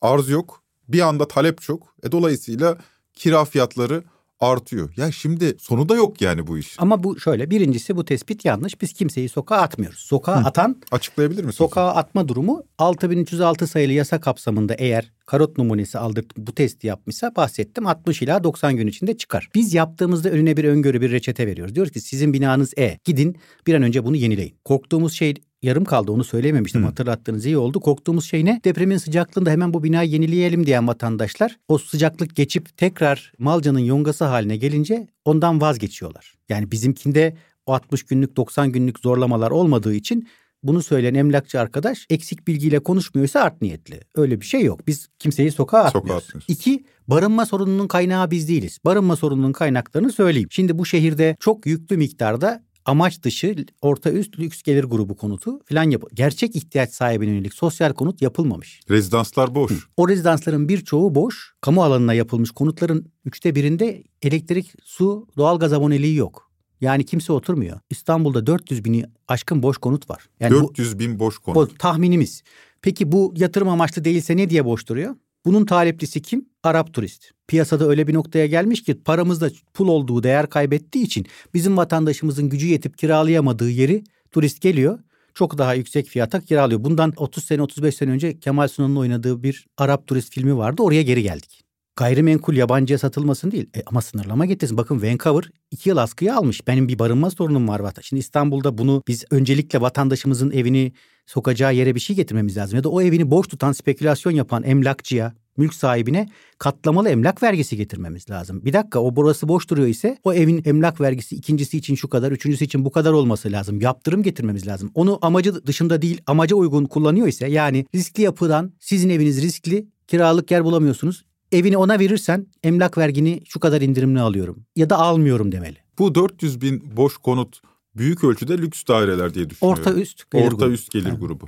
Arz 0.00 0.28
yok. 0.28 0.62
Bir 0.88 1.00
anda 1.00 1.28
talep 1.28 1.60
çok. 1.62 1.94
E 2.02 2.12
dolayısıyla 2.12 2.78
kira 3.14 3.44
fiyatları 3.44 4.04
artıyor. 4.44 4.92
Ya 4.96 5.12
şimdi 5.12 5.56
sonu 5.58 5.88
da 5.88 5.94
yok 5.94 6.20
yani 6.20 6.46
bu 6.46 6.58
iş. 6.58 6.76
Ama 6.78 7.02
bu 7.04 7.20
şöyle 7.20 7.50
birincisi 7.50 7.96
bu 7.96 8.04
tespit 8.04 8.44
yanlış. 8.44 8.80
Biz 8.82 8.92
kimseyi 8.92 9.28
sokağa 9.28 9.56
atmıyoruz. 9.56 9.98
Sokağa 9.98 10.40
Hı. 10.42 10.46
atan 10.48 10.82
Açıklayabilir 10.92 11.44
misin? 11.44 11.56
sokağa 11.58 11.88
atma 11.94 12.28
durumu 12.28 12.62
6306 12.78 13.66
sayılı 13.66 13.92
yasa 13.92 14.20
kapsamında 14.20 14.74
eğer 14.74 15.12
karot 15.26 15.58
numunesi 15.58 15.98
aldırt 15.98 16.26
bu 16.36 16.54
testi 16.54 16.86
yapmışsa 16.86 17.32
bahsettim 17.36 17.86
60 17.86 18.22
ila 18.22 18.44
90 18.44 18.76
gün 18.76 18.86
içinde 18.86 19.16
çıkar. 19.16 19.48
Biz 19.54 19.74
yaptığımızda 19.74 20.30
önüne 20.30 20.56
bir 20.56 20.64
öngörü 20.64 21.00
bir 21.00 21.10
reçete 21.10 21.46
veriyoruz. 21.46 21.74
Diyoruz 21.74 21.92
ki 21.92 22.00
sizin 22.00 22.32
binanız 22.32 22.72
E. 22.78 22.98
Gidin 23.04 23.36
bir 23.66 23.74
an 23.74 23.82
önce 23.82 24.04
bunu 24.04 24.16
yenileyin. 24.16 24.54
Korktuğumuz 24.64 25.12
şey 25.12 25.34
yarım 25.64 25.84
kaldı 25.84 26.12
onu 26.12 26.24
söyleyememiştim 26.24 26.84
hatırlattığınız 26.84 27.46
iyi 27.46 27.56
oldu. 27.56 27.80
Korktuğumuz 27.80 28.24
şey 28.24 28.44
ne? 28.44 28.60
Depremin 28.64 28.96
sıcaklığında 28.96 29.50
hemen 29.50 29.74
bu 29.74 29.82
binayı 29.82 30.10
yenileyelim 30.10 30.66
diyen 30.66 30.88
vatandaşlar 30.88 31.56
o 31.68 31.78
sıcaklık 31.78 32.36
geçip 32.36 32.76
tekrar 32.76 33.32
Malca'nın 33.38 33.78
yongası 33.78 34.24
haline 34.24 34.56
gelince 34.56 35.08
ondan 35.24 35.60
vazgeçiyorlar. 35.60 36.34
Yani 36.48 36.70
bizimkinde 36.70 37.36
o 37.66 37.72
60 37.72 38.02
günlük 38.02 38.36
90 38.36 38.72
günlük 38.72 38.98
zorlamalar 38.98 39.50
olmadığı 39.50 39.94
için 39.94 40.28
bunu 40.64 40.82
söyleyen 40.82 41.14
emlakçı 41.14 41.60
arkadaş 41.60 42.06
eksik 42.10 42.46
bilgiyle 42.46 42.80
konuşmuyorsa 42.80 43.40
art 43.40 43.62
niyetli. 43.62 44.00
Öyle 44.14 44.40
bir 44.40 44.46
şey 44.46 44.64
yok. 44.64 44.86
Biz 44.86 45.08
kimseyi 45.18 45.52
sokağa 45.52 45.78
atmıyoruz. 45.78 46.08
Sokağa 46.08 46.16
atmıyoruz. 46.16 46.46
İki, 46.48 46.84
barınma 47.08 47.46
sorununun 47.46 47.88
kaynağı 47.88 48.30
biz 48.30 48.48
değiliz. 48.48 48.78
Barınma 48.84 49.16
sorununun 49.16 49.52
kaynaklarını 49.52 50.12
söyleyeyim. 50.12 50.48
Şimdi 50.50 50.78
bu 50.78 50.86
şehirde 50.86 51.36
çok 51.40 51.66
yüklü 51.66 51.96
miktarda 51.96 52.63
amaç 52.84 53.22
dışı 53.22 53.56
orta 53.82 54.10
üst 54.10 54.38
lüks 54.38 54.62
gelir 54.62 54.84
grubu 54.84 55.16
konutu 55.16 55.60
filan 55.64 55.90
yap. 55.90 56.02
Gerçek 56.14 56.56
ihtiyaç 56.56 56.90
sahibine 56.90 57.30
yönelik 57.30 57.54
sosyal 57.54 57.92
konut 57.92 58.22
yapılmamış. 58.22 58.80
Rezidanslar 58.90 59.54
boş. 59.54 59.88
O 59.96 60.08
rezidansların 60.08 60.68
birçoğu 60.68 61.14
boş. 61.14 61.52
Kamu 61.60 61.82
alanına 61.82 62.14
yapılmış 62.14 62.50
konutların 62.50 63.12
üçte 63.24 63.54
birinde 63.54 64.02
elektrik, 64.22 64.72
su, 64.84 65.28
doğalgaz 65.36 65.72
aboneliği 65.72 66.16
yok. 66.16 66.50
Yani 66.80 67.04
kimse 67.06 67.32
oturmuyor. 67.32 67.80
İstanbul'da 67.90 68.46
400 68.46 68.84
bini 68.84 69.04
aşkın 69.28 69.62
boş 69.62 69.78
konut 69.78 70.10
var. 70.10 70.28
Yani 70.40 70.54
bu- 70.54 70.68
400 70.68 70.98
bin 70.98 71.18
boş 71.18 71.38
konut. 71.38 71.56
bu 71.56 71.74
tahminimiz. 71.78 72.42
Peki 72.82 73.12
bu 73.12 73.34
yatırım 73.36 73.68
amaçlı 73.68 74.04
değilse 74.04 74.36
ne 74.36 74.50
diye 74.50 74.64
boş 74.64 74.88
duruyor? 74.88 75.14
Bunun 75.44 75.64
taleplisi 75.66 76.22
kim? 76.22 76.48
Arap 76.62 76.94
turist. 76.94 77.30
Piyasada 77.48 77.88
öyle 77.88 78.06
bir 78.06 78.14
noktaya 78.14 78.46
gelmiş 78.46 78.82
ki 78.82 79.02
paramızda 79.02 79.50
pul 79.74 79.88
olduğu 79.88 80.22
değer 80.22 80.50
kaybettiği 80.50 81.04
için 81.04 81.26
bizim 81.54 81.76
vatandaşımızın 81.76 82.48
gücü 82.48 82.66
yetip 82.66 82.98
kiralayamadığı 82.98 83.70
yeri 83.70 84.04
turist 84.30 84.60
geliyor. 84.60 84.98
Çok 85.34 85.58
daha 85.58 85.74
yüksek 85.74 86.06
fiyata 86.06 86.40
kiralıyor. 86.40 86.84
Bundan 86.84 87.12
30 87.16 87.44
sene 87.44 87.62
35 87.62 87.94
sene 87.94 88.10
önce 88.10 88.38
Kemal 88.40 88.68
Sunal'ın 88.68 88.96
oynadığı 88.96 89.42
bir 89.42 89.66
Arap 89.78 90.06
turist 90.06 90.32
filmi 90.32 90.56
vardı. 90.56 90.82
Oraya 90.82 91.02
geri 91.02 91.22
geldik. 91.22 91.60
Gayrimenkul 91.96 92.54
yabancıya 92.56 92.98
satılmasın 92.98 93.50
değil. 93.50 93.66
E, 93.76 93.82
ama 93.86 94.02
sınırlama 94.02 94.46
getirsin. 94.46 94.76
Bakın 94.76 95.02
Vancouver 95.02 95.50
iki 95.70 95.88
yıl 95.88 95.96
askıya 95.96 96.36
almış. 96.36 96.66
Benim 96.66 96.88
bir 96.88 96.98
barınma 96.98 97.30
sorunum 97.30 97.68
var. 97.68 97.80
vatan- 97.80 98.02
Şimdi 98.02 98.20
İstanbul'da 98.20 98.78
bunu 98.78 99.02
biz 99.08 99.24
öncelikle 99.30 99.80
vatandaşımızın 99.80 100.50
evini 100.50 100.92
sokacağı 101.26 101.74
yere 101.74 101.94
bir 101.94 102.00
şey 102.00 102.16
getirmemiz 102.16 102.56
lazım. 102.56 102.76
Ya 102.76 102.84
da 102.84 102.88
o 102.88 103.02
evini 103.02 103.30
boş 103.30 103.48
tutan 103.48 103.72
spekülasyon 103.72 104.32
yapan 104.32 104.62
emlakçıya, 104.62 105.34
mülk 105.56 105.74
sahibine 105.74 106.28
katlamalı 106.58 107.08
emlak 107.08 107.42
vergisi 107.42 107.76
getirmemiz 107.76 108.30
lazım. 108.30 108.64
Bir 108.64 108.72
dakika 108.72 109.00
o 109.00 109.16
burası 109.16 109.48
boş 109.48 109.70
duruyor 109.70 109.88
ise 109.88 110.18
o 110.24 110.32
evin 110.32 110.62
emlak 110.64 111.00
vergisi 111.00 111.36
ikincisi 111.36 111.78
için 111.78 111.94
şu 111.94 112.08
kadar, 112.08 112.32
üçüncüsü 112.32 112.64
için 112.64 112.84
bu 112.84 112.90
kadar 112.90 113.12
olması 113.12 113.52
lazım. 113.52 113.80
Yaptırım 113.80 114.22
getirmemiz 114.22 114.66
lazım. 114.66 114.90
Onu 114.94 115.18
amacı 115.22 115.66
dışında 115.66 116.02
değil 116.02 116.20
amaca 116.26 116.56
uygun 116.56 116.84
kullanıyor 116.84 117.28
ise 117.28 117.46
yani 117.46 117.86
riskli 117.94 118.22
yapıdan 118.22 118.72
sizin 118.80 119.08
eviniz 119.08 119.42
riskli, 119.42 119.86
kiralık 120.06 120.50
yer 120.50 120.64
bulamıyorsunuz. 120.64 121.24
Evini 121.52 121.76
ona 121.76 121.98
verirsen 121.98 122.46
emlak 122.62 122.98
vergini 122.98 123.40
şu 123.48 123.60
kadar 123.60 123.80
indirimli 123.80 124.20
alıyorum 124.20 124.64
ya 124.76 124.90
da 124.90 124.98
almıyorum 124.98 125.52
demeli. 125.52 125.76
Bu 125.98 126.14
400 126.14 126.60
bin 126.60 126.96
boş 126.96 127.16
konut 127.16 127.60
büyük 127.96 128.24
ölçüde 128.24 128.58
lüks 128.58 128.82
daireler 128.88 129.34
diye 129.34 129.50
düşünüyorum. 129.50 129.80
Orta 129.80 129.94
üst 130.00 130.30
gelir 130.30 130.46
Orta 130.46 130.56
grubu. 130.56 130.70
üst 130.72 130.90
gelir 130.90 131.08
Ha. 131.10 131.14
grubu. 131.20 131.46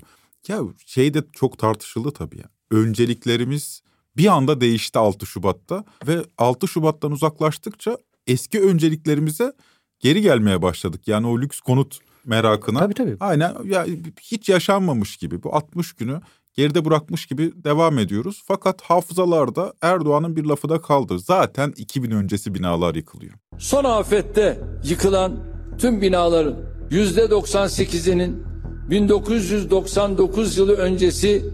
Ya 0.48 0.60
şey 0.86 1.14
de 1.14 1.22
çok 1.32 1.58
tartışıldı 1.58 2.10
tabii 2.10 2.36
ya. 2.38 2.44
Önceliklerimiz 2.70 3.80
bir 4.16 4.26
anda 4.26 4.60
değişti 4.60 4.98
6 4.98 5.26
Şubat'ta 5.26 5.84
ve 6.06 6.22
6 6.38 6.68
Şubat'tan 6.68 7.12
uzaklaştıkça 7.12 7.96
eski 8.26 8.60
önceliklerimize 8.60 9.52
geri 10.00 10.22
gelmeye 10.22 10.62
başladık. 10.62 11.08
Yani 11.08 11.26
o 11.26 11.40
lüks 11.40 11.60
konut 11.60 11.98
merakına. 12.24 12.78
Tabii 12.78 12.94
tabii. 12.94 13.16
Aynen 13.20 13.54
ya 13.64 13.86
hiç 14.22 14.48
yaşanmamış 14.48 15.16
gibi 15.16 15.42
bu 15.42 15.54
60 15.54 15.92
günü 15.92 16.20
geride 16.54 16.84
bırakmış 16.84 17.26
gibi 17.26 17.52
devam 17.64 17.98
ediyoruz. 17.98 18.42
Fakat 18.46 18.82
hafızalarda 18.82 19.72
Erdoğan'ın 19.82 20.36
bir 20.36 20.44
lafı 20.44 20.68
da 20.68 20.80
kaldı. 20.80 21.18
Zaten 21.18 21.72
2000 21.76 22.10
öncesi 22.10 22.54
binalar 22.54 22.94
yıkılıyor. 22.94 23.32
Son 23.58 23.84
afette 23.84 24.60
yıkılan 24.84 25.55
tüm 25.78 26.02
binaların 26.02 26.54
yüzde 26.90 27.24
98'inin 27.24 28.42
1999 28.90 30.58
yılı 30.58 30.76
öncesi 30.76 31.44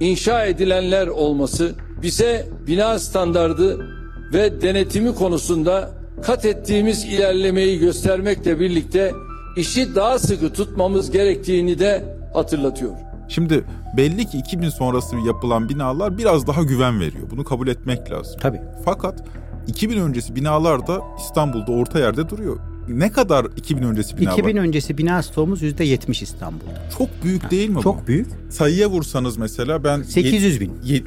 inşa 0.00 0.44
edilenler 0.44 1.06
olması 1.06 1.74
bize 2.02 2.48
bina 2.66 2.98
standardı 2.98 3.86
ve 4.32 4.62
denetimi 4.62 5.14
konusunda 5.14 5.90
kat 6.22 6.44
ettiğimiz 6.44 7.04
ilerlemeyi 7.04 7.78
göstermekle 7.78 8.60
birlikte 8.60 9.12
işi 9.56 9.94
daha 9.94 10.18
sıkı 10.18 10.52
tutmamız 10.52 11.10
gerektiğini 11.10 11.78
de 11.78 12.16
hatırlatıyor. 12.34 12.92
Şimdi 13.28 13.64
belli 13.96 14.26
ki 14.26 14.38
2000 14.38 14.68
sonrası 14.68 15.16
yapılan 15.26 15.68
binalar 15.68 16.18
biraz 16.18 16.46
daha 16.46 16.62
güven 16.62 17.00
veriyor. 17.00 17.30
Bunu 17.30 17.44
kabul 17.44 17.68
etmek 17.68 18.10
lazım. 18.10 18.40
Tabii. 18.40 18.60
Fakat 18.84 19.24
2000 19.66 20.00
öncesi 20.00 20.36
binalar 20.36 20.86
da 20.86 21.00
İstanbul'da 21.18 21.72
orta 21.72 21.98
yerde 21.98 22.28
duruyor. 22.28 22.56
Ne 22.88 23.12
kadar 23.12 23.46
2000 23.56 23.82
öncesi 23.82 24.18
bina 24.18 24.32
2000 24.32 24.56
var? 24.56 24.62
öncesi 24.62 24.98
bina 24.98 25.22
stoğumuz 25.22 25.62
%70 25.62 26.22
İstanbul'da. 26.22 26.90
Çok 26.98 27.08
büyük 27.24 27.50
değil 27.50 27.68
mi 27.68 27.76
bu? 27.76 27.82
Çok 27.82 28.08
büyük. 28.08 28.26
Sayıya 28.48 28.90
vursanız 28.90 29.36
mesela 29.36 29.84
ben... 29.84 30.02
800 30.02 30.60
bin. 30.60 30.72
Yet- 30.84 31.02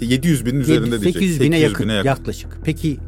700 0.00 0.46
binin 0.46 0.60
üzerinde 0.60 0.90
diyecek. 0.90 1.12
800 1.12 1.40
bine 1.40 1.58
yakın, 1.58 1.84
bine 1.84 1.92
yaklaşık. 1.92 2.58
Peki 2.64 2.98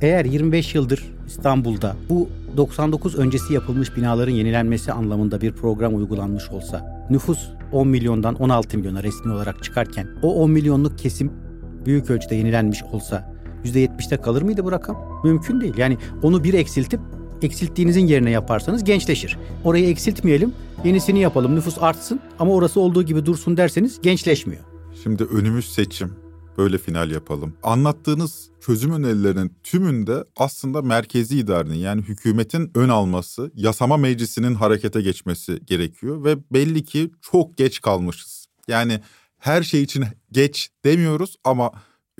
eğer 0.00 0.24
25 0.24 0.74
yıldır 0.74 1.04
İstanbul'da 1.26 1.96
bu 2.08 2.28
99 2.56 3.14
öncesi 3.14 3.54
yapılmış 3.54 3.96
binaların 3.96 4.32
yenilenmesi 4.32 4.92
anlamında 4.92 5.40
bir 5.40 5.52
program 5.52 5.94
uygulanmış 5.96 6.50
olsa 6.50 7.06
nüfus 7.10 7.38
10 7.72 7.88
milyondan 7.88 8.34
16 8.34 8.78
milyona 8.78 9.02
resmi 9.02 9.32
olarak 9.32 9.62
çıkarken 9.64 10.08
o 10.22 10.34
10 10.34 10.50
milyonluk 10.50 10.98
kesim 10.98 11.32
büyük 11.86 12.10
ölçüde 12.10 12.34
yenilenmiş 12.34 12.82
olsa 12.82 13.32
%70'te 13.64 14.16
kalır 14.16 14.42
mıydı 14.42 14.64
bu 14.64 14.72
rakam? 14.72 15.20
Mümkün 15.24 15.60
değil. 15.60 15.74
Yani 15.76 15.98
onu 16.22 16.44
bir 16.44 16.54
eksiltip 16.54 17.00
eksilttiğinizin 17.44 18.06
yerine 18.06 18.30
yaparsanız 18.30 18.84
gençleşir. 18.84 19.38
Orayı 19.64 19.88
eksiltmeyelim, 19.88 20.54
yenisini 20.84 21.20
yapalım, 21.20 21.54
nüfus 21.56 21.78
artsın 21.80 22.20
ama 22.38 22.52
orası 22.52 22.80
olduğu 22.80 23.02
gibi 23.02 23.26
dursun 23.26 23.56
derseniz 23.56 24.00
gençleşmiyor. 24.02 24.62
Şimdi 25.02 25.24
önümüz 25.24 25.72
seçim. 25.72 26.12
Böyle 26.58 26.78
final 26.78 27.10
yapalım. 27.10 27.54
Anlattığınız 27.62 28.50
çözüm 28.60 28.92
önerilerinin 28.92 29.56
tümünde 29.62 30.24
aslında 30.36 30.82
merkezi 30.82 31.38
idarenin 31.38 31.74
yani 31.74 32.02
hükümetin 32.02 32.70
ön 32.74 32.88
alması, 32.88 33.52
yasama 33.54 33.96
meclisinin 33.96 34.54
harekete 34.54 35.02
geçmesi 35.02 35.60
gerekiyor 35.66 36.24
ve 36.24 36.36
belli 36.52 36.84
ki 36.84 37.10
çok 37.22 37.56
geç 37.56 37.80
kalmışız. 37.80 38.46
Yani 38.68 39.00
her 39.38 39.62
şey 39.62 39.82
için 39.82 40.04
geç 40.32 40.70
demiyoruz 40.84 41.36
ama 41.44 41.70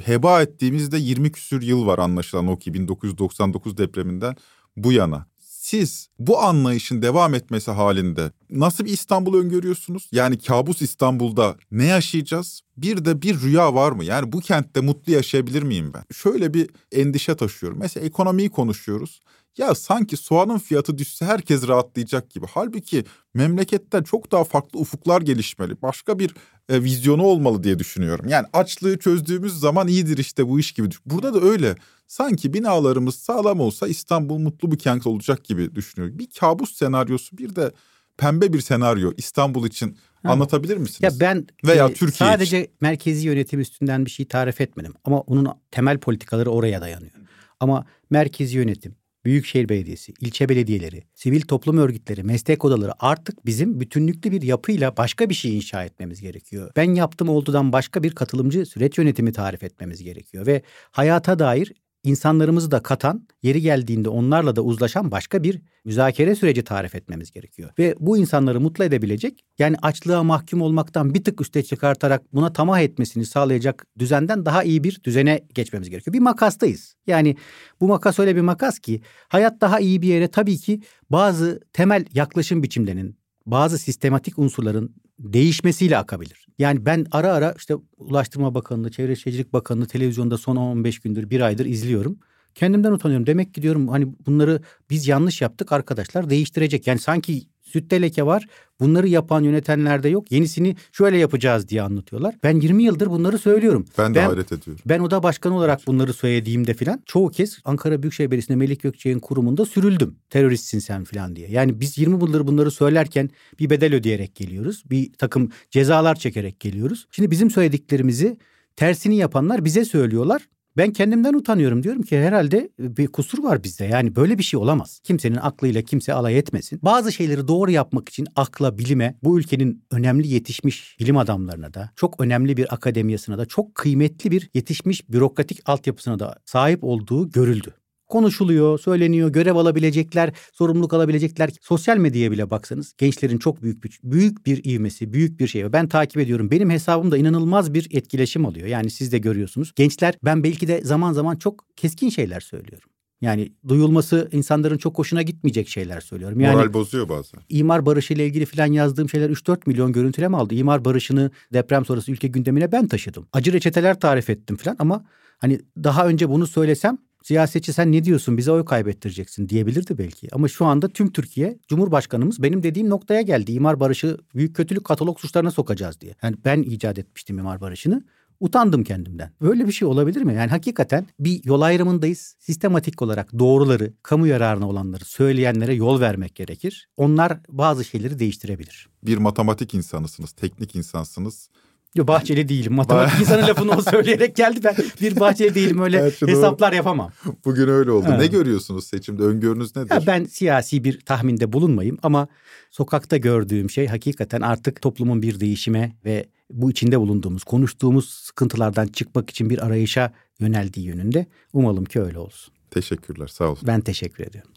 heba 0.01 0.42
ettiğimizde 0.42 0.99
20 0.99 1.32
küsür 1.32 1.62
yıl 1.62 1.86
var 1.86 1.99
anlaşılan 1.99 2.47
o 2.47 2.59
ki 2.59 2.74
1999 2.74 3.78
depreminden 3.78 4.36
bu 4.77 4.93
yana. 4.93 5.27
siz 5.39 6.09
bu 6.18 6.39
anlayışın 6.43 7.03
devam 7.03 7.35
etmesi 7.35 7.70
halinde 7.70 8.33
nasıl 8.51 8.85
bir 8.85 8.91
İstanbul 8.91 9.39
öngörüyorsunuz? 9.39 10.09
Yani 10.12 10.39
kabus 10.39 10.83
İstanbul'da 10.83 11.57
ne 11.70 11.85
yaşayacağız? 11.87 12.61
Bir 12.77 13.05
de 13.05 13.23
bir 13.23 13.41
rüya 13.41 13.75
var 13.75 13.93
mı? 13.93 14.05
Yani 14.05 14.33
bu 14.33 14.41
kentte 14.41 14.81
mutlu 14.81 15.12
yaşayabilir 15.12 15.62
miyim 15.62 15.93
ben? 15.95 16.05
Şöyle 16.14 16.55
bir 16.55 16.70
endişe 16.93 17.35
taşıyorum. 17.35 17.79
Mesela 17.79 18.07
ekonomiyi 18.07 18.51
konuşuyoruz. 18.51 19.20
Ya 19.59 19.74
sanki 19.74 20.16
soğanın 20.16 20.59
fiyatı 20.59 20.98
düşse 20.98 21.24
herkes 21.24 21.68
rahatlayacak 21.68 22.30
gibi. 22.30 22.46
Halbuki 22.50 23.05
memleketten 23.34 24.03
çok 24.03 24.32
daha 24.32 24.44
farklı 24.44 24.78
ufuklar 24.78 25.22
gelişmeli. 25.22 25.82
Başka 25.82 26.18
bir 26.18 26.34
e, 26.68 26.82
vizyonu 26.82 27.22
olmalı 27.22 27.62
diye 27.62 27.78
düşünüyorum. 27.78 28.28
Yani 28.28 28.46
açlığı 28.53 28.98
çözdüğümüz 28.98 29.61
zaman 29.61 29.88
iyidir 29.88 30.18
işte 30.18 30.48
bu 30.48 30.61
iş 30.61 30.72
gibi. 30.72 30.88
Burada 31.07 31.34
da 31.34 31.40
öyle. 31.40 31.76
Sanki 32.07 32.53
binalarımız 32.53 33.14
sağlam 33.14 33.61
olsa 33.61 33.88
İstanbul 33.88 34.38
mutlu 34.38 34.72
bir 34.72 34.78
kent 34.78 35.07
olacak 35.07 35.44
gibi 35.44 35.74
düşünüyorum. 35.74 36.18
Bir 36.18 36.28
kabus 36.40 36.76
senaryosu 36.76 37.38
bir 37.38 37.57
de 37.57 37.72
pembe 38.16 38.53
bir 38.53 38.61
senaryo 38.61 39.12
İstanbul 39.16 39.66
için 39.66 39.98
anlatabilir 40.24 40.76
misiniz? 40.76 41.14
Ya 41.14 41.20
ben 41.20 41.46
veya 41.64 41.88
e, 41.88 41.94
Türkiye 41.94 42.30
sadece 42.30 42.64
için. 42.64 42.74
merkezi 42.80 43.26
yönetim 43.26 43.61
üstünden 43.61 44.05
bir 44.05 44.11
şey 44.11 44.26
tarif 44.26 44.61
etmedim 44.61 44.94
ama 45.05 45.20
onun 45.20 45.48
temel 45.70 45.98
politikaları 45.98 46.50
oraya 46.50 46.80
dayanıyor. 46.80 47.12
Ama 47.61 47.86
merkezi 48.11 48.57
yönetim, 48.57 48.94
Büyükşehir 49.25 49.68
Belediyesi, 49.68 50.12
ilçe 50.20 50.49
belediyeleri, 50.49 51.03
sivil 51.14 51.41
toplum 51.41 51.79
örgütleri, 51.79 52.23
meslek 52.23 52.64
odaları 52.64 52.93
artık 52.99 53.47
bizim 53.47 53.81
bütünlüklü 53.81 54.33
bir 54.33 54.43
yapıyla 54.43 54.97
başka 54.97 55.31
bir 55.31 55.35
şey 55.35 55.57
inşa 55.57 55.85
etmemiz 55.85 56.20
gerekiyor. 56.20 56.70
Ben 56.77 56.95
yaptım 56.95 57.29
oldudan 57.29 57.73
başka 57.73 58.03
bir 58.03 58.14
katılımcı 58.14 58.66
süreç 58.66 58.99
yönetimi 58.99 59.33
tarif 59.33 59.62
etmemiz 59.62 60.03
gerekiyor 60.03 60.47
ve 60.47 60.62
hayata 60.91 61.39
dair 61.39 61.73
insanlarımızı 62.05 62.70
da 62.70 62.82
katan, 62.82 63.28
yeri 63.42 63.61
geldiğinde 63.61 64.09
onlarla 64.09 64.57
da 64.57 64.62
uzlaşan 64.62 65.11
başka 65.11 65.42
bir 65.42 65.62
müzakere 65.84 66.34
süreci 66.34 66.64
tarif 66.64 66.94
etmemiz 66.94 67.30
gerekiyor. 67.30 67.70
Ve 67.78 67.94
bu 68.00 68.18
insanları 68.18 68.61
mutlu 68.61 68.84
edebilecek, 68.84 69.44
yani 69.59 69.76
açlığa 69.82 70.22
mahkum 70.22 70.62
olmaktan 70.62 71.14
bir 71.14 71.24
tık 71.24 71.40
üste 71.40 71.62
çıkartarak 71.62 72.34
buna 72.34 72.53
tamah 72.53 72.80
etmesini 72.80 73.26
sağlayacak 73.26 73.86
düzenden 73.98 74.46
daha 74.46 74.62
iyi 74.62 74.84
bir 74.84 75.00
düzene 75.05 75.40
geçmemiz 75.55 75.90
gerekiyor. 75.90 76.14
Bir 76.14 76.20
makastayız. 76.20 76.94
Yani 77.07 77.36
bu 77.80 77.88
makas 77.88 78.18
öyle 78.18 78.36
bir 78.36 78.40
makas 78.40 78.78
ki 78.78 79.00
hayat 79.28 79.61
daha 79.61 79.80
iyi 79.80 80.03
bir 80.03 80.09
yere 80.09 80.28
tabii 80.28 80.59
ki 80.59 80.80
bazı 81.11 81.61
temel 81.72 82.05
yaklaşım 82.12 82.62
biçimlerinin, 82.62 83.16
bazı 83.46 83.78
sistematik 83.78 84.38
unsurların 84.38 84.94
değişmesiyle 85.23 85.99
akabilir. 85.99 86.47
Yani 86.59 86.87
ben 86.87 87.07
ara 87.12 87.33
ara 87.33 87.55
işte 87.57 87.75
Ulaştırma 87.99 88.55
Bakanlığı, 88.55 88.91
Çevre 88.91 89.16
Şehircilik 89.16 89.53
Bakanlığı 89.53 89.87
televizyonda 89.87 90.39
son 90.39 90.57
15 90.57 90.99
gündür, 90.99 91.31
bir 91.31 91.41
aydır 91.41 91.66
izliyorum. 91.66 92.18
Kendimden 92.55 92.93
utanıyorum. 92.93 93.27
Demek 93.27 93.55
ki 93.55 93.62
diyorum 93.62 93.89
hani 93.89 94.14
bunları 94.27 94.62
biz 94.91 95.09
yanlış 95.09 95.41
yaptık 95.41 95.73
arkadaşlar 95.73 96.31
değiştirecek. 96.31 96.87
Yani 96.87 96.99
sanki 96.99 97.43
sütte 97.73 98.03
leke 98.03 98.27
var. 98.27 98.47
Bunları 98.81 99.09
yapan 99.09 99.43
yönetenlerde 99.43 100.09
yok. 100.09 100.33
Yenisini 100.33 100.77
şöyle 100.93 101.16
yapacağız 101.16 101.68
diye 101.68 101.83
anlatıyorlar. 101.83 102.35
Ben 102.43 102.61
20 102.61 102.83
yıldır 102.83 103.11
bunları 103.11 103.39
söylüyorum. 103.39 103.85
Ben 103.99 104.14
de 104.14 104.20
hayret 104.20 104.53
ediyorum. 104.53 104.83
Ben 104.87 105.01
oda 105.01 105.23
başkanı 105.23 105.57
olarak 105.57 105.87
bunları 105.87 106.12
söylediğimde 106.12 106.75
filan 106.75 107.03
çoğu 107.07 107.29
kez 107.31 107.59
Ankara 107.64 108.03
Büyükşehir 108.03 108.31
Belediyesi'nde 108.31 108.57
Melik 108.57 108.83
Gökçek'in 108.83 109.18
kurumunda 109.18 109.64
sürüldüm. 109.66 110.16
Teröristsin 110.31 110.79
sen 110.79 111.05
filan 111.05 111.37
diye. 111.37 111.49
Yani 111.51 111.81
biz 111.81 111.99
20 111.99 112.14
yıldır 112.14 112.47
bunları 112.47 112.70
söylerken 112.70 113.31
bir 113.59 113.70
bedel 113.70 113.95
ödeyerek 113.95 114.35
geliyoruz. 114.35 114.83
Bir 114.91 115.12
takım 115.12 115.51
cezalar 115.70 116.14
çekerek 116.14 116.61
geliyoruz. 116.61 117.07
Şimdi 117.11 117.31
bizim 117.31 117.51
söylediklerimizi 117.51 118.39
tersini 118.77 119.16
yapanlar 119.16 119.64
bize 119.64 119.85
söylüyorlar. 119.85 120.49
Ben 120.77 120.93
kendimden 120.93 121.35
utanıyorum 121.35 121.83
diyorum 121.83 122.03
ki 122.03 122.18
herhalde 122.18 122.70
bir 122.79 123.07
kusur 123.07 123.45
var 123.45 123.64
bizde. 123.64 123.85
Yani 123.85 124.16
böyle 124.16 124.39
bir 124.39 124.43
şey 124.43 124.61
olamaz. 124.61 125.01
Kimsenin 125.05 125.37
aklıyla 125.37 125.83
kimse 125.83 126.14
alay 126.14 126.39
etmesin. 126.39 126.81
Bazı 126.83 127.12
şeyleri 127.12 127.49
doğru 127.49 127.70
yapmak 127.70 128.09
için 128.09 128.27
akla, 128.37 128.79
bilime, 128.79 129.18
bu 129.23 129.39
ülkenin 129.39 129.85
önemli 129.91 130.29
yetişmiş 130.29 130.97
bilim 131.01 131.16
adamlarına 131.16 131.75
da, 131.75 131.91
çok 131.97 132.20
önemli 132.20 132.57
bir 132.57 132.75
akademiyasına 132.75 133.39
da, 133.39 133.47
çok 133.47 133.75
kıymetli 133.75 134.31
bir 134.31 134.51
yetişmiş 134.55 135.11
bürokratik 135.11 135.68
altyapısına 135.68 136.18
da 136.18 136.35
sahip 136.45 136.85
olduğu 136.85 137.31
görüldü 137.31 137.75
konuşuluyor, 138.12 138.78
söyleniyor, 138.78 139.32
görev 139.32 139.54
alabilecekler, 139.54 140.32
sorumluluk 140.52 140.94
alabilecekler. 140.94 141.50
Sosyal 141.60 141.96
medyaya 141.96 142.30
bile 142.30 142.50
baksanız 142.50 142.94
gençlerin 142.98 143.38
çok 143.38 143.62
büyük 143.62 143.84
bir, 143.84 144.00
büyük 144.04 144.46
bir 144.46 144.64
ivmesi, 144.64 145.12
büyük 145.12 145.40
bir 145.40 145.46
şey. 145.46 145.72
Ben 145.72 145.88
takip 145.88 146.16
ediyorum. 146.16 146.50
Benim 146.50 146.70
hesabımda 146.70 147.16
inanılmaz 147.16 147.74
bir 147.74 147.88
etkileşim 147.90 148.44
oluyor. 148.44 148.66
Yani 148.66 148.90
siz 148.90 149.12
de 149.12 149.18
görüyorsunuz. 149.18 149.72
Gençler 149.76 150.14
ben 150.24 150.44
belki 150.44 150.68
de 150.68 150.80
zaman 150.84 151.12
zaman 151.12 151.36
çok 151.36 151.64
keskin 151.76 152.08
şeyler 152.08 152.40
söylüyorum. 152.40 152.88
Yani 153.20 153.52
duyulması 153.68 154.28
insanların 154.32 154.78
çok 154.78 154.98
hoşuna 154.98 155.22
gitmeyecek 155.22 155.68
şeyler 155.68 156.00
söylüyorum. 156.00 156.40
Yani 156.40 156.56
Moral 156.56 156.72
bozuyor 156.72 157.08
bazen. 157.08 157.40
İmar 157.48 157.86
barışı 157.86 158.14
ile 158.14 158.26
ilgili 158.26 158.46
falan 158.46 158.72
yazdığım 158.72 159.08
şeyler 159.08 159.30
3-4 159.30 159.58
milyon 159.66 159.92
görüntüleme 159.92 160.36
aldı. 160.36 160.54
İmar 160.54 160.84
barışını 160.84 161.30
deprem 161.52 161.84
sonrası 161.84 162.12
ülke 162.12 162.28
gündemine 162.28 162.72
ben 162.72 162.88
taşıdım. 162.88 163.26
Acı 163.32 163.52
reçeteler 163.52 164.00
tarif 164.00 164.30
ettim 164.30 164.56
falan 164.56 164.76
ama 164.78 165.04
hani 165.38 165.60
daha 165.84 166.06
önce 166.06 166.28
bunu 166.28 166.46
söylesem 166.46 166.98
siyasetçi 167.23 167.73
sen 167.73 167.93
ne 167.93 168.05
diyorsun 168.05 168.37
bize 168.37 168.51
oy 168.51 168.64
kaybettireceksin 168.64 169.49
diyebilirdi 169.49 169.99
belki. 169.99 170.29
Ama 170.33 170.49
şu 170.49 170.64
anda 170.64 170.89
tüm 170.89 171.12
Türkiye 171.12 171.59
Cumhurbaşkanımız 171.68 172.43
benim 172.43 172.62
dediğim 172.62 172.91
noktaya 172.91 173.23
geldi. 173.23 173.53
İmar 173.53 173.81
barışı 173.81 174.18
büyük 174.35 174.57
kötülük 174.57 174.85
katalog 174.85 175.20
suçlarına 175.20 175.51
sokacağız 175.51 176.01
diye. 176.01 176.14
Yani 176.23 176.37
ben 176.45 176.62
icat 176.62 176.99
etmiştim 176.99 177.39
imar 177.39 177.61
barışını. 177.61 178.05
Utandım 178.41 178.85
kendimden. 178.85 179.33
Böyle 179.41 179.66
bir 179.66 179.73
şey 179.73 179.89
olabilir 179.89 180.23
mi? 180.23 180.35
Yani 180.35 180.51
hakikaten 180.51 181.07
bir 181.20 181.45
yol 181.45 181.61
ayrımındayız. 181.61 182.37
Sistematik 182.39 183.03
olarak 183.03 183.39
doğruları, 183.39 183.93
kamu 184.03 184.27
yararına 184.27 184.68
olanları 184.68 185.05
söyleyenlere 185.05 185.75
yol 185.75 186.01
vermek 186.01 186.35
gerekir. 186.35 186.89
Onlar 186.97 187.39
bazı 187.49 187.85
şeyleri 187.85 188.18
değiştirebilir. 188.18 188.89
Bir 189.05 189.18
matematik 189.18 189.75
insanısınız, 189.75 190.33
teknik 190.33 190.77
insansınız. 190.77 191.49
Yo 191.95 192.07
Bahçeli 192.07 192.49
değilim. 192.49 192.72
Matematik 192.72 193.20
insanın 193.20 193.43
lafını 193.43 193.70
o 193.70 193.82
söyleyerek 193.82 194.36
geldi. 194.36 194.61
Ben 194.64 194.76
bir 195.01 195.20
Bahçeli 195.20 195.55
değilim 195.55 195.82
öyle 195.82 195.99
Evet, 195.99 196.22
hesaplar 196.22 196.72
yapamam. 196.72 197.12
Bugün 197.45 197.68
öyle 197.68 197.90
oldu. 197.90 198.07
Ha. 198.07 198.16
Ne 198.16 198.26
görüyorsunuz 198.26 198.86
seçimde? 198.86 199.22
Öngörünüz 199.22 199.76
nedir? 199.76 199.90
Ya 199.95 200.03
ben 200.07 200.24
siyasi 200.24 200.84
bir 200.84 201.01
tahminde 201.01 201.53
bulunmayayım 201.53 201.99
ama 202.03 202.28
sokakta 202.70 203.16
gördüğüm 203.16 203.70
şey 203.70 203.86
hakikaten 203.86 204.40
artık 204.40 204.82
toplumun 204.82 205.22
bir 205.22 205.40
değişime 205.40 205.97
ve 206.05 206.26
bu 206.51 206.70
içinde 206.70 207.01
bulunduğumuz, 207.01 207.45
konuştuğumuz 207.45 208.09
sıkıntılardan 208.09 208.86
çıkmak 208.86 209.30
için 209.30 209.51
bir 209.51 209.66
arayışa 209.66 210.12
yöneldiği 210.40 210.86
yönünde. 210.86 211.26
Umalım 211.53 211.84
ki 211.84 212.01
öyle 212.01 212.18
olsun. 212.18 212.55
Teşekkürler, 212.70 213.26
sağ 213.26 213.45
olun. 213.45 213.59
Ben 213.62 213.80
teşekkür 213.80 214.26
ediyorum. 214.26 214.51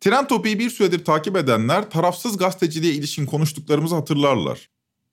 Tren 0.00 0.26
Topi'yi 0.26 0.58
bir 0.58 0.70
süredir 0.70 1.04
takip 1.04 1.36
edenler 1.36 1.90
tarafsız 1.90 2.36
gazeteciliğe 2.36 2.94
ilişkin 2.94 3.26
konuştuklarımızı 3.26 3.94
hatırlarlar. 3.94 4.68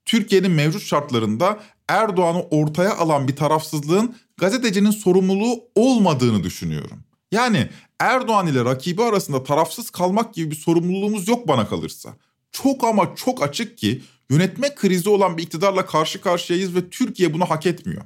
Türkiye'nin 0.10 0.52
mevcut 0.52 0.82
şartlarında 0.82 1.60
Erdoğan'ı 1.88 2.42
ortaya 2.42 2.98
alan 2.98 3.28
bir 3.28 3.36
tarafsızlığın 3.36 4.16
gazetecinin 4.38 4.92
sorumluluğu 4.92 5.64
olmadığını 5.76 6.44
düşünüyorum. 6.44 7.04
Yani 7.32 7.70
Erdoğan 8.00 8.48
ile 8.48 8.66
rakibi 8.66 9.04
arasında 9.04 9.44
tarafsız 9.44 9.90
kalmak 9.90 10.34
gibi 10.34 10.52
bir 10.52 10.56
sorumluluğumuz 10.56 11.28
yok 11.28 11.48
bana 11.48 11.68
kalırsa. 11.68 12.14
Çok 12.52 12.84
ama 12.84 13.16
çok 13.16 13.44
açık 13.44 13.78
ki 13.78 14.02
yönetme 14.30 14.76
krizi 14.76 15.10
olan 15.10 15.38
bir 15.38 15.44
iktidarla 15.44 15.86
karşı 15.86 16.22
karşıyayız 16.22 16.76
ve 16.76 16.90
Türkiye 16.90 17.34
bunu 17.34 17.46
hak 17.46 17.66
etmiyor. 17.66 18.02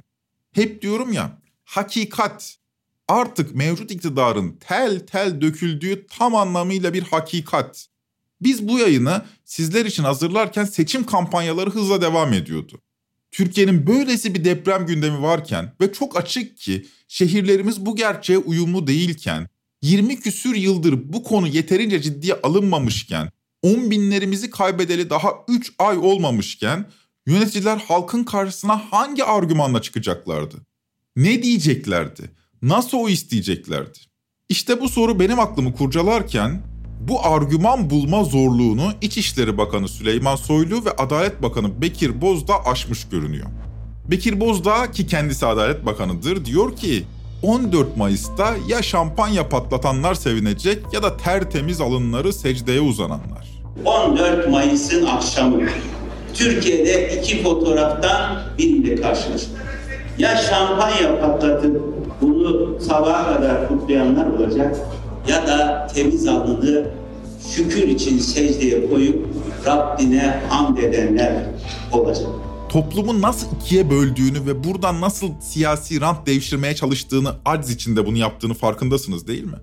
Hep 0.52 0.82
diyorum 0.82 1.12
ya, 1.12 1.38
hakikat 1.64 2.56
artık 3.08 3.54
mevcut 3.54 3.90
iktidarın 3.90 4.56
tel 4.60 5.06
tel 5.06 5.40
döküldüğü 5.40 6.06
tam 6.06 6.34
anlamıyla 6.34 6.94
bir 6.94 7.02
hakikat. 7.02 7.88
Biz 8.44 8.68
bu 8.68 8.78
yayını 8.78 9.22
sizler 9.44 9.84
için 9.84 10.02
hazırlarken 10.02 10.64
seçim 10.64 11.06
kampanyaları 11.06 11.70
hızla 11.70 12.00
devam 12.00 12.32
ediyordu. 12.32 12.80
Türkiye'nin 13.30 13.86
böylesi 13.86 14.34
bir 14.34 14.44
deprem 14.44 14.86
gündemi 14.86 15.22
varken 15.22 15.72
ve 15.80 15.92
çok 15.92 16.16
açık 16.16 16.58
ki 16.58 16.86
şehirlerimiz 17.08 17.86
bu 17.86 17.96
gerçeğe 17.96 18.38
uyumlu 18.38 18.86
değilken, 18.86 19.48
20 19.82 20.20
küsür 20.20 20.54
yıldır 20.54 21.12
bu 21.12 21.22
konu 21.22 21.48
yeterince 21.48 22.02
ciddiye 22.02 22.34
alınmamışken, 22.42 23.30
10 23.62 23.90
binlerimizi 23.90 24.50
kaybedeli 24.50 25.10
daha 25.10 25.32
3 25.48 25.72
ay 25.78 25.98
olmamışken 25.98 26.90
yöneticiler 27.26 27.76
halkın 27.76 28.24
karşısına 28.24 28.76
hangi 28.92 29.24
argümanla 29.24 29.82
çıkacaklardı? 29.82 30.56
Ne 31.16 31.42
diyeceklerdi? 31.42 32.30
Nasıl 32.62 32.98
o 32.98 33.08
isteyeceklerdi? 33.08 33.98
İşte 34.48 34.80
bu 34.80 34.88
soru 34.88 35.20
benim 35.20 35.40
aklımı 35.40 35.74
kurcalarken 35.74 36.73
bu 37.08 37.26
argüman 37.26 37.90
bulma 37.90 38.24
zorluğunu 38.24 38.92
İçişleri 39.00 39.58
Bakanı 39.58 39.88
Süleyman 39.88 40.36
Soylu 40.36 40.84
ve 40.84 40.90
Adalet 40.90 41.42
Bakanı 41.42 41.82
Bekir 41.82 42.20
Bozdağ 42.20 42.64
aşmış 42.64 43.08
görünüyor. 43.08 43.46
Bekir 44.10 44.40
Bozdağ 44.40 44.90
ki 44.90 45.06
kendisi 45.06 45.46
Adalet 45.46 45.86
Bakanı'dır 45.86 46.44
diyor 46.44 46.76
ki 46.76 47.04
14 47.42 47.96
Mayıs'ta 47.96 48.54
ya 48.68 48.82
şampanya 48.82 49.48
patlatanlar 49.48 50.14
sevinecek 50.14 50.82
ya 50.92 51.02
da 51.02 51.16
tertemiz 51.16 51.80
alınları 51.80 52.32
secdeye 52.32 52.80
uzananlar. 52.80 53.48
14 53.84 54.48
Mayıs'ın 54.50 55.06
akşamı 55.06 55.60
Türkiye'de 56.34 57.18
iki 57.18 57.42
fotoğraftan 57.42 58.42
biriyle 58.58 59.00
karşılaştık. 59.00 59.64
Ya 60.18 60.36
şampanya 60.36 61.20
patlatıp 61.20 61.82
bunu 62.20 62.80
sabaha 62.80 63.36
kadar 63.36 63.68
kutlayanlar 63.68 64.26
olacak 64.26 64.76
ya 65.28 65.46
da 65.46 65.86
temiz 65.94 66.26
alnını 66.26 66.90
şükür 67.54 67.88
için 67.88 68.18
secdeye 68.18 68.88
koyup 68.88 69.26
Rabbine 69.66 70.40
hamd 70.48 70.78
edenler 70.78 71.46
olacak. 71.92 72.26
Toplumu 72.68 73.22
nasıl 73.22 73.46
ikiye 73.56 73.90
böldüğünü 73.90 74.46
ve 74.46 74.64
buradan 74.64 75.00
nasıl 75.00 75.30
siyasi 75.40 76.00
rant 76.00 76.26
devşirmeye 76.26 76.74
çalıştığını 76.74 77.34
aciz 77.44 77.70
içinde 77.70 78.06
bunu 78.06 78.18
yaptığını 78.18 78.54
farkındasınız 78.54 79.26
değil 79.26 79.44
mi? 79.44 79.58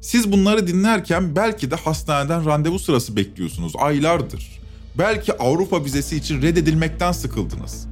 Siz 0.00 0.32
bunları 0.32 0.66
dinlerken 0.66 1.36
belki 1.36 1.70
de 1.70 1.76
hastaneden 1.76 2.46
randevu 2.46 2.78
sırası 2.78 3.16
bekliyorsunuz 3.16 3.72
aylardır. 3.78 4.60
Belki 4.98 5.32
Avrupa 5.32 5.84
vizesi 5.84 6.16
için 6.16 6.42
reddedilmekten 6.42 7.12
sıkıldınız. 7.12 7.86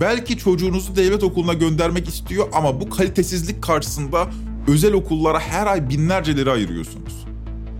Belki 0.00 0.38
çocuğunuzu 0.38 0.96
devlet 0.96 1.24
okuluna 1.24 1.52
göndermek 1.52 2.08
istiyor 2.08 2.48
ama 2.52 2.80
bu 2.80 2.90
kalitesizlik 2.90 3.62
karşısında 3.62 4.28
özel 4.68 4.92
okullara 4.92 5.40
her 5.40 5.66
ay 5.66 5.88
binlerce 5.88 6.36
lira 6.36 6.52
ayırıyorsunuz. 6.52 7.26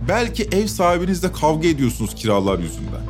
Belki 0.09 0.43
ev 0.43 0.67
sahibinizle 0.67 1.31
kavga 1.31 1.67
ediyorsunuz 1.67 2.15
kiralar 2.15 2.59
yüzünden. 2.59 3.01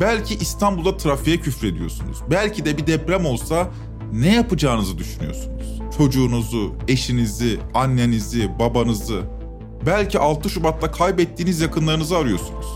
Belki 0.00 0.34
İstanbul'da 0.34 0.96
trafiğe 0.96 1.36
küfrediyorsunuz. 1.36 2.18
Belki 2.30 2.64
de 2.64 2.78
bir 2.78 2.86
deprem 2.86 3.26
olsa 3.26 3.68
ne 4.12 4.34
yapacağınızı 4.34 4.98
düşünüyorsunuz. 4.98 5.80
Çocuğunuzu, 5.98 6.74
eşinizi, 6.88 7.58
annenizi, 7.74 8.58
babanızı. 8.58 9.22
Belki 9.86 10.18
6 10.18 10.50
Şubat'ta 10.50 10.90
kaybettiğiniz 10.90 11.60
yakınlarınızı 11.60 12.16
arıyorsunuz. 12.16 12.66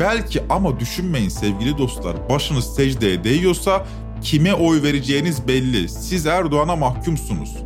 Belki 0.00 0.42
ama 0.50 0.80
düşünmeyin 0.80 1.28
sevgili 1.28 1.78
dostlar. 1.78 2.28
Başınız 2.28 2.74
secdeye 2.74 3.24
değiyorsa 3.24 3.86
kime 4.22 4.54
oy 4.54 4.82
vereceğiniz 4.82 5.48
belli. 5.48 5.88
Siz 5.88 6.26
Erdoğan'a 6.26 6.76
mahkumsunuz. 6.76 7.56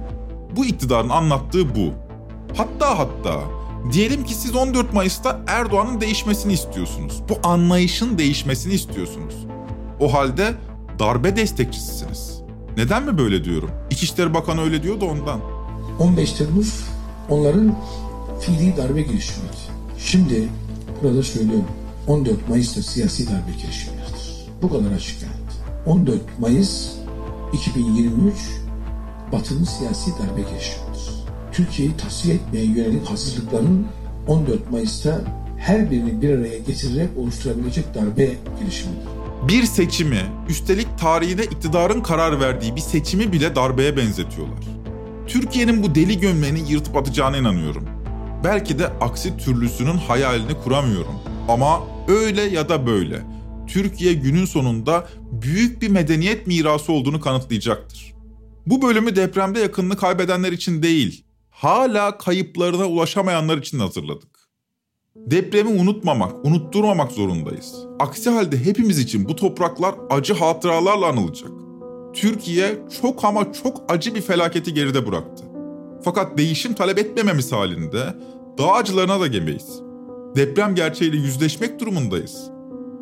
Bu 0.56 0.64
iktidarın 0.64 1.08
anlattığı 1.08 1.74
bu. 1.74 1.92
Hatta 2.56 2.98
hatta 2.98 3.40
diyelim 3.92 4.24
ki 4.24 4.34
siz 4.34 4.54
14 4.54 4.94
Mayıs'ta 4.94 5.40
Erdoğan'ın 5.46 6.00
değişmesini 6.00 6.52
istiyorsunuz. 6.52 7.22
Bu 7.28 7.48
anlayışın 7.48 8.18
değişmesini 8.18 8.72
istiyorsunuz. 8.72 9.34
O 10.00 10.12
halde 10.12 10.54
darbe 10.98 11.36
destekçisisiniz. 11.36 12.40
Neden 12.76 13.02
mi 13.02 13.18
böyle 13.18 13.44
diyorum? 13.44 13.70
İçişleri 13.90 14.34
Bakanı 14.34 14.62
öyle 14.62 14.82
diyor 14.82 15.00
da 15.00 15.04
ondan. 15.04 15.40
15 15.98 16.32
Temmuz 16.32 16.84
onların 17.28 17.74
fiili 18.40 18.76
darbe 18.76 19.02
girişimiydi. 19.02 19.56
Şimdi 19.98 20.48
burada 21.02 21.22
söylüyorum 21.22 21.64
14 22.06 22.48
Mayıs'ta 22.48 22.82
siyasi 22.82 23.26
darbe 23.26 23.52
girişimidir. 23.62 24.00
Bu 24.62 24.70
kadar 24.70 24.92
açık 24.92 25.22
yani. 25.22 25.34
14 25.86 26.20
Mayıs 26.38 26.90
2023 27.52 28.34
Batı'nın 29.32 29.64
siyasi 29.64 30.10
darbe 30.10 30.40
girişimidir. 30.40 31.10
Türkiye'yi 31.52 31.96
tasfiye 31.96 32.34
etmeye 32.34 32.64
yönelik 32.64 33.10
hazırlıkların 33.10 33.86
14 34.28 34.70
Mayıs'ta 34.70 35.20
her 35.58 35.90
birini 35.90 36.22
bir 36.22 36.38
araya 36.38 36.58
getirerek 36.58 37.08
oluşturabilecek 37.18 37.94
darbe 37.94 38.30
girişimidir. 38.60 39.06
Bir 39.48 39.62
seçimi, 39.62 40.22
üstelik 40.48 40.98
tarihine 40.98 41.44
iktidarın 41.44 42.00
karar 42.00 42.40
verdiği 42.40 42.76
bir 42.76 42.80
seçimi 42.80 43.32
bile 43.32 43.56
darbeye 43.56 43.96
benzetiyorlar. 43.96 44.64
Türkiye'nin 45.26 45.82
bu 45.82 45.94
deli 45.94 46.20
gömleğini 46.20 46.72
yırtıp 46.72 46.96
atacağına 46.96 47.36
inanıyorum. 47.36 47.84
Belki 48.44 48.78
de 48.78 48.86
aksi 48.86 49.36
türlüsünün 49.36 49.96
hayalini 49.96 50.54
kuramıyorum. 50.64 51.14
Ama 51.48 51.80
öyle 52.08 52.42
ya 52.42 52.68
da 52.68 52.86
böyle. 52.86 53.22
Türkiye 53.66 54.12
günün 54.12 54.44
sonunda 54.44 55.08
büyük 55.32 55.82
bir 55.82 55.88
medeniyet 55.88 56.46
mirası 56.46 56.92
olduğunu 56.92 57.20
kanıtlayacaktır. 57.20 58.09
Bu 58.70 58.82
bölümü 58.82 59.16
depremde 59.16 59.60
yakınını 59.60 59.96
kaybedenler 59.96 60.52
için 60.52 60.82
değil, 60.82 61.24
hala 61.50 62.18
kayıplarına 62.18 62.86
ulaşamayanlar 62.86 63.58
için 63.58 63.78
hazırladık. 63.78 64.40
Depremi 65.16 65.80
unutmamak, 65.80 66.44
unutturmamak 66.44 67.12
zorundayız. 67.12 67.74
Aksi 68.00 68.30
halde 68.30 68.64
hepimiz 68.64 68.98
için 68.98 69.28
bu 69.28 69.36
topraklar 69.36 69.94
acı 70.10 70.34
hatıralarla 70.34 71.06
anılacak. 71.06 71.50
Türkiye 72.14 72.78
çok 73.02 73.24
ama 73.24 73.52
çok 73.52 73.92
acı 73.92 74.14
bir 74.14 74.20
felaketi 74.20 74.74
geride 74.74 75.06
bıraktı. 75.06 75.44
Fakat 76.04 76.38
değişim 76.38 76.74
talep 76.74 76.98
etmememiz 76.98 77.52
halinde 77.52 78.14
daha 78.58 78.72
acılarına 78.72 79.20
da 79.20 79.26
gemeyiz. 79.26 79.80
Deprem 80.36 80.74
gerçeğiyle 80.74 81.16
yüzleşmek 81.16 81.80
durumundayız. 81.80 82.50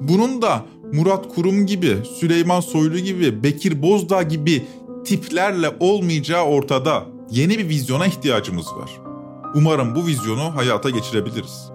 Bunun 0.00 0.42
da 0.42 0.66
Murat 0.92 1.34
Kurum 1.34 1.66
gibi, 1.66 1.96
Süleyman 2.20 2.60
Soylu 2.60 2.98
gibi, 2.98 3.42
Bekir 3.42 3.82
Bozdağ 3.82 4.22
gibi 4.22 4.62
tiplerle 5.04 5.76
olmayacağı 5.80 6.44
ortada. 6.44 7.06
Yeni 7.30 7.58
bir 7.58 7.68
vizyona 7.68 8.06
ihtiyacımız 8.06 8.66
var. 8.66 8.90
Umarım 9.54 9.94
bu 9.94 10.06
vizyonu 10.06 10.56
hayata 10.56 10.90
geçirebiliriz. 10.90 11.70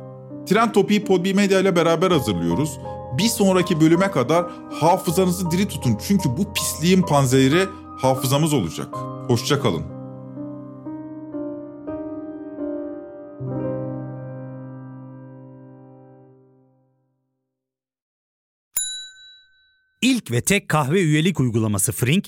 Tren 0.46 0.72
Topi'yi 0.72 1.06
Podbi 1.06 1.34
Medya 1.34 1.60
ile 1.60 1.76
beraber 1.76 2.12
hazırlıyoruz. 2.12 2.80
Bir 3.18 3.28
sonraki 3.28 3.82
bölüme 3.82 4.12
kadar 4.12 4.46
hafızanızı 4.80 5.52
diri 5.52 5.68
tutun 5.68 5.98
çünkü 6.08 6.30
bu 6.30 6.54
pisliğin 6.54 7.02
panzehiri 7.02 7.66
hafızamız 7.98 8.54
olacak. 8.54 8.96
Hoşçakalın. 9.28 9.84
İlk 20.02 20.32
ve 20.32 20.42
tek 20.42 20.70
kahve 20.70 21.02
üyelik 21.02 21.40
uygulaması 21.40 21.92
Frink, 21.92 22.28